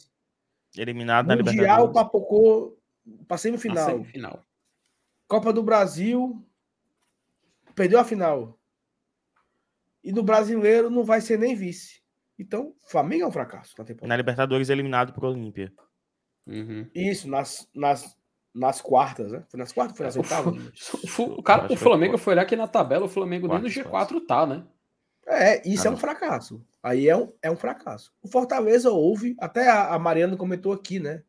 Eliminado 0.76 1.28
na 1.28 1.36
Libertadores. 1.36 1.70
Mundial, 1.70 1.92
papocou 1.92 2.82
para 3.28 3.38
semifinal. 3.38 3.86
semifinal. 3.86 4.44
Copa 5.28 5.54
do 5.54 5.62
Brasil, 5.62 6.44
perdeu 7.76 8.00
a 8.00 8.04
final. 8.04 8.60
E 10.04 10.12
no 10.12 10.24
brasileiro 10.24 10.90
não 10.90 11.04
vai 11.04 11.22
ser 11.22 11.38
nem 11.38 11.56
vice. 11.56 12.02
Então, 12.40 12.74
Flamengo 12.88 13.24
é 13.24 13.28
um 13.28 13.32
fracasso 13.32 13.76
na 13.78 13.86
temporada. 13.86 14.08
Na 14.08 14.18
Libertadores, 14.18 14.70
eliminado 14.70 15.14
por 15.14 15.26
Olímpia. 15.26 15.72
Uhum. 16.48 16.90
Isso, 16.96 17.30
nas, 17.30 17.70
nas, 17.76 18.20
nas 18.54 18.82
quartas, 18.82 19.32
né? 19.32 19.44
Foi 19.50 19.60
nas 19.60 19.72
quartas 19.72 19.98
foi 19.98 20.06
nas 20.06 20.16
oitavas? 20.16 20.56
O, 21.18 21.24
o, 21.40 21.44
cara, 21.44 21.72
o 21.72 21.76
Flamengo 21.76 22.18
foi 22.18 22.34
olhar 22.34 22.44
aqui 22.44 22.56
na 22.56 22.68
tabela, 22.68 23.06
o 23.06 23.10
Flamengo 23.10 23.48
nem 23.48 23.60
no 23.60 23.68
G4 23.68 24.26
tá, 24.26 24.46
né? 24.46 24.64
É, 25.28 25.68
isso 25.68 25.88
ah, 25.88 25.92
é 25.92 25.94
um 25.94 25.98
fracasso. 25.98 26.66
Aí 26.84 27.08
é 27.08 27.16
um, 27.16 27.32
é 27.42 27.52
um 27.52 27.56
fracasso. 27.56 28.12
O 28.22 28.28
Fortaleza 28.28 28.92
houve, 28.92 29.36
até 29.40 29.70
a, 29.70 29.94
a 29.94 30.00
Mariana 30.00 30.36
comentou 30.36 30.74
aqui, 30.74 31.00
né? 31.00 31.24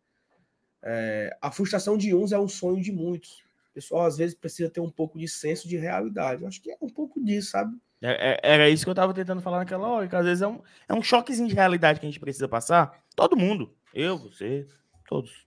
É, 0.83 1.37
a 1.41 1.51
frustração 1.51 1.97
de 1.97 2.15
uns 2.15 2.33
é 2.33 2.39
um 2.39 2.49
sonho 2.49 2.83
de 2.83 2.91
muitos. 2.91 3.45
O 3.71 3.75
pessoal 3.75 4.07
às 4.07 4.17
vezes 4.17 4.35
precisa 4.35 4.69
ter 4.69 4.81
um 4.81 4.91
pouco 4.91 5.19
de 5.19 5.29
senso 5.29 5.69
de 5.69 5.77
realidade. 5.77 6.43
Eu 6.43 6.49
acho 6.49 6.61
que 6.61 6.71
é 6.71 6.77
um 6.81 6.89
pouco 6.89 7.23
disso, 7.23 7.51
sabe? 7.51 7.77
É, 8.03 8.33
é, 8.33 8.41
era 8.43 8.69
isso 8.69 8.85
que 8.85 8.91
eu 8.91 8.95
tava 8.95 9.15
tentando 9.15 9.41
falar 9.41 9.59
naquela 9.59 9.87
hora, 9.87 10.09
que 10.09 10.17
às 10.17 10.25
vezes 10.25 10.43
é 10.43 10.49
um, 10.49 10.61
é 10.89 10.95
um 10.95 11.03
choquezinho 11.03 11.49
de 11.49 11.55
realidade 11.55 12.01
que 12.01 12.07
a 12.07 12.09
gente 12.11 12.19
precisa 12.21 12.49
passar. 12.49 13.01
Todo 13.15 13.37
mundo. 13.37 13.73
Eu, 13.95 14.19
você, 14.19 14.67
todos. 15.07 15.47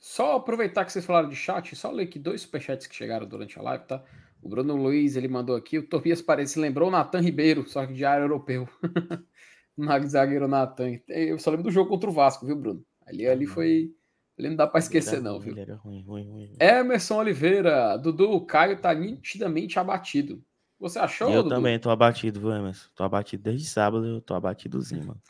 Só 0.00 0.36
aproveitar 0.36 0.86
que 0.86 0.92
vocês 0.92 1.04
falaram 1.04 1.28
de 1.28 1.36
chat, 1.36 1.76
só 1.76 1.90
ler 1.90 2.04
aqui 2.04 2.18
dois 2.18 2.40
superchats 2.40 2.86
que 2.86 2.96
chegaram 2.96 3.28
durante 3.28 3.58
a 3.58 3.62
live, 3.62 3.84
tá? 3.84 4.02
O 4.42 4.48
Bruno 4.48 4.74
Luiz, 4.74 5.14
ele 5.14 5.28
mandou 5.28 5.54
aqui, 5.54 5.78
o 5.78 5.86
Tobias 5.86 6.22
parece 6.22 6.58
lembrou 6.58 6.88
o 6.88 6.90
Natan 6.90 7.20
Ribeiro, 7.20 7.68
só 7.68 7.86
que 7.86 7.92
de 7.92 8.02
área 8.02 8.24
europeu. 8.24 8.66
o 9.76 10.06
zagueiro 10.06 10.48
Natan. 10.48 10.98
Eu 11.06 11.38
só 11.38 11.50
lembro 11.50 11.64
do 11.64 11.70
jogo 11.70 11.90
contra 11.90 12.08
o 12.08 12.12
Vasco, 12.14 12.46
viu, 12.46 12.56
Bruno? 12.56 12.82
Ali, 13.06 13.26
ali 13.26 13.46
foi... 13.46 13.94
Ali 14.38 14.48
não 14.48 14.56
dá 14.56 14.66
para 14.66 14.78
esquecer, 14.78 15.20
não, 15.20 15.38
viu? 15.38 15.54
Ruim, 15.76 16.02
ruim, 16.02 16.30
ruim. 16.30 16.56
Emerson 16.58 17.18
Oliveira, 17.18 17.98
Dudu, 17.98 18.30
o 18.30 18.46
Caio 18.46 18.80
tá 18.80 18.94
nitidamente 18.94 19.78
abatido. 19.78 20.42
Você 20.78 20.98
achou, 20.98 21.28
Eu 21.28 21.42
Dudu? 21.42 21.56
também 21.56 21.78
tô 21.78 21.90
abatido, 21.90 22.40
viu, 22.40 22.50
Emerson? 22.50 22.88
Tô 22.94 23.04
abatido 23.04 23.42
desde 23.42 23.68
sábado, 23.68 24.06
eu 24.06 24.22
tô 24.22 24.32
abatidozinho, 24.32 25.08
mano. 25.08 25.20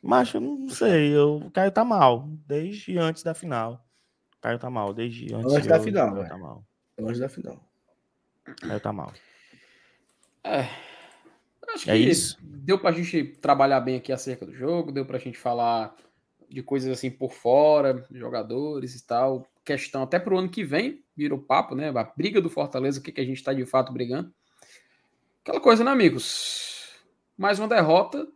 Mas 0.00 0.32
eu 0.32 0.40
não 0.40 0.66
sei, 0.70 1.14
eu, 1.14 1.36
o 1.36 1.50
Caio 1.50 1.70
tá 1.70 1.84
mal, 1.84 2.26
desde 2.46 2.96
antes 2.96 3.22
da 3.22 3.34
final. 3.34 3.84
O 4.38 4.40
Caio 4.40 4.58
tá 4.58 4.70
mal, 4.70 4.94
desde 4.94 5.34
antes, 5.34 5.52
antes 5.52 5.66
da 5.66 5.80
final, 5.80 6.14
velho. 6.14 6.28
Tá 6.28 6.38
mal. 6.38 6.64
Antes 6.98 7.18
da 7.18 7.28
final. 7.28 7.60
Caio 8.60 8.80
tá 8.80 8.92
mal. 8.92 9.12
É. 10.44 10.68
Acho 11.74 11.90
é 11.90 11.94
que 11.94 12.08
isso. 12.08 12.38
deu 12.40 12.78
pra 12.78 12.92
gente 12.92 13.24
trabalhar 13.40 13.80
bem 13.80 13.96
aqui 13.96 14.12
acerca 14.12 14.46
do 14.46 14.54
jogo, 14.54 14.92
deu 14.92 15.04
pra 15.04 15.18
gente 15.18 15.36
falar 15.36 15.94
de 16.48 16.62
coisas 16.62 16.90
assim 16.90 17.10
por 17.10 17.32
fora, 17.32 18.06
jogadores 18.12 18.94
e 18.94 19.04
tal. 19.04 19.46
Questão 19.64 20.02
até 20.02 20.18
pro 20.18 20.38
ano 20.38 20.48
que 20.48 20.64
vem, 20.64 21.04
virou 21.16 21.38
papo, 21.38 21.74
né? 21.74 21.90
A 21.90 22.04
briga 22.16 22.40
do 22.40 22.48
Fortaleza, 22.48 23.00
o 23.00 23.02
que, 23.02 23.12
que 23.12 23.20
a 23.20 23.24
gente 23.24 23.42
tá 23.42 23.52
de 23.52 23.66
fato 23.66 23.92
brigando. 23.92 24.32
Aquela 25.42 25.60
coisa, 25.60 25.84
né, 25.84 25.90
amigos? 25.90 26.94
Mais 27.36 27.58
uma 27.58 27.68
derrota, 27.68 28.26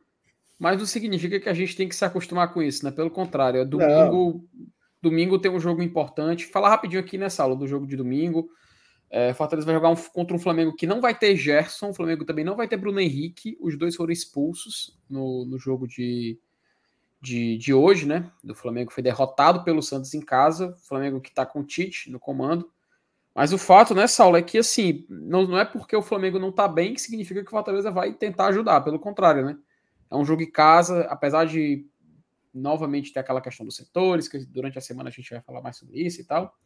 mas 0.59 0.79
não 0.79 0.87
significa 0.87 1.41
que 1.41 1.49
a 1.49 1.55
gente 1.55 1.75
tem 1.75 1.89
que 1.89 1.97
se 1.97 2.05
acostumar 2.05 2.53
com 2.53 2.63
isso, 2.63 2.85
né? 2.85 2.91
Pelo 2.91 3.11
contrário, 3.11 3.61
é 3.61 3.65
domingo, 3.65 4.45
domingo 5.03 5.39
tem 5.39 5.51
um 5.51 5.61
jogo 5.61 5.83
importante. 5.83 6.47
Falar 6.47 6.71
rapidinho 6.71 7.01
aqui 7.01 7.19
nessa 7.19 7.43
aula 7.43 7.57
do 7.57 7.67
jogo 7.67 7.87
de 7.87 7.97
domingo. 7.97 8.49
É, 9.11 9.35
Fortaleza 9.35 9.67
vai 9.67 9.75
jogar 9.75 9.91
um, 9.91 9.97
contra 9.97 10.35
um 10.35 10.39
Flamengo 10.39 10.75
que 10.75 10.87
não 10.87 11.01
vai 11.01 11.15
ter 11.15 11.37
Gerson, 11.37 11.91
o 11.91 11.95
Flamengo 11.95 12.25
também 12.25 12.45
não 12.45 12.57
vai 12.57 12.67
ter 12.67 12.79
Bruno 12.79 12.99
Henrique. 12.99 13.59
Os 13.61 13.77
dois 13.77 13.95
foram 13.95 14.13
expulsos 14.13 14.99
no, 15.11 15.45
no 15.45 15.59
jogo 15.59 15.87
de, 15.87 16.39
de, 17.21 17.59
de 17.59 17.75
hoje, 17.75 18.07
né? 18.07 18.31
Do 18.43 18.55
Flamengo 18.55 18.93
foi 18.93 19.03
derrotado 19.03 19.65
pelo 19.65 19.83
Santos 19.83 20.15
em 20.15 20.21
casa. 20.21 20.69
O 20.69 20.87
Flamengo 20.89 21.21
que 21.21 21.31
tá 21.31 21.45
com 21.45 21.61
o 21.61 21.65
Tite 21.65 22.11
no 22.11 22.19
comando. 22.19 22.71
Mas 23.35 23.53
o 23.53 23.59
fato, 23.59 23.95
né, 23.95 24.07
Saulo, 24.07 24.37
é 24.37 24.43
que 24.43 24.59
assim, 24.59 25.07
não, 25.09 25.47
não 25.47 25.59
é 25.59 25.65
porque 25.65 25.97
o 25.97 26.03
Flamengo 26.03 26.39
não 26.39 26.53
tá 26.53 26.69
bem 26.69 26.95
que 26.95 27.01
significa 27.01 27.43
que 27.43 27.49
o 27.49 27.51
Fortaleza 27.51 27.91
vai 27.91 28.13
tentar 28.13 28.47
ajudar, 28.47 28.81
pelo 28.83 28.99
contrário, 28.99 29.45
né? 29.45 29.59
É 30.11 30.17
um 30.17 30.25
jogo 30.25 30.43
em 30.43 30.51
casa, 30.51 31.03
apesar 31.03 31.47
de 31.47 31.87
novamente 32.53 33.13
ter 33.13 33.21
aquela 33.21 33.41
questão 33.41 33.65
dos 33.65 33.77
setores, 33.77 34.29
que 34.29 34.39
durante 34.47 34.79
a 34.79 34.81
semana 34.81 35.09
a 35.09 35.13
gente 35.13 35.31
vai 35.31 35.41
falar 35.41 35.63
mais 35.63 35.77
sobre 35.77 36.01
isso 36.01 36.21
e 36.21 36.25
tal. 36.25 36.57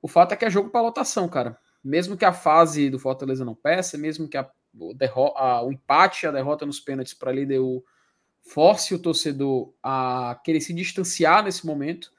O 0.00 0.08
fato 0.08 0.32
é 0.32 0.36
que 0.36 0.44
é 0.44 0.50
jogo 0.50 0.70
para 0.70 0.82
lotação, 0.82 1.28
cara. 1.28 1.58
Mesmo 1.82 2.16
que 2.16 2.24
a 2.24 2.32
fase 2.32 2.90
do 2.90 2.98
Fortaleza 2.98 3.44
não 3.44 3.54
peça, 3.54 3.96
mesmo 3.96 4.28
que 4.28 4.36
a, 4.36 4.48
o, 4.78 4.92
a, 5.36 5.62
o 5.62 5.72
empate, 5.72 6.26
a 6.26 6.32
derrota 6.32 6.66
nos 6.66 6.80
pênaltis 6.80 7.14
para 7.14 7.32
líder 7.32 7.60
o, 7.60 7.84
force 8.46 8.94
o 8.94 8.98
torcedor 8.98 9.74
a 9.82 10.40
querer 10.44 10.60
se 10.60 10.72
distanciar 10.72 11.44
nesse 11.44 11.66
momento, 11.66 12.12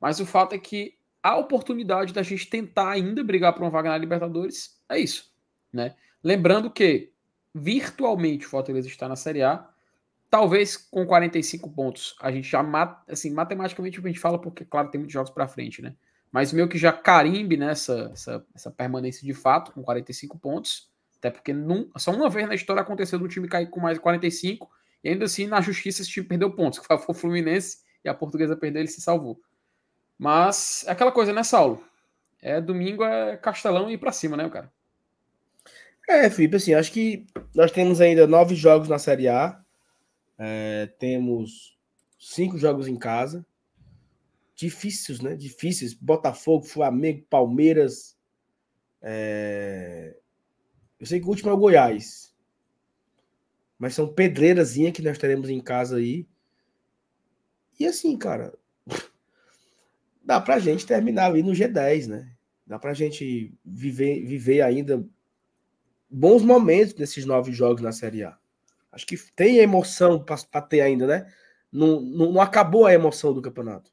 mas 0.00 0.20
o 0.20 0.26
fato 0.26 0.54
é 0.54 0.58
que 0.58 0.96
a 1.22 1.36
oportunidade 1.36 2.12
da 2.12 2.22
gente 2.22 2.48
tentar 2.48 2.90
ainda 2.90 3.22
brigar 3.22 3.52
por 3.52 3.62
uma 3.62 3.70
vaga 3.70 3.90
na 3.90 3.98
Libertadores 3.98 4.80
é 4.88 4.98
isso, 4.98 5.32
né? 5.72 5.94
Lembrando 6.22 6.70
que 6.70 7.12
virtualmente 7.54 8.46
o 8.46 8.48
Fortaleza 8.48 8.88
está 8.88 9.08
na 9.08 9.16
Série 9.16 9.42
A, 9.42 9.68
talvez 10.30 10.76
com 10.76 11.06
45 11.06 11.70
pontos 11.70 12.16
a 12.20 12.30
gente 12.30 12.48
já 12.48 12.64
assim 13.08 13.30
matematicamente 13.32 13.98
a 13.98 14.06
gente 14.06 14.18
fala 14.18 14.40
porque 14.40 14.64
claro 14.64 14.90
tem 14.90 14.98
muitos 14.98 15.12
jogos 15.12 15.30
para 15.30 15.48
frente, 15.48 15.80
né? 15.82 15.94
Mas 16.30 16.52
meio 16.52 16.68
que 16.68 16.76
já 16.76 16.92
carimbe 16.92 17.56
nessa 17.56 18.10
essa, 18.12 18.44
essa 18.54 18.70
permanência 18.70 19.24
de 19.24 19.32
fato 19.32 19.72
com 19.72 19.82
45 19.82 20.38
pontos, 20.38 20.90
até 21.18 21.30
porque 21.30 21.54
só 21.96 22.12
uma 22.12 22.28
vez 22.28 22.48
na 22.48 22.54
história 22.54 22.82
aconteceu 22.82 23.18
do 23.18 23.28
time 23.28 23.48
cair 23.48 23.70
com 23.70 23.80
mais 23.80 23.96
de 23.96 24.02
45 24.02 24.70
e 25.02 25.08
ainda 25.08 25.24
assim 25.24 25.46
na 25.46 25.60
justiça 25.60 26.02
esse 26.02 26.10
time 26.10 26.26
perdeu 26.26 26.50
pontos, 26.50 26.78
que 26.80 26.86
foi 26.86 26.96
o 26.96 27.14
Fluminense 27.14 27.78
e 28.04 28.08
a 28.08 28.14
portuguesa 28.14 28.56
perdeu, 28.56 28.80
ele 28.80 28.88
se 28.88 29.00
salvou. 29.00 29.40
Mas 30.18 30.84
é 30.86 30.92
aquela 30.92 31.12
coisa, 31.12 31.32
né, 31.32 31.42
Saulo? 31.42 31.82
É 32.40 32.60
domingo 32.60 33.04
é 33.04 33.36
Castelão 33.36 33.90
e 33.90 33.94
ir 33.94 33.98
pra 33.98 34.12
cima, 34.12 34.36
né, 34.36 34.48
cara? 34.48 34.70
É, 36.08 36.30
Felipe, 36.30 36.56
assim, 36.56 36.72
acho 36.72 36.92
que 36.92 37.26
nós 37.54 37.72
temos 37.72 38.00
ainda 38.00 38.26
nove 38.26 38.54
jogos 38.54 38.88
na 38.88 38.98
Série 38.98 39.28
A. 39.28 39.60
É, 40.38 40.86
temos 40.98 41.78
cinco 42.18 42.58
jogos 42.58 42.88
em 42.88 42.96
casa. 42.96 43.44
Difíceis, 44.54 45.20
né? 45.20 45.34
Difíceis. 45.34 45.94
Botafogo, 45.94 46.64
Flamengo, 46.64 47.24
Palmeiras. 47.28 48.16
É... 49.02 50.16
Eu 50.98 51.06
sei 51.06 51.20
que 51.20 51.26
o 51.26 51.28
último 51.28 51.50
é 51.50 51.52
o 51.52 51.58
Goiás. 51.58 52.34
Mas 53.78 53.94
são 53.94 54.12
pedreirazinha 54.12 54.92
que 54.92 55.02
nós 55.02 55.18
teremos 55.18 55.50
em 55.50 55.60
casa 55.60 55.96
aí. 55.96 56.26
E 57.78 57.86
assim, 57.86 58.16
cara, 58.16 58.56
dá 60.24 60.40
pra 60.40 60.58
gente 60.58 60.86
terminar 60.86 61.26
ali 61.26 61.42
no 61.42 61.52
G10, 61.52 62.06
né? 62.06 62.32
Dá 62.66 62.78
pra 62.78 62.94
gente 62.94 63.54
viver, 63.64 64.24
viver 64.24 64.62
ainda 64.62 65.06
bons 66.08 66.42
momentos 66.42 66.94
nesses 66.94 67.26
nove 67.26 67.52
jogos 67.52 67.82
na 67.82 67.92
Série 67.92 68.24
A. 68.24 68.38
Acho 68.96 69.06
que 69.06 69.18
tem 69.36 69.58
emoção 69.58 70.24
para 70.24 70.62
ter 70.62 70.80
ainda, 70.80 71.06
né? 71.06 71.30
Não, 71.70 72.00
não, 72.00 72.32
não, 72.32 72.40
acabou 72.40 72.86
a 72.86 72.94
emoção 72.94 73.34
do 73.34 73.42
campeonato. 73.42 73.92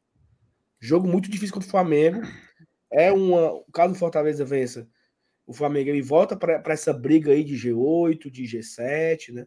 Jogo 0.80 1.10
muito 1.10 1.30
difícil 1.30 1.54
contra 1.54 1.68
o 1.68 1.72
Flamengo. 1.72 2.22
É 2.90 3.12
uma. 3.12 3.62
Caso 3.74 3.94
o 3.94 3.98
Fortaleza 3.98 4.46
vença, 4.46 4.88
o 5.46 5.52
Flamengo 5.52 5.90
ele 5.90 6.02
volta 6.02 6.38
para 6.38 6.74
essa 6.74 6.94
briga 6.94 7.34
aí 7.34 7.44
de 7.44 7.54
G8, 7.56 8.32
de 8.32 8.44
G7, 8.44 9.34
né? 9.34 9.46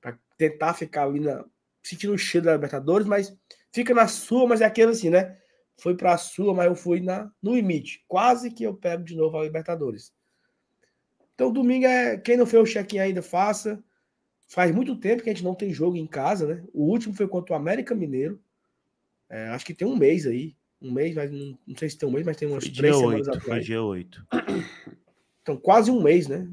Para 0.00 0.16
tentar 0.38 0.74
ficar 0.74 1.02
ali 1.02 1.18
na, 1.18 1.44
sentindo 1.82 2.12
o 2.12 2.18
cheiro 2.18 2.46
da 2.46 2.52
Libertadores, 2.52 3.04
mas 3.04 3.36
fica 3.72 3.92
na 3.92 4.06
sua, 4.06 4.46
mas 4.46 4.60
é 4.60 4.66
aquele 4.66 4.92
assim, 4.92 5.10
né? 5.10 5.36
Foi 5.76 5.96
para 5.96 6.12
a 6.12 6.18
sua, 6.18 6.54
mas 6.54 6.66
eu 6.66 6.76
fui 6.76 7.00
na, 7.00 7.28
no 7.42 7.56
limite. 7.56 8.04
Quase 8.06 8.52
que 8.52 8.62
eu 8.62 8.72
pego 8.72 9.02
de 9.02 9.16
novo 9.16 9.36
a 9.36 9.42
Libertadores. 9.42 10.12
Então, 11.34 11.52
domingo 11.52 11.86
é. 11.86 12.16
Quem 12.18 12.36
não 12.36 12.46
fez 12.46 12.62
o 12.62 12.72
check-in 12.72 13.00
ainda, 13.00 13.20
faça. 13.20 13.82
Faz 14.52 14.70
muito 14.70 14.94
tempo 14.94 15.22
que 15.22 15.30
a 15.30 15.32
gente 15.32 15.42
não 15.42 15.54
tem 15.54 15.72
jogo 15.72 15.96
em 15.96 16.06
casa, 16.06 16.46
né? 16.46 16.62
O 16.74 16.82
último 16.82 17.14
foi 17.14 17.26
contra 17.26 17.54
o 17.54 17.56
América 17.56 17.94
Mineiro. 17.94 18.38
É, 19.26 19.48
acho 19.48 19.64
que 19.64 19.72
tem 19.72 19.88
um 19.88 19.96
mês 19.96 20.26
aí. 20.26 20.54
Um 20.78 20.92
mês, 20.92 21.14
mas 21.14 21.30
não, 21.30 21.58
não, 21.66 21.74
sei 21.74 21.88
se 21.88 21.96
tem 21.96 22.06
um 22.06 22.12
mês, 22.12 22.26
mas 22.26 22.36
tem 22.36 22.46
umas 22.46 22.62
foi 22.62 22.72
três 22.74 22.94
dia 22.94 23.00
semanas 23.00 23.28
8, 23.28 23.40
Foi 23.40 23.60
dia 23.60 23.82
8. 23.82 24.26
Então, 25.40 25.56
quase 25.56 25.90
um 25.90 26.02
mês, 26.02 26.28
né? 26.28 26.46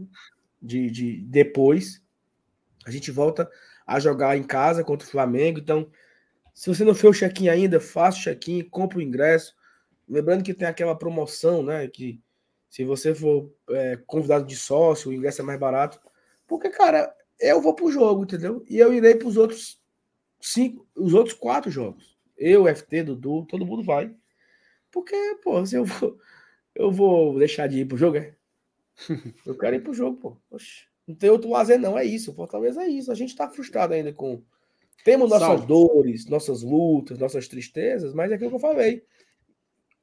De, 0.62 0.90
de 0.90 1.22
depois. 1.24 2.02
A 2.86 2.90
gente 2.90 3.12
volta 3.12 3.52
a 3.86 4.00
jogar 4.00 4.38
em 4.38 4.44
casa 4.44 4.82
contra 4.82 5.06
o 5.06 5.12
Flamengo. 5.12 5.60
Então, 5.60 5.92
se 6.54 6.74
você 6.74 6.86
não 6.86 6.96
fez 6.96 7.18
o 7.18 7.20
check-in 7.20 7.50
ainda, 7.50 7.82
faça 7.82 8.18
o 8.18 8.22
check-in, 8.22 8.64
compre 8.64 9.00
o 9.00 9.02
ingresso. 9.02 9.54
Lembrando 10.08 10.46
que 10.46 10.54
tem 10.54 10.70
aquela 10.70 10.98
promoção, 10.98 11.62
né? 11.62 11.86
Que 11.90 12.22
se 12.70 12.86
você 12.86 13.14
for 13.14 13.54
é, 13.72 13.98
convidado 14.08 14.48
de 14.48 14.56
sócio, 14.56 15.12
o 15.12 15.14
ingresso 15.14 15.42
é 15.42 15.44
mais 15.44 15.60
barato. 15.60 16.00
Porque, 16.48 16.70
cara, 16.70 17.14
eu 17.40 17.62
vou 17.62 17.74
pro 17.74 17.92
jogo, 17.92 18.24
entendeu? 18.24 18.64
E 18.68 18.78
eu 18.78 18.94
irei 18.94 19.16
pros 19.16 19.38
outros 19.38 19.82
cinco, 20.40 20.88
os 20.96 21.14
outros 21.14 21.34
quatro 21.36 21.72
jogos. 21.72 22.18
Eu, 22.38 22.74
FT, 22.74 23.04
Dudu, 23.04 23.46
todo 23.46 23.66
mundo 23.66 23.84
vai. 23.84 24.14
Porque, 24.92 25.16
pô, 25.44 25.66
se 25.66 25.76
eu 25.76 25.86
vou, 25.86 26.18
eu 26.74 26.92
vou 26.92 27.38
deixar 27.38 27.68
de 27.68 27.80
ir 27.80 27.86
pro 27.86 27.98
jogo, 27.98 28.18
é? 28.18 28.36
Eu 29.46 29.58
quero 29.58 29.76
ir 29.76 29.82
pro 29.82 29.94
jogo, 29.94 30.18
pô. 30.18 30.38
Oxi, 30.52 30.86
não 31.08 31.16
tem 31.16 31.30
outro 31.30 31.50
lazer, 31.50 31.80
não. 31.80 31.98
É 31.98 32.04
isso. 32.04 32.34
Fortaleza 32.34 32.84
é 32.84 32.88
isso. 32.88 33.12
A 33.12 33.16
gente 33.16 33.36
tá 33.36 33.50
frustrado 33.50 33.94
ainda 33.94 34.12
com. 34.12 34.42
Temos 35.06 35.30
nossas 35.30 35.48
Salve. 35.48 35.68
dores, 35.68 36.26
nossas 36.26 36.62
lutas, 36.64 37.18
nossas 37.18 37.48
tristezas, 37.48 38.14
mas 38.14 38.32
é 38.32 38.36
aquilo 38.36 38.50
que 38.50 38.56
eu 38.58 38.60
falei. 38.60 39.06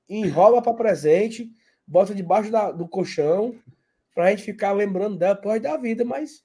Enrola 0.09 0.63
para 0.63 0.73
presente 0.73 1.53
bota 1.87 2.15
debaixo 2.15 2.51
da, 2.51 2.73
do 2.73 2.89
colchão 2.89 3.55
pra 4.15 4.31
gente 4.31 4.43
ficar 4.43 4.73
lembrando 4.73 5.17
dela 5.17 5.37
pós 5.37 5.63
da 5.63 5.77
vida, 5.77 6.05
mas 6.05 6.45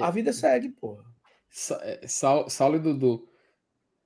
a 0.00 0.10
vida 0.10 0.32
segue, 0.32 0.68
porra. 0.70 1.04
É, 1.82 2.06
Saulo 2.06 2.48
Sal 2.48 2.74
e 2.76 2.78
Dudu, 2.78 3.28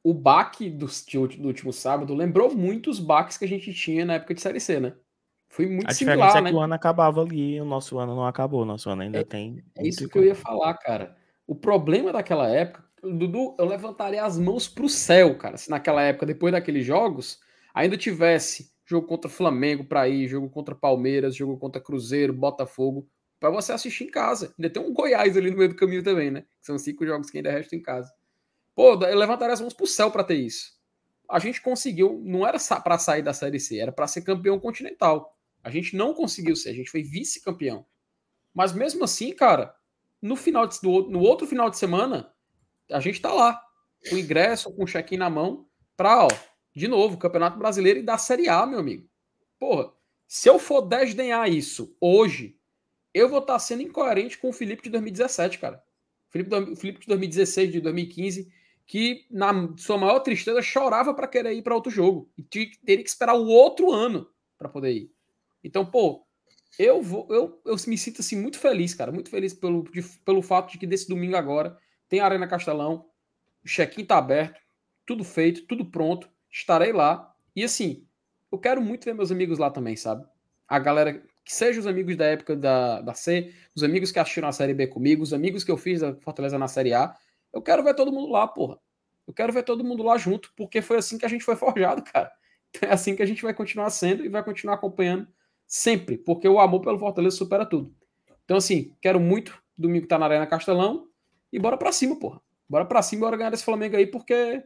o 0.03 0.13
baque 0.13 0.69
do, 0.69 0.87
do, 0.87 1.47
último 1.47 1.73
sábado 1.73 2.15
lembrou 2.15 2.55
muito 2.55 2.91
os 2.91 2.99
baques 2.99 3.37
que 3.37 3.45
a 3.45 3.49
gente 3.49 3.73
tinha 3.73 4.05
na 4.05 4.15
época 4.15 4.35
de 4.35 4.41
Série 4.41 4.61
C, 4.61 4.81
né? 4.81 4.95
Foi 5.49 5.67
muito 5.67 5.89
a 5.89 5.95
similar, 5.95 6.29
diferença 6.29 6.41
né? 6.41 6.51
é 6.51 6.53
que 6.53 6.59
o 6.59 6.61
ano 6.61 6.75
acabava 6.75 7.23
ali 7.23 7.55
e 7.55 7.61
o 7.61 7.65
nosso 7.65 7.99
ano 7.99 8.17
não 8.17 8.27
acabou. 8.27 8.63
O 8.63 8.65
nosso 8.65 8.91
ano 8.91 9.03
ainda 9.03 9.21
é, 9.21 9.25
tem. 9.25 9.65
É 9.77 9.87
isso 9.87 10.09
que 10.09 10.19
eu 10.19 10.25
ia 10.25 10.35
falar, 10.35 10.75
cara. 10.75 11.17
O 11.47 11.55
problema 11.55 12.13
daquela 12.13 12.49
época, 12.49 12.85
Dudu, 13.03 13.55
eu 13.59 13.65
levantaria 13.65 14.25
as 14.25 14.39
mãos 14.39 14.69
pro 14.69 14.89
céu, 14.89 15.37
cara, 15.39 15.57
se 15.57 15.71
naquela 15.71 16.03
época, 16.03 16.27
depois 16.27 16.53
daqueles 16.53 16.85
jogos, 16.85 17.39
ainda 17.73 17.97
tivesse 17.97 18.73
jogo 18.85 19.07
contra 19.07 19.31
Flamengo 19.31 19.85
para 19.85 20.09
ir, 20.09 20.27
jogo 20.29 20.49
contra 20.49 20.75
Palmeiras, 20.75 21.37
jogo 21.37 21.57
contra 21.57 21.81
Cruzeiro, 21.81 22.33
Botafogo, 22.33 23.09
para 23.39 23.51
você 23.51 23.73
assistir 23.73 24.05
em 24.05 24.11
casa. 24.11 24.55
Ainda 24.59 24.71
tem 24.71 24.83
um 24.83 24.93
Goiás 24.93 25.37
ali 25.37 25.51
no 25.51 25.57
meio 25.57 25.71
do 25.71 25.77
caminho 25.77 26.03
também, 26.03 26.31
né? 26.31 26.45
São 26.61 26.79
cinco 26.79 27.07
jogos 27.07 27.31
que 27.31 27.39
ainda 27.39 27.51
restam 27.51 27.79
em 27.79 27.83
casa. 27.83 28.13
Pô, 28.75 28.95
levantaria 28.95 29.55
as 29.55 29.61
mãos 29.61 29.75
pro 29.75 29.87
céu 29.87 30.11
para 30.11 30.25
ter 30.25 30.37
isso. 30.37 30.77
A 31.29 31.39
gente 31.39 31.61
conseguiu, 31.61 32.21
não 32.25 32.47
era 32.47 32.59
para 32.83 32.99
sair 32.99 33.23
da 33.23 33.33
Série 33.33 33.59
C, 33.59 33.79
era 33.79 33.91
para 33.91 34.07
ser 34.07 34.23
campeão 34.23 34.61
continental. 34.61 35.37
A 35.63 35.71
gente 35.71 35.97
não 35.97 36.15
conseguiu 36.15 36.55
ser, 36.55 36.71
a 36.71 36.75
gente 36.75 36.91
foi 36.91 37.03
vice-campeão. 37.03 37.85
Mas 38.55 38.73
mesmo 38.73 39.05
assim, 39.05 39.35
cara, 39.35 39.75
no 40.23 40.37
final 40.37 40.67
de, 40.67 40.79
no 40.83 41.21
outro 41.21 41.47
final 41.47 41.69
de 41.69 41.77
semana, 41.77 42.33
a 42.91 43.01
gente 43.01 43.21
tá 43.21 43.33
lá, 43.33 43.61
com 44.09 44.17
ingresso, 44.17 44.73
com 44.75 44.87
check-in 44.87 45.17
na 45.17 45.29
mão, 45.29 45.67
para, 45.97 46.25
ó, 46.25 46.29
de 46.75 46.87
novo, 46.87 47.19
Campeonato 47.19 47.59
Brasileiro 47.59 47.99
e 47.99 48.03
da 48.03 48.17
Série 48.19 48.49
A, 48.49 48.65
meu 48.67 48.79
amigo. 48.79 49.09
Porra, 49.59 49.91
se 50.29 50.49
eu 50.49 50.59
for 50.59 50.83
desdenhar 50.83 51.51
isso 51.51 51.97
hoje, 52.01 52.56
eu 53.17 53.31
vou 53.31 53.39
estar 53.39 53.59
sendo 53.59 53.83
incoerente 53.83 54.37
com 54.37 54.51
o 54.51 54.53
Felipe 54.53 54.83
de 54.83 54.91
2017, 54.91 55.59
cara. 55.59 55.83
Felipe, 56.29 56.77
Felipe 56.77 57.01
de 57.01 57.07
2016, 57.07 57.73
de 57.73 57.81
2015, 57.81 58.53
que 58.87 59.27
na 59.31 59.75
sua 59.79 59.97
maior 59.97 60.21
tristeza 60.21 60.61
chorava 60.61 61.15
para 61.15 61.27
querer 61.27 61.55
ir 61.55 61.63
para 61.63 61.75
outro 61.75 61.91
jogo 61.91 62.31
e 62.37 62.43
teria 62.43 63.03
que 63.03 63.09
esperar 63.09 63.35
o 63.35 63.47
outro 63.47 63.91
ano 63.91 64.29
para 64.59 64.69
poder 64.69 64.93
ir. 64.93 65.11
Então, 65.65 65.87
pô, 65.87 66.27
eu 66.79 67.01
vou, 67.01 67.27
eu, 67.31 67.61
eu 67.65 67.77
me 67.87 67.97
sinto 67.97 68.21
assim 68.21 68.37
muito 68.37 68.59
feliz, 68.59 68.95
cara, 68.95 69.11
muito 69.11 69.31
feliz 69.31 69.55
pelo, 69.55 69.83
de, 69.85 70.03
pelo 70.25 70.43
fato 70.43 70.73
de 70.73 70.79
que 70.79 70.87
desse 70.87 71.09
domingo 71.09 71.37
agora 71.37 71.77
tem 72.09 72.21
a 72.21 72.27
Arena 72.27 72.47
Castelão, 72.47 73.07
o 73.65 73.69
check-in 73.69 74.05
tá 74.05 74.19
aberto, 74.19 74.61
tudo 75.07 75.25
feito, 75.25 75.67
tudo 75.67 75.87
pronto 75.87 76.29
estarei 76.51 76.93
lá. 76.93 77.35
E 77.55 77.65
assim, 77.65 78.07
eu 78.53 78.59
quero 78.59 78.83
muito 78.83 79.05
ver 79.05 79.15
meus 79.15 79.33
amigos 79.33 79.59
lá 79.59 79.71
também, 79.71 79.97
sabe? 79.97 80.27
A 80.69 80.79
galera, 80.79 81.23
que 81.47 81.55
seja 81.55 81.79
os 81.79 81.87
amigos 81.87 82.17
da 82.17 82.25
época 82.27 82.57
da, 82.57 83.01
da 83.01 83.15
C, 83.15 83.55
os 83.73 83.85
amigos 83.85 84.11
que 84.11 84.19
assistiram 84.19 84.49
a 84.49 84.53
Série 84.53 84.75
B 84.75 84.89
comigo, 84.89 85.23
os 85.23 85.33
amigos 85.33 85.63
que 85.63 85.71
eu 85.71 85.77
fiz 85.77 86.01
da 86.01 86.13
Fortaleza 86.17 86.59
na 86.59 86.67
Série 86.67 86.93
A. 86.93 87.15
Eu 87.53 87.63
quero 87.63 87.85
ver 87.85 87.95
todo 87.95 88.11
mundo 88.11 88.33
lá, 88.33 88.49
porra. 88.49 88.81
Eu 89.25 89.33
quero 89.33 89.53
ver 89.53 89.63
todo 89.63 89.85
mundo 89.85 90.03
lá 90.03 90.19
junto, 90.19 90.53
porque 90.57 90.83
foi 90.83 90.99
assim 90.99 91.17
que 91.17 91.25
a 91.25 91.29
gente 91.29 91.45
foi 91.45 91.55
forjado, 91.55 92.03
cara. 92.03 92.33
Então 92.71 92.91
é 92.91 92.93
assim 92.93 93.15
que 93.15 93.23
a 93.23 93.27
gente 93.27 93.45
vai 93.45 93.55
continuar 93.55 93.91
sendo 93.91 94.25
e 94.25 94.29
vai 94.29 94.43
continuar 94.43 94.75
acompanhando 94.75 95.29
sempre, 95.65 96.19
porque 96.19 96.49
o 96.49 96.59
amor 96.59 96.81
pelo 96.81 96.99
Fortaleza 96.99 97.37
supera 97.37 97.65
tudo. 97.65 97.95
Então, 98.45 98.57
assim, 98.57 98.93
quero 99.01 99.21
muito 99.21 99.57
domingo 99.79 100.09
tá 100.09 100.19
na 100.19 100.27
Arena 100.27 100.49
Castelão 100.49 101.07
e 101.53 101.61
bora 101.61 101.79
pra 101.79 101.93
cima, 101.93 102.19
porra. 102.19 102.41
Bora 102.69 102.85
pra 102.85 103.03
cima, 103.03 103.21
bora 103.21 103.37
ganhar 103.37 103.55
esse 103.55 103.65
Flamengo 103.65 103.97
aí, 103.97 104.07
porque 104.09 104.65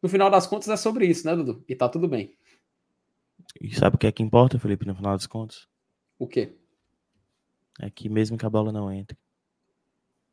no 0.00 0.08
final 0.08 0.30
das 0.30 0.46
contas 0.46 0.68
é 0.68 0.76
sobre 0.76 1.04
isso, 1.04 1.26
né, 1.26 1.34
Dudu? 1.34 1.64
E 1.68 1.74
tá 1.74 1.88
tudo 1.88 2.06
bem. 2.06 2.32
E 3.60 3.74
sabe 3.74 3.96
o 3.96 3.98
que 3.98 4.06
é 4.06 4.12
que 4.12 4.22
importa, 4.22 4.58
Felipe, 4.58 4.86
no 4.86 4.94
final 4.94 5.16
das 5.16 5.26
contas? 5.26 5.71
O 6.22 6.26
quê? 6.28 6.54
É 7.80 7.90
que 7.90 8.08
mesmo 8.08 8.38
que 8.38 8.46
a 8.46 8.48
bola 8.48 8.70
não 8.70 8.92
entre. 8.92 9.18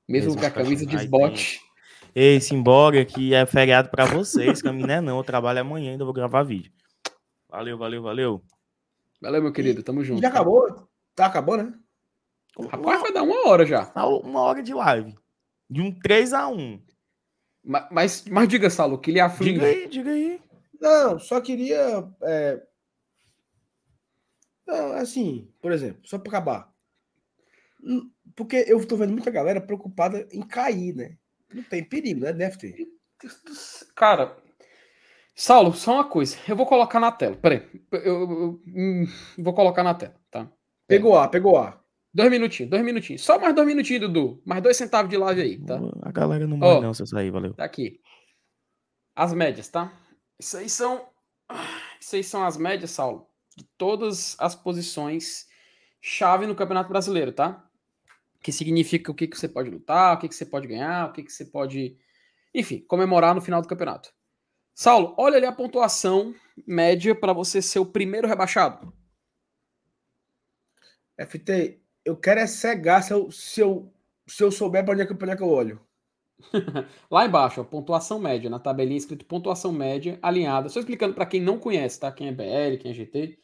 Mesmo, 0.08 0.28
mesmo 0.28 0.40
que 0.40 0.46
a 0.46 0.52
camisa 0.52 0.86
desbote. 0.86 1.60
Ei, 2.14 2.40
se 2.40 2.54
embora 2.54 3.04
que 3.04 3.34
é 3.34 3.44
feriado 3.48 3.90
para 3.90 4.06
vocês, 4.06 4.62
minha 4.62 4.98
é 4.98 5.02
não, 5.02 5.18
eu 5.18 5.24
trabalho 5.24 5.62
amanhã 5.62 5.90
ainda 5.90 6.06
vou 6.06 6.14
gravar 6.14 6.44
vídeo. 6.44 6.72
Valeu, 7.50 7.76
valeu, 7.76 8.04
valeu. 8.04 8.44
Valeu, 9.20 9.42
meu 9.42 9.52
querido, 9.52 9.82
tamo 9.82 10.04
junto. 10.04 10.22
Já 10.22 10.28
acabou? 10.28 10.88
Tá, 11.16 11.26
acabou, 11.26 11.58
né? 11.58 11.74
Rapaz, 12.70 13.02
vai 13.02 13.12
dar 13.12 13.24
uma 13.24 13.50
hora 13.50 13.66
já. 13.66 13.92
Uma 13.96 14.42
hora 14.42 14.62
de 14.62 14.76
live. 14.76 15.16
De 15.68 15.82
um 15.82 15.92
3 15.92 16.34
a 16.34 16.48
1 16.50 16.80
mas, 17.64 18.26
mas 18.26 18.48
diga, 18.48 18.70
Saulo, 18.70 19.00
que 19.00 19.10
ele 19.10 19.20
aflige. 19.20 19.54
Diga 19.54 19.66
aí, 19.66 19.88
diga 19.88 20.12
aí. 20.12 20.40
Não, 20.80 21.18
só 21.18 21.42
queria. 21.42 22.08
É... 22.22 22.62
Não, 24.70 24.91
assim, 24.93 25.51
por 25.59 25.72
exemplo, 25.72 26.01
só 26.03 26.20
para 26.20 26.30
acabar. 26.30 26.72
Porque 28.36 28.65
eu 28.67 28.78
estou 28.78 28.99
vendo 28.99 29.13
muita 29.13 29.32
galera 29.32 29.59
preocupada 29.59 30.28
em 30.32 30.41
cair, 30.41 30.95
né? 30.95 31.17
Não 31.51 31.63
tem 31.63 31.84
perigo, 31.84 32.22
né? 32.22 32.32
Deve 32.32 32.55
ter. 32.57 32.88
Cara, 33.95 34.38
Saulo, 35.34 35.74
só 35.74 35.95
uma 35.95 36.07
coisa. 36.07 36.38
Eu 36.47 36.55
vou 36.55 36.67
colocar 36.67 36.99
na 36.99 37.11
tela. 37.11 37.36
Peraí. 37.36 37.67
Eu, 37.91 37.99
eu, 37.99 38.32
eu, 38.32 38.61
hum, 38.67 39.07
vou 39.39 39.53
colocar 39.55 39.82
na 39.82 39.95
tela, 39.95 40.15
tá? 40.30 40.47
Pegou 40.86 41.17
A, 41.17 41.28
pegou 41.28 41.57
A. 41.57 41.82
Dois 42.13 42.30
minutinhos, 42.30 42.70
dois 42.70 42.84
minutinhos. 42.84 43.24
Só 43.24 43.39
mais 43.39 43.55
dois 43.55 43.67
minutinhos, 43.67 44.01
Dudu. 44.01 44.41
Mais 44.45 44.61
dois 44.61 44.78
centavos 44.78 45.09
de 45.09 45.17
live 45.17 45.41
aí, 45.41 45.57
tá? 45.65 45.80
A 46.03 46.11
galera 46.11 46.45
não 46.45 46.57
morre, 46.57 46.82
não, 46.82 46.93
se 46.93 47.05
sair, 47.07 47.32
valeu. 47.32 47.55
Tá 47.55 47.63
aqui. 47.63 47.99
As 49.15 49.34
médias, 49.34 49.67
tá? 49.67 49.91
Isso 50.39 50.57
aí 50.57 50.70
são. 50.70 51.07
Isso 51.99 52.15
aí 52.15 52.24
são 52.24 52.43
as 52.45 52.55
médias, 52.55 52.91
Saulo, 52.91 53.29
de 53.60 53.66
todas 53.78 54.38
as 54.39 54.55
posições 54.55 55.45
chave 56.01 56.47
no 56.47 56.55
Campeonato 56.55 56.88
Brasileiro, 56.88 57.34
tá? 57.34 57.70
Que 58.41 58.53
significa 58.53 59.12
o 59.12 59.14
que, 59.14 59.28
que 59.28 59.38
você 59.38 59.49
pode 59.49 59.70
lutar, 59.70 60.16
o 60.16 60.20
que, 60.20 60.30
que 60.30 60.36
você 60.36 60.45
pode 60.45 60.66
ganhar, 60.66 61.10
o 61.10 61.12
que, 61.12 61.24
que 61.24 61.32
você 61.32 61.43
pode. 61.43 61.97
Enfim, 62.55 62.80
comemorar 62.88 63.36
no 63.36 63.41
final 63.41 63.62
do 63.62 63.68
campeonato. 63.68 64.14
Saulo, 64.74 65.14
olha 65.18 65.36
ali 65.36 65.45
a 65.45 65.51
pontuação 65.51 66.34
média 66.66 67.14
para 67.14 67.34
você 67.34 67.62
ser 67.62 67.80
o 67.80 67.86
primeiro 67.86 68.30
rebaixado. 68.30 68.93
FT, 71.18 71.82
eu 72.05 72.16
quero 72.16 72.39
é 72.39 72.47
cegar 72.47 73.03
se 73.03 73.12
eu, 73.12 73.30
se 73.30 73.60
eu, 73.60 73.93
se 74.26 74.41
eu 74.41 74.49
souber 74.49 74.86
para 74.86 74.93
onde, 74.93 75.01
é 75.01 75.05
que, 75.05 75.14
onde 75.14 75.32
é 75.32 75.36
que 75.36 75.43
eu 75.43 75.49
olho. 75.49 75.82
Lá 77.12 77.26
embaixo, 77.26 77.60
ó, 77.60 77.64
pontuação 77.66 78.20
média, 78.20 78.49
na 78.49 78.57
tabelinha 78.57 78.97
escrito 78.97 79.26
pontuação 79.26 79.74
média 79.74 80.18
alinhada. 80.22 80.70
Só 80.70 80.80
explicando 80.80 81.14
para 81.14 81.26
quem 81.26 81.41
não 81.41 81.60
conhece, 81.60 81.99
tá? 81.99 82.10
Quem 82.10 82.30
é 82.30 82.32
BL, 82.32 82.78
quem 82.80 82.91
é 82.91 82.93
GT. 82.93 83.38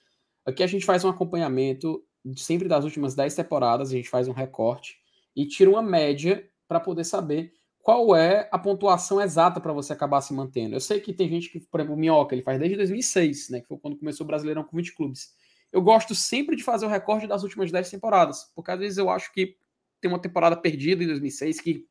Aqui 0.45 0.61
a 0.61 0.67
gente 0.67 0.85
faz 0.85 1.03
um 1.03 1.09
acompanhamento 1.09 2.03
sempre 2.35 2.67
das 2.67 2.83
últimas 2.83 3.15
10 3.15 3.35
temporadas, 3.35 3.89
a 3.89 3.93
gente 3.93 4.09
faz 4.09 4.27
um 4.27 4.33
recorte 4.33 4.97
e 5.35 5.47
tira 5.47 5.69
uma 5.69 5.81
média 5.81 6.47
para 6.67 6.79
poder 6.79 7.03
saber 7.03 7.53
qual 7.79 8.15
é 8.15 8.49
a 8.51 8.57
pontuação 8.57 9.21
exata 9.21 9.59
para 9.59 9.71
você 9.71 9.93
acabar 9.93 10.21
se 10.21 10.33
mantendo. 10.33 10.75
Eu 10.75 10.79
sei 10.79 10.99
que 10.99 11.13
tem 11.13 11.29
gente 11.29 11.49
que, 11.49 11.59
por 11.59 11.79
exemplo, 11.79 11.95
o 11.95 11.99
Minhoca, 11.99 12.33
ele 12.33 12.41
faz 12.41 12.57
desde 12.57 12.77
2006, 12.77 13.49
né, 13.49 13.61
que 13.61 13.67
foi 13.67 13.77
quando 13.77 13.97
começou 13.97 14.23
o 14.23 14.27
Brasileirão 14.27 14.63
com 14.63 14.75
20 14.75 14.95
clubes. 14.95 15.35
Eu 15.71 15.81
gosto 15.81 16.15
sempre 16.15 16.55
de 16.55 16.63
fazer 16.63 16.85
o 16.85 16.89
recorde 16.89 17.27
das 17.27 17.43
últimas 17.43 17.71
10 17.71 17.89
temporadas, 17.91 18.51
porque 18.55 18.71
às 18.71 18.79
vezes 18.79 18.97
eu 18.97 19.09
acho 19.09 19.31
que 19.31 19.55
tem 20.01 20.09
uma 20.09 20.19
temporada 20.21 20.55
perdida 20.55 21.03
em 21.03 21.07
2006 21.07 21.61
que 21.61 21.85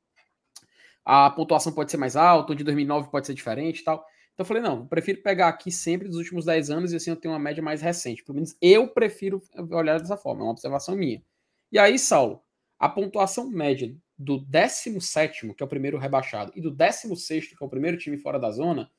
a 1.05 1.31
pontuação 1.31 1.73
pode 1.73 1.91
ser 1.91 1.97
mais 1.97 2.17
alta, 2.17 2.53
ou 2.53 2.57
de 2.57 2.65
2009 2.65 3.11
pode 3.11 3.27
ser 3.27 3.35
diferente 3.35 3.81
e 3.81 3.85
tal. 3.85 4.05
Então 4.35 4.43
eu 4.43 4.45
falei, 4.47 4.62
não, 4.62 4.80
eu 4.80 4.87
prefiro 4.87 5.22
pegar 5.22 5.49
aqui 5.49 5.70
sempre 5.70 6.09
dos 6.09 6.16
últimos 6.16 6.45
10 6.45 6.68
anos 6.68 6.93
e 6.93 6.97
assim 6.97 7.11
eu 7.11 7.16
tenho 7.16 7.32
uma 7.32 7.41
média 7.41 7.62
mais 7.62 7.80
recente. 7.80 8.22
Pelo 8.24 8.35
menos 8.35 8.57
eu 8.61 8.89
prefiro 8.89 9.41
olhar 9.70 9.99
dessa 9.99 10.16
forma, 10.16 10.43
é 10.43 10.45
uma 10.45 10.51
observação 10.51 10.97
minha. 10.97 11.22
E 11.70 11.78
aí, 11.78 11.99
Saulo, 11.99 12.43
a 12.78 12.89
pontuação 12.89 13.49
média 13.49 13.95
do 14.18 14.39
17, 14.39 15.55
que 15.55 15.62
é 15.62 15.66
o 15.66 15.68
primeiro 15.68 15.99
rebaixado, 15.99 16.53
e 16.55 16.61
do 16.61 16.70
16, 16.70 17.49
que 17.49 17.55
é 17.61 17.64
o 17.64 17.68
primeiro 17.68 17.97
time 17.97 18.16
fora 18.16 18.39
da 18.39 18.51
zona, 18.51 18.91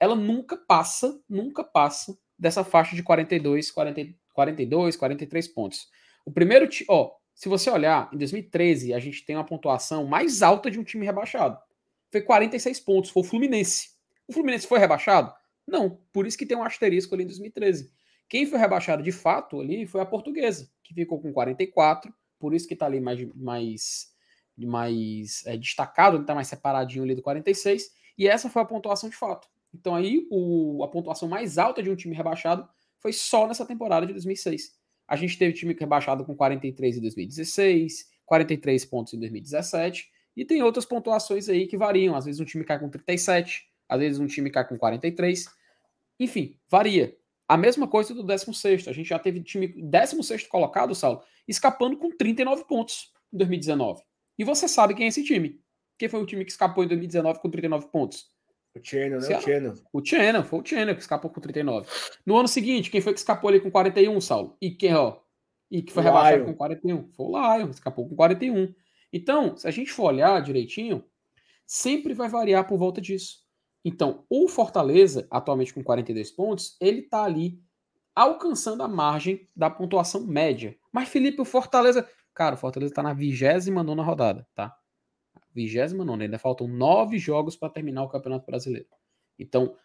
ela 0.00 0.14
nunca 0.14 0.56
passa, 0.56 1.20
nunca 1.28 1.62
passa 1.62 2.16
dessa 2.38 2.64
faixa 2.64 2.96
de 2.96 3.02
42, 3.02 3.70
40, 3.70 4.14
42, 4.32 4.96
43 4.96 5.48
pontos. 5.48 5.88
O 6.24 6.30
primeiro 6.30 6.68
ó, 6.88 7.12
se 7.34 7.48
você 7.48 7.70
olhar, 7.70 8.08
em 8.12 8.18
2013 8.18 8.94
a 8.94 8.98
gente 8.98 9.24
tem 9.24 9.36
uma 9.36 9.44
pontuação 9.44 10.06
mais 10.06 10.42
alta 10.42 10.70
de 10.70 10.78
um 10.78 10.84
time 10.84 11.04
rebaixado. 11.04 11.58
Foi 12.10 12.22
46 12.22 12.80
pontos, 12.80 13.10
foi 13.10 13.22
o 13.22 13.26
Fluminense. 13.26 13.97
O 14.28 14.32
Fluminense 14.32 14.66
foi 14.66 14.78
rebaixado? 14.78 15.32
Não, 15.66 15.98
por 16.12 16.26
isso 16.26 16.36
que 16.36 16.46
tem 16.46 16.56
um 16.56 16.62
asterisco 16.62 17.14
ali 17.14 17.24
em 17.24 17.26
2013. 17.26 17.90
Quem 18.28 18.46
foi 18.46 18.58
rebaixado 18.58 19.02
de 19.02 19.10
fato 19.10 19.58
ali 19.58 19.86
foi 19.86 20.02
a 20.02 20.06
Portuguesa, 20.06 20.70
que 20.84 20.92
ficou 20.92 21.20
com 21.20 21.32
44, 21.32 22.12
por 22.38 22.54
isso 22.54 22.68
que 22.68 22.74
está 22.74 22.86
ali 22.86 23.00
mais, 23.00 23.26
mais, 23.34 24.12
mais 24.56 25.46
é, 25.46 25.56
destacado, 25.56 26.20
está 26.20 26.34
mais 26.34 26.46
separadinho 26.46 27.04
ali 27.04 27.14
do 27.14 27.22
46, 27.22 27.90
e 28.18 28.28
essa 28.28 28.50
foi 28.50 28.60
a 28.60 28.66
pontuação 28.66 29.08
de 29.08 29.16
fato. 29.16 29.48
Então 29.72 29.94
aí 29.94 30.26
o, 30.30 30.82
a 30.84 30.88
pontuação 30.88 31.28
mais 31.28 31.56
alta 31.56 31.82
de 31.82 31.90
um 31.90 31.96
time 31.96 32.14
rebaixado 32.14 32.68
foi 32.98 33.12
só 33.12 33.46
nessa 33.46 33.64
temporada 33.64 34.06
de 34.06 34.12
2006. 34.12 34.76
A 35.06 35.16
gente 35.16 35.38
teve 35.38 35.54
time 35.54 35.74
rebaixado 35.78 36.24
com 36.24 36.34
43 36.34 36.98
em 36.98 37.00
2016, 37.00 38.10
43 38.26 38.84
pontos 38.84 39.14
em 39.14 39.18
2017, 39.18 40.06
e 40.36 40.44
tem 40.44 40.62
outras 40.62 40.84
pontuações 40.84 41.48
aí 41.48 41.66
que 41.66 41.78
variam. 41.78 42.14
Às 42.14 42.26
vezes 42.26 42.40
um 42.40 42.44
time 42.44 42.62
cai 42.62 42.78
com 42.78 42.90
37, 42.90 43.67
às 43.88 43.98
vezes 43.98 44.18
um 44.18 44.26
time 44.26 44.50
cai 44.50 44.66
com 44.66 44.78
43. 44.78 45.46
Enfim, 46.20 46.58
varia. 46.68 47.16
A 47.46 47.56
mesma 47.56 47.88
coisa 47.88 48.12
do 48.14 48.22
16. 48.22 48.88
A 48.88 48.92
gente 48.92 49.08
já 49.08 49.18
teve 49.18 49.42
time 49.42 49.68
16 49.68 50.46
colocado, 50.46 50.94
Saulo, 50.94 51.22
escapando 51.46 51.96
com 51.96 52.10
39 52.10 52.64
pontos 52.64 53.12
em 53.32 53.38
2019. 53.38 54.02
E 54.38 54.44
você 54.44 54.68
sabe 54.68 54.94
quem 54.94 55.06
é 55.06 55.08
esse 55.08 55.24
time. 55.24 55.60
Quem 55.98 56.08
foi 56.08 56.22
o 56.22 56.26
time 56.26 56.44
que 56.44 56.50
escapou 56.50 56.84
em 56.84 56.88
2019 56.88 57.40
com 57.40 57.50
39 57.50 57.88
pontos? 57.88 58.28
O 58.76 58.80
Channel, 58.82 59.20
né? 59.20 59.38
O 59.38 59.40
Channel. 59.40 59.74
O 59.92 60.04
Channel, 60.04 60.44
foi 60.44 60.60
o 60.60 60.64
Channel 60.64 60.94
que 60.94 61.00
escapou 61.00 61.30
com 61.30 61.40
39. 61.40 61.88
No 62.24 62.36
ano 62.36 62.46
seguinte, 62.46 62.90
quem 62.90 63.00
foi 63.00 63.12
que 63.12 63.18
escapou 63.18 63.48
ali 63.48 63.60
com 63.60 63.70
41, 63.70 64.20
Saulo? 64.20 64.56
E 64.60 64.70
quem, 64.70 64.94
ó? 64.94 65.18
E 65.70 65.82
que 65.82 65.92
foi 65.92 66.02
o 66.02 66.06
rebaixado 66.06 66.44
Lion. 66.44 66.46
com 66.46 66.54
41? 66.54 67.12
Foi 67.12 67.26
o 67.26 67.30
Lion, 67.30 67.70
escapou 67.70 68.08
com 68.08 68.14
41. 68.14 68.72
Então, 69.12 69.56
se 69.56 69.66
a 69.66 69.70
gente 69.70 69.90
for 69.90 70.04
olhar 70.04 70.40
direitinho, 70.42 71.04
sempre 71.66 72.14
vai 72.14 72.28
variar 72.28 72.66
por 72.66 72.78
volta 72.78 73.00
disso. 73.00 73.38
Então, 73.84 74.24
o 74.28 74.48
Fortaleza, 74.48 75.26
atualmente 75.30 75.72
com 75.72 75.82
42 75.82 76.30
pontos, 76.30 76.76
ele 76.80 77.00
está 77.00 77.24
ali 77.24 77.62
alcançando 78.14 78.82
a 78.82 78.88
margem 78.88 79.46
da 79.54 79.70
pontuação 79.70 80.26
média. 80.26 80.76
Mas, 80.92 81.08
Felipe, 81.08 81.40
o 81.40 81.44
Fortaleza. 81.44 82.08
Cara, 82.34 82.54
o 82.54 82.58
Fortaleza 82.58 82.92
está 82.92 83.02
na 83.02 83.12
29 83.12 84.02
rodada, 84.02 84.46
tá? 84.54 84.76
29, 85.54 86.22
ainda 86.22 86.38
faltam 86.38 86.68
nove 86.68 87.18
jogos 87.18 87.56
para 87.56 87.70
terminar 87.70 88.04
o 88.04 88.08
Campeonato 88.08 88.46
Brasileiro. 88.46 88.88
Então, 89.38 89.76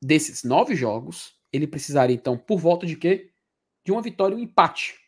desses 0.00 0.42
nove 0.42 0.74
jogos, 0.74 1.38
ele 1.52 1.66
precisaria, 1.66 2.14
então, 2.14 2.36
por 2.36 2.58
volta 2.58 2.86
de 2.86 2.96
quê? 2.96 3.32
De 3.84 3.92
uma 3.92 4.02
vitória 4.02 4.34
e 4.34 4.38
um 4.38 4.40
empate. 4.40 4.98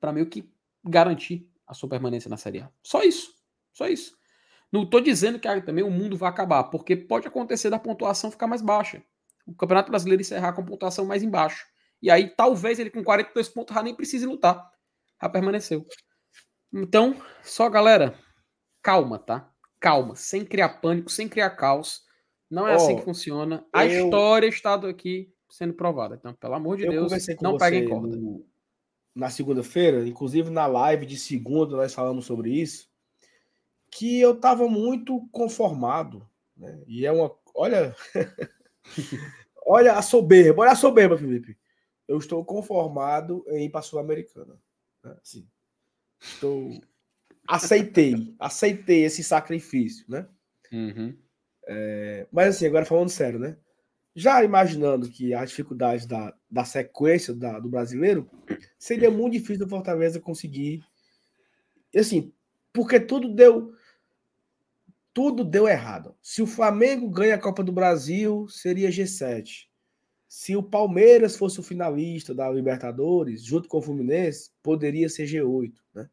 Para 0.00 0.12
meio 0.12 0.28
que 0.28 0.50
garantir 0.84 1.50
a 1.66 1.74
sua 1.74 1.88
permanência 1.88 2.28
na 2.28 2.36
Série 2.36 2.60
A. 2.60 2.70
Só 2.82 3.02
isso. 3.02 3.34
Só 3.72 3.88
isso. 3.88 4.15
Não 4.72 4.82
estou 4.82 5.00
dizendo 5.00 5.38
que 5.38 5.60
também 5.62 5.84
o 5.84 5.90
mundo 5.90 6.16
vai 6.16 6.28
acabar, 6.28 6.64
porque 6.64 6.96
pode 6.96 7.26
acontecer 7.26 7.70
da 7.70 7.78
pontuação 7.78 8.30
ficar 8.30 8.46
mais 8.46 8.62
baixa. 8.62 9.02
O 9.46 9.54
Campeonato 9.54 9.90
Brasileiro 9.90 10.20
encerrar 10.20 10.52
com 10.52 10.64
pontuação 10.64 11.04
mais 11.04 11.22
embaixo. 11.22 11.66
E 12.02 12.10
aí, 12.10 12.28
talvez 12.28 12.78
ele 12.78 12.90
com 12.90 13.02
42 13.02 13.48
pontos 13.48 13.74
já 13.74 13.82
nem 13.82 13.94
precise 13.94 14.26
lutar. 14.26 14.70
Já 15.22 15.28
permaneceu. 15.28 15.86
Então, 16.72 17.16
só 17.42 17.70
galera, 17.70 18.18
calma, 18.82 19.18
tá? 19.18 19.50
calma, 19.86 20.16
sem 20.16 20.44
criar 20.44 20.80
pânico, 20.80 21.10
sem 21.10 21.28
criar 21.28 21.50
caos. 21.50 22.02
Não 22.50 22.66
é 22.66 22.72
oh, 22.72 22.76
assim 22.76 22.96
que 22.96 23.02
funciona. 23.02 23.64
A 23.72 23.86
eu... 23.86 24.04
história 24.04 24.48
está 24.48 24.74
aqui 24.74 25.32
sendo 25.48 25.74
provada. 25.74 26.16
Então, 26.16 26.34
pelo 26.34 26.54
amor 26.54 26.76
de 26.76 26.86
eu 26.86 26.90
Deus, 26.90 27.12
não 27.40 27.56
peguem 27.56 27.88
corda. 27.88 28.16
No, 28.16 28.44
na 29.14 29.30
segunda-feira, 29.30 30.06
inclusive 30.06 30.50
na 30.50 30.66
live 30.66 31.06
de 31.06 31.16
segunda, 31.16 31.76
nós 31.76 31.94
falamos 31.94 32.26
sobre 32.26 32.50
isso, 32.50 32.88
que 33.96 34.20
eu 34.20 34.32
estava 34.32 34.68
muito 34.68 35.26
conformado. 35.32 36.28
Né? 36.56 36.82
E 36.86 37.06
é 37.06 37.12
uma. 37.12 37.34
Olha. 37.54 37.94
olha 39.66 39.94
a 39.94 40.02
soberba, 40.02 40.62
olha 40.62 40.72
a 40.72 40.76
soberba, 40.76 41.16
Felipe. 41.16 41.56
Eu 42.06 42.18
estou 42.18 42.44
conformado 42.44 43.44
em 43.48 43.64
ir 43.64 43.70
para 43.70 43.80
a 43.80 43.82
Sul-Americana. 43.82 44.60
Né? 45.02 45.16
Assim, 45.20 45.48
estou 46.20 46.70
aceitei, 47.48 48.34
aceitei 48.38 49.04
esse 49.04 49.22
sacrifício, 49.22 50.04
né? 50.08 50.26
Uhum. 50.72 51.16
É, 51.68 52.26
mas 52.30 52.56
assim, 52.56 52.66
agora 52.66 52.84
falando 52.84 53.08
sério, 53.08 53.38
né? 53.38 53.56
Já 54.14 54.42
imaginando 54.42 55.10
que 55.10 55.34
a 55.34 55.44
dificuldade 55.44 56.06
da, 56.06 56.34
da 56.50 56.64
sequência 56.64 57.34
da, 57.34 57.58
do 57.58 57.68
brasileiro, 57.68 58.28
seria 58.78 59.10
muito 59.10 59.34
difícil 59.34 59.66
o 59.66 59.68
Fortaleza 59.68 60.20
conseguir. 60.20 60.82
Assim, 61.94 62.32
porque 62.72 62.98
tudo 62.98 63.32
deu. 63.32 63.74
Tudo 65.16 65.42
deu 65.42 65.66
errado. 65.66 66.14
Se 66.20 66.42
o 66.42 66.46
Flamengo 66.46 67.08
ganha 67.08 67.36
a 67.36 67.40
Copa 67.40 67.64
do 67.64 67.72
Brasil, 67.72 68.46
seria 68.48 68.90
G7. 68.90 69.66
Se 70.28 70.54
o 70.54 70.62
Palmeiras 70.62 71.38
fosse 71.38 71.58
o 71.58 71.62
finalista 71.62 72.34
da 72.34 72.50
Libertadores, 72.50 73.42
junto 73.42 73.66
com 73.66 73.78
o 73.78 73.82
Fluminense, 73.82 74.50
poderia 74.62 75.08
ser 75.08 75.24
G8, 75.24 75.72
né? 75.94 76.10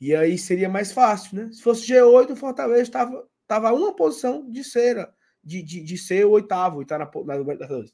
E 0.00 0.14
aí 0.14 0.38
seria 0.38 0.68
mais 0.68 0.92
fácil, 0.92 1.36
né? 1.36 1.52
Se 1.52 1.60
fosse 1.60 1.84
G8, 1.84 2.30
o 2.30 2.36
Fortaleza 2.36 2.82
estava 2.82 3.28
tava 3.44 3.72
uma 3.72 3.92
posição 3.92 4.48
de 4.48 4.62
ser, 4.62 5.04
de, 5.42 5.60
de, 5.60 5.82
de 5.82 5.98
ser 5.98 6.24
o 6.24 6.30
oitavo 6.30 6.80
e 6.80 6.84
estar 6.84 7.04
tá 7.04 7.24
na, 7.24 7.36
Libertadores. 7.36 7.92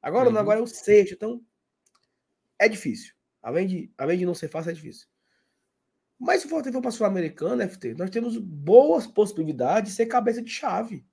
Agora, 0.00 0.30
uhum. 0.30 0.38
agora 0.38 0.60
é 0.60 0.62
o 0.62 0.66
sexto, 0.66 1.12
então 1.12 1.42
é 2.58 2.70
difícil. 2.70 3.12
Além 3.42 3.66
de, 3.66 3.92
além 3.98 4.16
de 4.16 4.24
não 4.24 4.34
ser 4.34 4.48
fácil, 4.48 4.70
é 4.70 4.74
difícil. 4.74 5.06
Mas 6.18 6.40
se 6.40 6.46
o 6.46 6.50
Fortaleza 6.50 6.72
for 6.74 6.80
para 6.80 6.88
a 6.88 6.92
Sul-Americana, 6.92 7.68
FT, 7.68 7.94
nós 7.94 8.10
temos 8.10 8.36
boas 8.36 9.06
possibilidades 9.06 9.92
de 9.92 9.96
ser 9.96 10.06
cabeça 10.06 10.42
de 10.42 10.50
chave. 10.50 11.06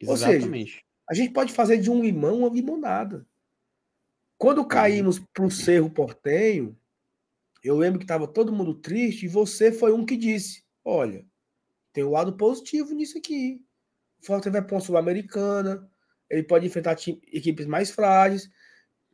Exatamente. 0.00 0.44
Ou 0.44 0.50
seja, 0.50 0.82
a 1.08 1.14
gente 1.14 1.32
pode 1.32 1.52
fazer 1.52 1.78
de 1.78 1.90
um 1.90 2.00
limão 2.00 2.40
uma 2.40 2.48
limonada. 2.48 3.26
Quando 4.38 4.58
uhum. 4.58 4.68
caímos 4.68 5.18
para 5.18 5.44
o 5.44 5.50
Cerro 5.50 5.90
Portenho, 5.90 6.78
eu 7.62 7.76
lembro 7.76 7.98
que 7.98 8.04
estava 8.04 8.26
todo 8.26 8.52
mundo 8.52 8.74
triste 8.74 9.24
e 9.24 9.28
você 9.28 9.72
foi 9.72 9.92
um 9.92 10.04
que 10.04 10.16
disse: 10.16 10.64
olha, 10.84 11.24
tem 11.92 12.04
um 12.04 12.10
lado 12.10 12.36
positivo 12.36 12.94
nisso 12.94 13.18
aqui. 13.18 13.64
O 14.22 14.26
Fortaleza 14.26 14.60
vai 14.60 14.66
para 14.66 14.76
uma 14.76 14.80
Sul-Americana, 14.80 15.90
ele 16.30 16.42
pode 16.42 16.66
enfrentar 16.66 16.96
equipes 17.32 17.66
mais 17.66 17.90
frágeis. 17.90 18.48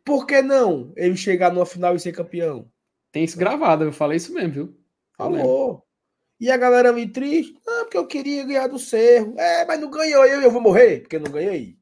Por 0.04 0.26
que 0.26 0.42
não 0.42 0.92
ele 0.96 1.16
chegar 1.16 1.52
numa 1.52 1.66
final 1.66 1.94
e 1.94 2.00
ser 2.00 2.12
campeão? 2.12 2.70
Tem 3.12 3.24
isso 3.24 3.38
gravado, 3.38 3.84
eu 3.84 3.92
falei 3.92 4.16
isso 4.16 4.32
mesmo, 4.32 4.52
viu? 4.52 4.79
Falou. 5.20 5.86
E 6.40 6.50
a 6.50 6.56
galera 6.56 6.92
me 6.92 7.06
triste, 7.06 7.54
ah, 7.66 7.80
porque 7.82 7.98
eu 7.98 8.06
queria 8.06 8.44
ganhar 8.44 8.66
do 8.66 8.78
Cerro. 8.78 9.34
É, 9.38 9.64
mas 9.66 9.78
não 9.78 9.90
ganhou 9.90 10.24
eu, 10.24 10.40
eu 10.40 10.50
vou 10.50 10.60
morrer, 10.60 11.00
porque 11.00 11.18
não 11.18 11.30
ganhei. 11.30 11.76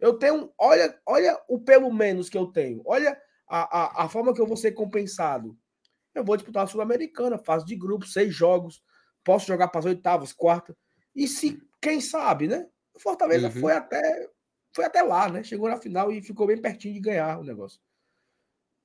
Eu 0.00 0.14
tenho. 0.14 0.50
Olha, 0.56 0.98
olha 1.04 1.38
o 1.48 1.60
pelo 1.60 1.92
menos 1.92 2.30
que 2.30 2.38
eu 2.38 2.46
tenho. 2.46 2.80
Olha 2.86 3.20
a, 3.46 4.02
a, 4.02 4.04
a 4.04 4.08
forma 4.08 4.32
que 4.32 4.40
eu 4.40 4.46
vou 4.46 4.56
ser 4.56 4.72
compensado. 4.72 5.56
Eu 6.14 6.24
vou 6.24 6.36
disputar 6.36 6.64
a 6.64 6.66
Sul-Americana, 6.66 7.36
fase 7.36 7.66
de 7.66 7.76
grupo, 7.76 8.06
seis 8.06 8.34
jogos. 8.34 8.82
Posso 9.22 9.46
jogar 9.46 9.68
para 9.68 9.80
as 9.80 9.84
oitavas, 9.86 10.32
quarta. 10.32 10.76
E 11.14 11.28
se, 11.28 11.60
quem 11.80 12.00
sabe, 12.00 12.48
né? 12.48 12.66
O 12.94 13.00
Fortaleza 13.00 13.48
uhum. 13.48 13.60
foi 13.60 13.72
até 13.72 14.28
foi 14.74 14.84
até 14.84 15.02
lá, 15.02 15.28
né? 15.28 15.42
Chegou 15.42 15.68
na 15.68 15.76
final 15.76 16.10
e 16.12 16.22
ficou 16.22 16.46
bem 16.46 16.60
pertinho 16.60 16.94
de 16.94 17.00
ganhar 17.00 17.38
o 17.38 17.44
negócio. 17.44 17.80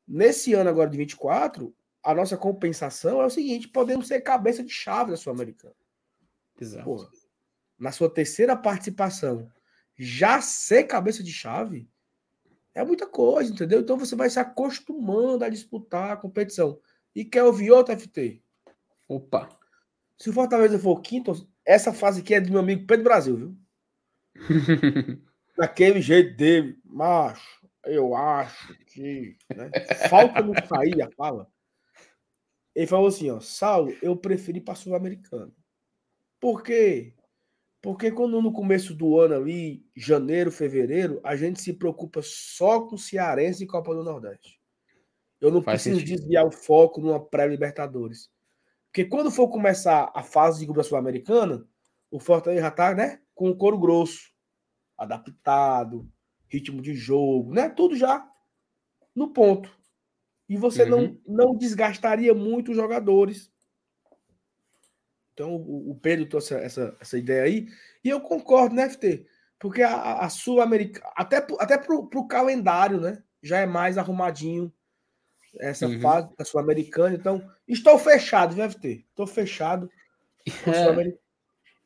Nesse 0.08 0.54
ano 0.54 0.70
agora 0.70 0.90
de 0.90 0.98
24, 0.98 1.74
a 2.04 2.14
nossa 2.14 2.38
compensação 2.38 3.22
é 3.22 3.26
o 3.26 3.30
seguinte: 3.30 3.68
podemos 3.68 4.08
ser 4.08 4.22
cabeça 4.22 4.64
de 4.64 4.72
chave 4.72 5.12
da 5.12 5.18
Sul-Americana. 5.18 5.76
Exato. 6.60 6.84
Porra, 6.84 7.10
na 7.80 7.92
sua 7.92 8.10
terceira 8.10 8.56
participação, 8.56 9.50
já 9.96 10.42
ser 10.42 10.84
cabeça 10.84 11.24
de 11.24 11.32
chave 11.32 11.90
é 12.76 12.84
muita 12.84 13.06
coisa, 13.06 13.52
entendeu? 13.52 13.82
Então 13.82 13.98
você 13.98 14.16
vai 14.16 14.30
se 14.30 14.40
acostumando 14.40 15.46
a 15.46 15.50
disputar 15.50 16.12
a 16.12 16.18
competição. 16.18 16.80
E 17.16 17.24
quer 17.24 17.44
ouvir 17.44 17.72
outro 17.72 17.98
FT? 17.98 18.42
Opa! 19.08 19.50
Se 20.18 20.30
o 20.30 20.34
Fortaleza 20.34 20.80
for 20.80 21.00
quinto, 21.02 21.48
essa 21.64 21.94
fase 21.94 22.22
aqui 22.22 22.34
é 22.34 22.42
do 22.42 22.50
meu 22.50 22.60
amigo 22.60 22.88
Pedro 22.88 23.04
Brasil, 23.04 23.38
viu? 23.38 23.58
Daquele 25.56 26.02
jeito 26.02 26.36
dele, 26.36 26.80
macho, 26.84 27.68
eu 27.86 28.16
acho 28.16 28.76
que. 28.88 29.38
Né? 29.56 29.70
Falta 30.10 30.42
não 30.42 30.54
sair 30.68 31.00
a 31.02 31.12
fala. 31.12 31.48
Ele 32.76 32.88
falou 32.88 33.08
assim: 33.08 33.30
ó, 33.30 33.40
Saulo, 33.40 33.96
eu 34.02 34.16
preferi 34.16 34.60
para 34.60 34.76
Sul-Americano. 34.76 35.54
Por 36.40 36.64
quê? 36.64 37.14
Porque 37.82 38.12
quando 38.12 38.42
no 38.42 38.54
começo 38.54 38.96
do 38.96 39.20
ano 39.20 39.36
ali, 39.36 39.86
janeiro, 39.96 40.52
fevereiro, 40.52 41.20
a 41.24 41.36
gente 41.36 41.62
se 41.62 41.74
preocupa 41.74 42.22
só 42.24 42.82
com 42.82 42.98
Cearense 42.98 43.64
e 43.64 43.68
Copa 43.68 43.94
do 43.94 44.04
Nordeste. 44.04 44.60
Eu 45.42 45.52
não 45.52 45.62
Faz 45.62 45.82
preciso 45.84 46.00
sentido. 46.00 46.18
desviar 46.18 46.46
o 46.46 46.52
foco 46.52 47.02
numa 47.02 47.20
pré-Libertadores. 47.20 48.32
Porque 48.86 49.04
quando 49.04 49.30
for 49.30 49.50
começar 49.50 50.10
a 50.16 50.24
fase 50.24 50.66
de 50.66 50.74
da 50.74 50.84
Sul-Americana, 50.84 51.68
o 52.10 52.20
Fortaleza 52.20 52.62
já 52.62 52.72
tá, 52.72 52.96
né, 52.96 53.20
com 53.36 53.50
o 53.50 53.58
couro 53.58 53.78
grosso, 53.78 54.32
adaptado, 54.98 56.10
ritmo 56.48 56.82
de 56.82 56.94
jogo, 56.94 57.54
né, 57.54 57.68
tudo 57.70 57.96
já 57.98 58.26
no 59.14 59.34
ponto. 59.34 59.70
E 60.48 60.58
você 60.58 60.84
uhum. 60.84 61.18
não, 61.26 61.48
não 61.48 61.58
desgastaria 61.58 62.34
muito 62.34 62.72
os 62.72 62.78
jogadores 62.78 63.54
então 65.34 65.56
o, 65.56 65.98
Pedro 66.02 66.28
trouxe 66.28 66.54
essa, 66.54 66.96
essa 67.02 67.18
ideia 67.18 67.44
aí, 67.44 67.68
e 68.04 68.10
eu 68.10 68.22
concordo, 68.22 68.76
né, 68.76 68.90
FT? 68.90 69.26
Porque 69.60 69.82
a, 69.82 70.20
a 70.20 70.30
Sul-Americana, 70.30 71.06
até, 71.16 71.46
até 71.60 71.78
pro, 71.78 72.08
pro 72.08 72.28
calendário, 72.28 73.00
né? 73.00 73.22
Já 73.42 73.60
é 73.60 73.66
mais 73.66 73.98
arrumadinho 73.98 74.72
essa 75.60 75.88
uhum. 75.88 76.00
fase 76.00 76.30
da 76.38 76.46
Sul-Americana. 76.46 77.16
Então, 77.16 77.50
estou 77.68 77.98
fechado, 77.98 78.56
viu, 78.56 78.70
FT? 78.70 79.06
Estou 79.10 79.28
fechado. 79.28 79.90
É. 80.46 81.14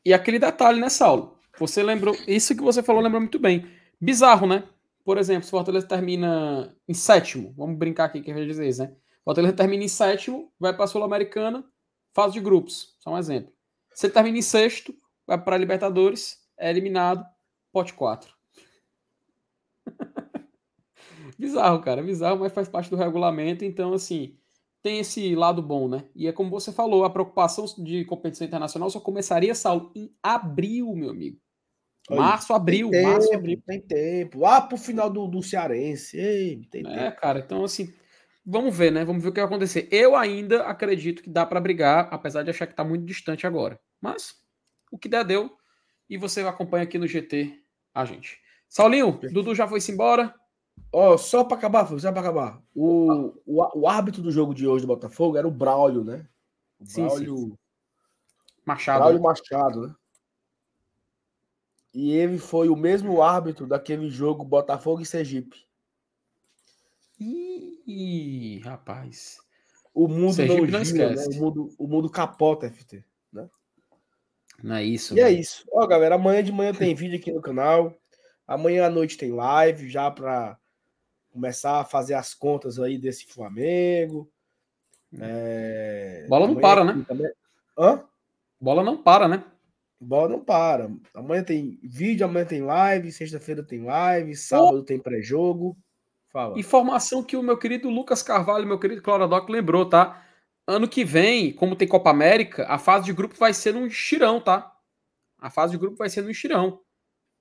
E 0.04 0.14
aquele 0.14 0.40
detalhe, 0.40 0.80
né, 0.80 0.90
Saulo? 0.90 1.38
Você 1.60 1.84
lembrou, 1.84 2.16
isso 2.28 2.56
que 2.56 2.62
você 2.62 2.82
falou 2.82 3.02
lembrou 3.02 3.22
muito 3.22 3.40
bem. 3.40 3.70
Bizarro, 4.00 4.48
né? 4.48 4.64
Por 5.08 5.18
exemplo, 5.18 5.46
se 5.46 5.52
Fortaleza 5.52 5.88
termina 5.88 6.76
em 6.86 6.94
sétimo, 6.94 7.54
vamos 7.56 7.78
brincar 7.78 8.04
aqui 8.04 8.20
que 8.20 8.30
eu 8.30 8.46
dizer 8.46 8.68
isso, 8.68 8.84
né? 8.84 8.94
Fortaleza 9.24 9.54
termina 9.56 9.86
em 9.86 9.88
sétimo, 9.88 10.52
vai 10.60 10.74
para 10.74 10.84
a 10.84 10.88
Sul-Americana, 10.88 11.64
fase 12.14 12.34
de 12.34 12.42
grupos, 12.42 12.94
só 13.00 13.12
um 13.12 13.18
exemplo. 13.18 13.54
Se 13.94 14.08
ele 14.08 14.14
termina 14.14 14.38
em 14.38 14.42
sexto, 14.42 14.94
vai 15.26 15.42
para 15.42 15.56
a 15.56 15.58
Libertadores, 15.58 16.40
é 16.58 16.70
eliminado, 16.70 17.26
pote 17.72 17.94
4. 17.94 18.30
bizarro, 21.40 21.82
cara, 21.82 22.04
bizarro, 22.04 22.42
mas 22.42 22.52
faz 22.52 22.68
parte 22.68 22.90
do 22.90 22.98
regulamento, 22.98 23.64
então, 23.64 23.94
assim, 23.94 24.38
tem 24.84 25.00
esse 25.00 25.34
lado 25.38 25.62
bom, 25.62 25.88
né? 25.88 26.04
E 26.14 26.28
é 26.28 26.34
como 26.34 26.50
você 26.50 26.74
falou, 26.74 27.06
a 27.06 27.10
preocupação 27.10 27.64
de 27.78 28.04
competição 28.04 28.46
internacional 28.46 28.90
só 28.90 29.00
começaria, 29.00 29.56
Saulo, 29.56 29.90
em 29.96 30.14
abril, 30.22 30.94
meu 30.94 31.12
amigo. 31.12 31.40
Março, 32.10 32.54
abril, 32.54 32.90
tem 32.90 33.04
março, 33.04 33.28
tempo, 33.28 33.40
abril. 33.40 33.64
Tem 33.66 33.82
tempo. 33.82 34.46
Ah, 34.46 34.62
pro 34.62 34.78
final 34.78 35.10
do, 35.10 35.28
do 35.28 35.44
Cearense. 35.44 36.18
Ei, 36.18 36.62
tem 36.72 36.86
é, 36.88 37.06
tempo. 37.06 37.22
cara, 37.22 37.40
então 37.40 37.66
assim, 37.66 37.92
Vamos 38.50 38.78
ver, 38.78 38.94
né? 38.94 39.04
Vamos 39.04 39.22
ver 39.22 39.28
o 39.28 39.34
que 39.34 39.42
vai 39.42 39.46
acontecer. 39.46 39.90
Eu 39.92 40.16
ainda 40.16 40.64
acredito 40.64 41.22
que 41.22 41.30
dá 41.30 41.46
para 41.46 41.60
brigar, 41.60 42.08
apesar 42.10 42.44
de 42.44 42.50
achar 42.50 42.66
que 42.66 42.72
está 42.72 42.84
muito 42.84 43.04
distante 43.04 43.46
agora. 43.46 43.78
Mas 44.00 44.36
o 44.90 44.98
que 44.98 45.10
der, 45.10 45.26
deu. 45.26 45.52
E 46.10 46.18
você 46.18 46.40
acompanha 46.40 46.86
aqui 46.86 46.98
no 46.98 47.06
GT 47.06 47.62
a 47.94 48.06
gente. 48.06 48.40
Saulinho, 48.70 49.20
Dudu 49.34 49.54
já 49.54 49.68
foi-se 49.68 49.92
embora. 49.92 50.34
Ó, 50.94 51.14
oh, 51.14 51.18
só 51.18 51.44
para 51.44 51.58
acabar, 51.58 51.86
só 52.00 52.10
para 52.10 52.22
acabar. 52.22 52.64
O, 52.74 53.34
o, 53.46 53.82
o, 53.82 53.88
árbitro 53.90 54.22
do 54.22 54.32
jogo 54.32 54.54
de 54.54 54.66
hoje 54.66 54.86
do 54.86 54.88
Botafogo 54.88 55.36
era 55.36 55.48
o 55.48 55.52
Braulio, 55.52 56.06
né? 56.06 56.26
O 56.80 56.86
Braulio. 56.86 57.38
Sim, 57.38 57.48
sim. 57.48 57.58
Machado. 58.66 59.00
Braulio 59.00 59.20
né? 59.20 59.24
Machado, 59.24 59.88
né? 59.88 59.96
E 61.94 62.12
ele 62.12 62.38
foi 62.38 62.70
o 62.70 62.76
mesmo 62.76 63.22
árbitro 63.22 63.66
daquele 63.66 64.10
jogo 64.10 64.44
Botafogo 64.44 65.02
e 65.02 65.06
Sergipe. 65.06 65.66
Ih, 67.20 68.60
rapaz. 68.64 69.40
O 69.94 70.08
mundo 70.08 70.34
Sergipe 70.34 70.72
não, 70.72 70.84
gira, 70.84 71.10
não 71.10 71.16
né? 71.16 71.26
o, 71.26 71.40
mundo, 71.40 71.76
o 71.78 71.88
mundo 71.88 72.10
capota, 72.10 72.70
FT. 72.70 73.04
Né? 73.34 73.50
Não 74.62 74.76
é 74.76 74.84
isso. 74.84 75.16
E 75.16 75.22
é 75.22 75.32
isso. 75.32 75.66
Ó, 75.72 75.86
galera, 75.88 76.16
amanhã 76.16 76.44
de 76.44 76.52
manhã 76.52 76.74
tem 76.74 76.94
vídeo 76.94 77.18
aqui 77.18 77.32
no 77.32 77.42
canal. 77.42 77.96
Amanhã 78.48 78.86
à 78.86 78.90
noite 78.90 79.18
tem 79.18 79.32
live 79.32 79.90
já 79.90 80.12
para 80.12 80.58
começar 81.32 81.80
a 81.80 81.86
fazer 81.86 82.14
as 82.14 82.34
contas 82.34 82.80
aí 82.80 82.98
desse 82.98 83.26
Flamengo. 83.26 84.30
É... 85.20 86.26
Bola 86.30 86.48
não 86.48 86.56
para, 86.56 86.84
né? 86.84 87.06
Também... 87.08 87.32
Hã? 87.78 88.04
Bola 88.60 88.84
não 88.84 89.02
para, 89.02 89.28
né? 89.28 89.44
Bola 90.00 90.30
não 90.30 90.40
para. 90.40 90.92
Amanhã 91.14 91.44
tem 91.44 91.80
vídeo, 91.84 92.26
amanhã 92.26 92.46
tem 92.46 92.62
live, 92.62 93.12
sexta-feira 93.12 93.64
tem 93.64 93.84
live, 93.84 94.36
sábado 94.36 94.80
oh. 94.80 94.84
tem 94.84 95.00
pré-jogo. 95.00 95.78
Fala. 96.30 96.60
Informação 96.60 97.24
que 97.24 97.36
o 97.36 97.42
meu 97.42 97.58
querido 97.58 97.90
Lucas 97.90 98.22
Carvalho, 98.22 98.68
meu 98.68 98.80
querido 98.80 99.02
Clorodoc 99.02 99.50
lembrou, 99.50 99.90
tá? 99.90 100.24
Ano 100.68 100.88
que 100.88 101.04
vem, 101.04 101.54
como 101.54 101.76
tem 101.76 101.88
Copa 101.88 102.10
América, 102.10 102.66
a 102.68 102.78
fase 102.78 103.06
de 103.06 103.14
grupo 103.14 103.36
vai 103.36 103.54
ser 103.54 103.74
num 103.74 103.88
estirão, 103.88 104.40
tá? 104.42 104.72
A 105.40 105.50
fase 105.50 105.72
de 105.72 105.78
grupo 105.78 105.98
vai 105.98 106.10
ser 106.10 106.22
no 106.22 106.30
estirão. 106.30 106.82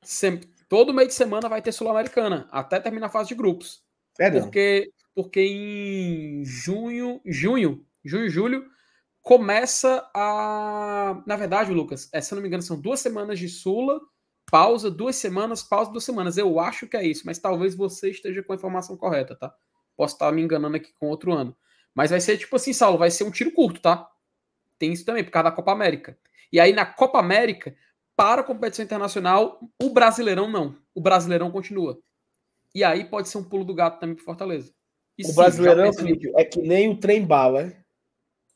Sempre, 0.02 0.48
todo 0.68 0.94
meio 0.94 1.08
de 1.08 1.14
semana 1.14 1.48
vai 1.48 1.60
ter 1.60 1.72
Sul-Americana, 1.72 2.48
até 2.50 2.78
terminar 2.78 3.06
a 3.06 3.10
fase 3.10 3.28
de 3.30 3.34
grupos. 3.34 3.82
É, 4.18 4.30
porque, 4.30 4.90
porque 5.14 5.40
em 5.40 6.44
junho, 6.44 7.20
junho, 7.26 7.84
junho, 8.04 8.30
julho, 8.30 8.70
começa 9.26 10.08
a. 10.14 11.20
Na 11.26 11.34
verdade, 11.34 11.72
Lucas, 11.72 12.08
é, 12.12 12.20
se 12.20 12.32
eu 12.32 12.36
não 12.36 12.42
me 12.42 12.48
engano, 12.48 12.62
são 12.62 12.80
duas 12.80 13.00
semanas 13.00 13.40
de 13.40 13.48
Sula 13.48 14.00
pausa 14.48 14.88
duas 14.88 15.16
semanas, 15.16 15.62
pausa 15.62 15.90
duas 15.90 16.04
semanas. 16.04 16.38
Eu 16.38 16.60
acho 16.60 16.86
que 16.86 16.96
é 16.96 17.04
isso, 17.04 17.24
mas 17.26 17.38
talvez 17.38 17.74
você 17.74 18.10
esteja 18.10 18.42
com 18.42 18.52
a 18.52 18.56
informação 18.56 18.96
correta, 18.96 19.34
tá? 19.34 19.52
Posso 19.96 20.14
estar 20.14 20.30
me 20.30 20.42
enganando 20.42 20.76
aqui 20.76 20.92
com 20.94 21.08
outro 21.08 21.32
ano. 21.32 21.56
Mas 21.92 22.10
vai 22.10 22.20
ser 22.20 22.38
tipo 22.38 22.54
assim, 22.54 22.72
Saulo, 22.72 22.98
vai 22.98 23.10
ser 23.10 23.24
um 23.24 23.30
tiro 23.30 23.50
curto, 23.50 23.80
tá? 23.80 24.08
Tem 24.78 24.92
isso 24.92 25.04
também, 25.04 25.24
por 25.24 25.30
causa 25.30 25.50
da 25.50 25.56
Copa 25.56 25.72
América. 25.72 26.16
E 26.52 26.60
aí 26.60 26.72
na 26.72 26.86
Copa 26.86 27.18
América, 27.18 27.74
para 28.14 28.42
a 28.42 28.44
competição 28.44 28.84
internacional, 28.84 29.58
o 29.82 29.90
Brasileirão 29.90 30.48
não. 30.48 30.76
O 30.94 31.00
Brasileirão 31.00 31.50
continua. 31.50 31.98
E 32.74 32.84
aí 32.84 33.04
pode 33.04 33.28
ser 33.28 33.38
um 33.38 33.44
pulo 33.44 33.64
do 33.64 33.74
gato 33.74 33.98
também 33.98 34.14
para 34.14 34.24
Fortaleza. 34.24 34.72
E 35.18 35.24
o 35.24 35.28
sim, 35.28 35.34
Brasileirão, 35.34 35.92
Felipe, 35.92 36.30
é 36.36 36.44
que 36.44 36.60
nem 36.60 36.90
o 36.90 37.00
trem 37.00 37.24
bala, 37.24 37.62
é? 37.62 37.85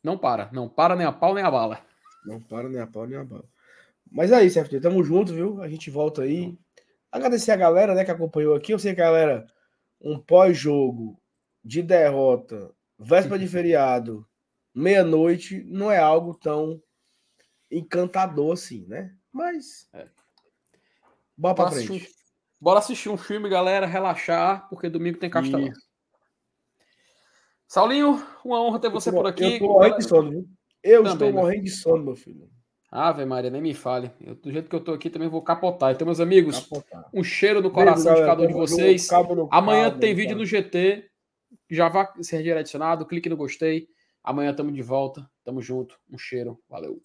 Não 0.03 0.17
para. 0.17 0.51
Não 0.53 0.69
para 0.69 0.97
nem 0.97 1.07
a 1.07 1.13
pau 1.13 1.35
nem 1.35 1.45
a 1.45 1.51
bala. 1.51 1.81
Não 2.25 2.41
para 2.41 2.69
nem 2.69 2.81
a 2.81 2.87
pau 2.87 3.07
nem 3.07 3.19
a 3.19 3.25
bala. 3.25 3.45
Mas 4.11 4.33
é 4.33 4.45
isso, 4.45 4.63
FT. 4.63 4.81
Tamo 4.81 5.05
junto, 5.05 5.33
viu? 5.33 5.63
A 5.63 5.69
gente 5.69 5.91
volta 5.91 6.23
aí. 6.23 6.59
Agradecer 7.13 7.53
a 7.53 7.57
galera 7.57 7.95
né, 7.95 8.05
que 8.05 8.11
acompanhou 8.11 8.55
aqui. 8.55 8.73
Eu 8.73 8.79
sei 8.79 8.95
que 8.95 9.01
a 9.01 9.05
galera, 9.05 9.47
um 10.01 10.19
pós-jogo 10.19 11.21
de 11.63 11.83
derrota, 11.83 12.73
véspera 12.99 13.39
de 13.39 13.47
feriado, 13.49 14.27
meia-noite, 14.75 15.63
não 15.65 15.91
é 15.91 15.99
algo 15.99 16.35
tão 16.35 16.83
encantador 17.71 18.55
assim, 18.55 18.87
né? 18.87 19.15
Mas. 19.33 19.89
É. 19.93 20.09
Bora 21.37 21.55
pra 21.55 21.71
frente. 21.71 21.91
Assistir 21.91 22.11
um... 22.11 22.21
Bora 22.63 22.79
assistir 22.79 23.09
um 23.09 23.17
filme, 23.17 23.49
galera, 23.49 23.87
relaxar, 23.87 24.69
porque 24.69 24.91
domingo 24.91 25.19
tem 25.19 25.31
Castelão. 25.31 25.73
Saulinho, 27.71 28.21
uma 28.45 28.61
honra 28.61 28.81
ter 28.81 28.91
você 28.91 29.13
por 29.13 29.25
aqui. 29.29 29.45
Eu 29.45 29.59
tô 29.61 29.67
morrendo 29.69 29.99
de 29.99 30.03
sono, 30.03 30.31
viu? 30.31 30.49
Eu 30.83 31.05
Também, 31.05 31.29
estou 31.29 31.33
morrendo 31.33 31.63
de 31.63 31.71
sono, 31.71 32.05
meu 32.05 32.17
filho. 32.17 32.51
Ave 32.91 33.25
Maria, 33.25 33.49
nem 33.49 33.63
me 33.63 33.75
fale. 33.75 34.11
Eu, 34.21 34.35
do 34.35 34.51
jeito 34.51 34.69
que 34.69 34.75
eu 34.75 34.83
tô 34.83 34.93
aqui 34.93 35.09
também 35.09 35.29
vou 35.29 35.41
capotar. 35.41 35.93
Então, 35.93 36.05
meus 36.05 36.19
amigos, 36.19 36.59
capotar. 36.59 37.09
um 37.15 37.23
cheiro 37.23 37.63
no 37.63 37.71
coração 37.71 38.13
Beijo, 38.13 38.23
de 38.23 38.29
cada 38.29 38.43
um 38.43 38.47
de 38.49 38.55
vocês. 38.55 39.09
Amanhã 39.53 39.85
cabo, 39.85 40.01
tem 40.01 40.13
vídeo 40.13 40.37
no 40.37 40.45
GT. 40.45 41.09
Já 41.71 41.89
vai 41.89 42.09
ser 42.23 42.39
redirecionado. 42.39 43.07
Clique 43.07 43.29
no 43.29 43.37
gostei. 43.37 43.87
Amanhã 44.25 44.51
estamos 44.51 44.75
de 44.75 44.83
volta. 44.83 45.31
Tamo 45.45 45.63
junto. 45.63 45.97
Um 46.11 46.19
cheiro. 46.19 46.59
Valeu. 46.69 47.01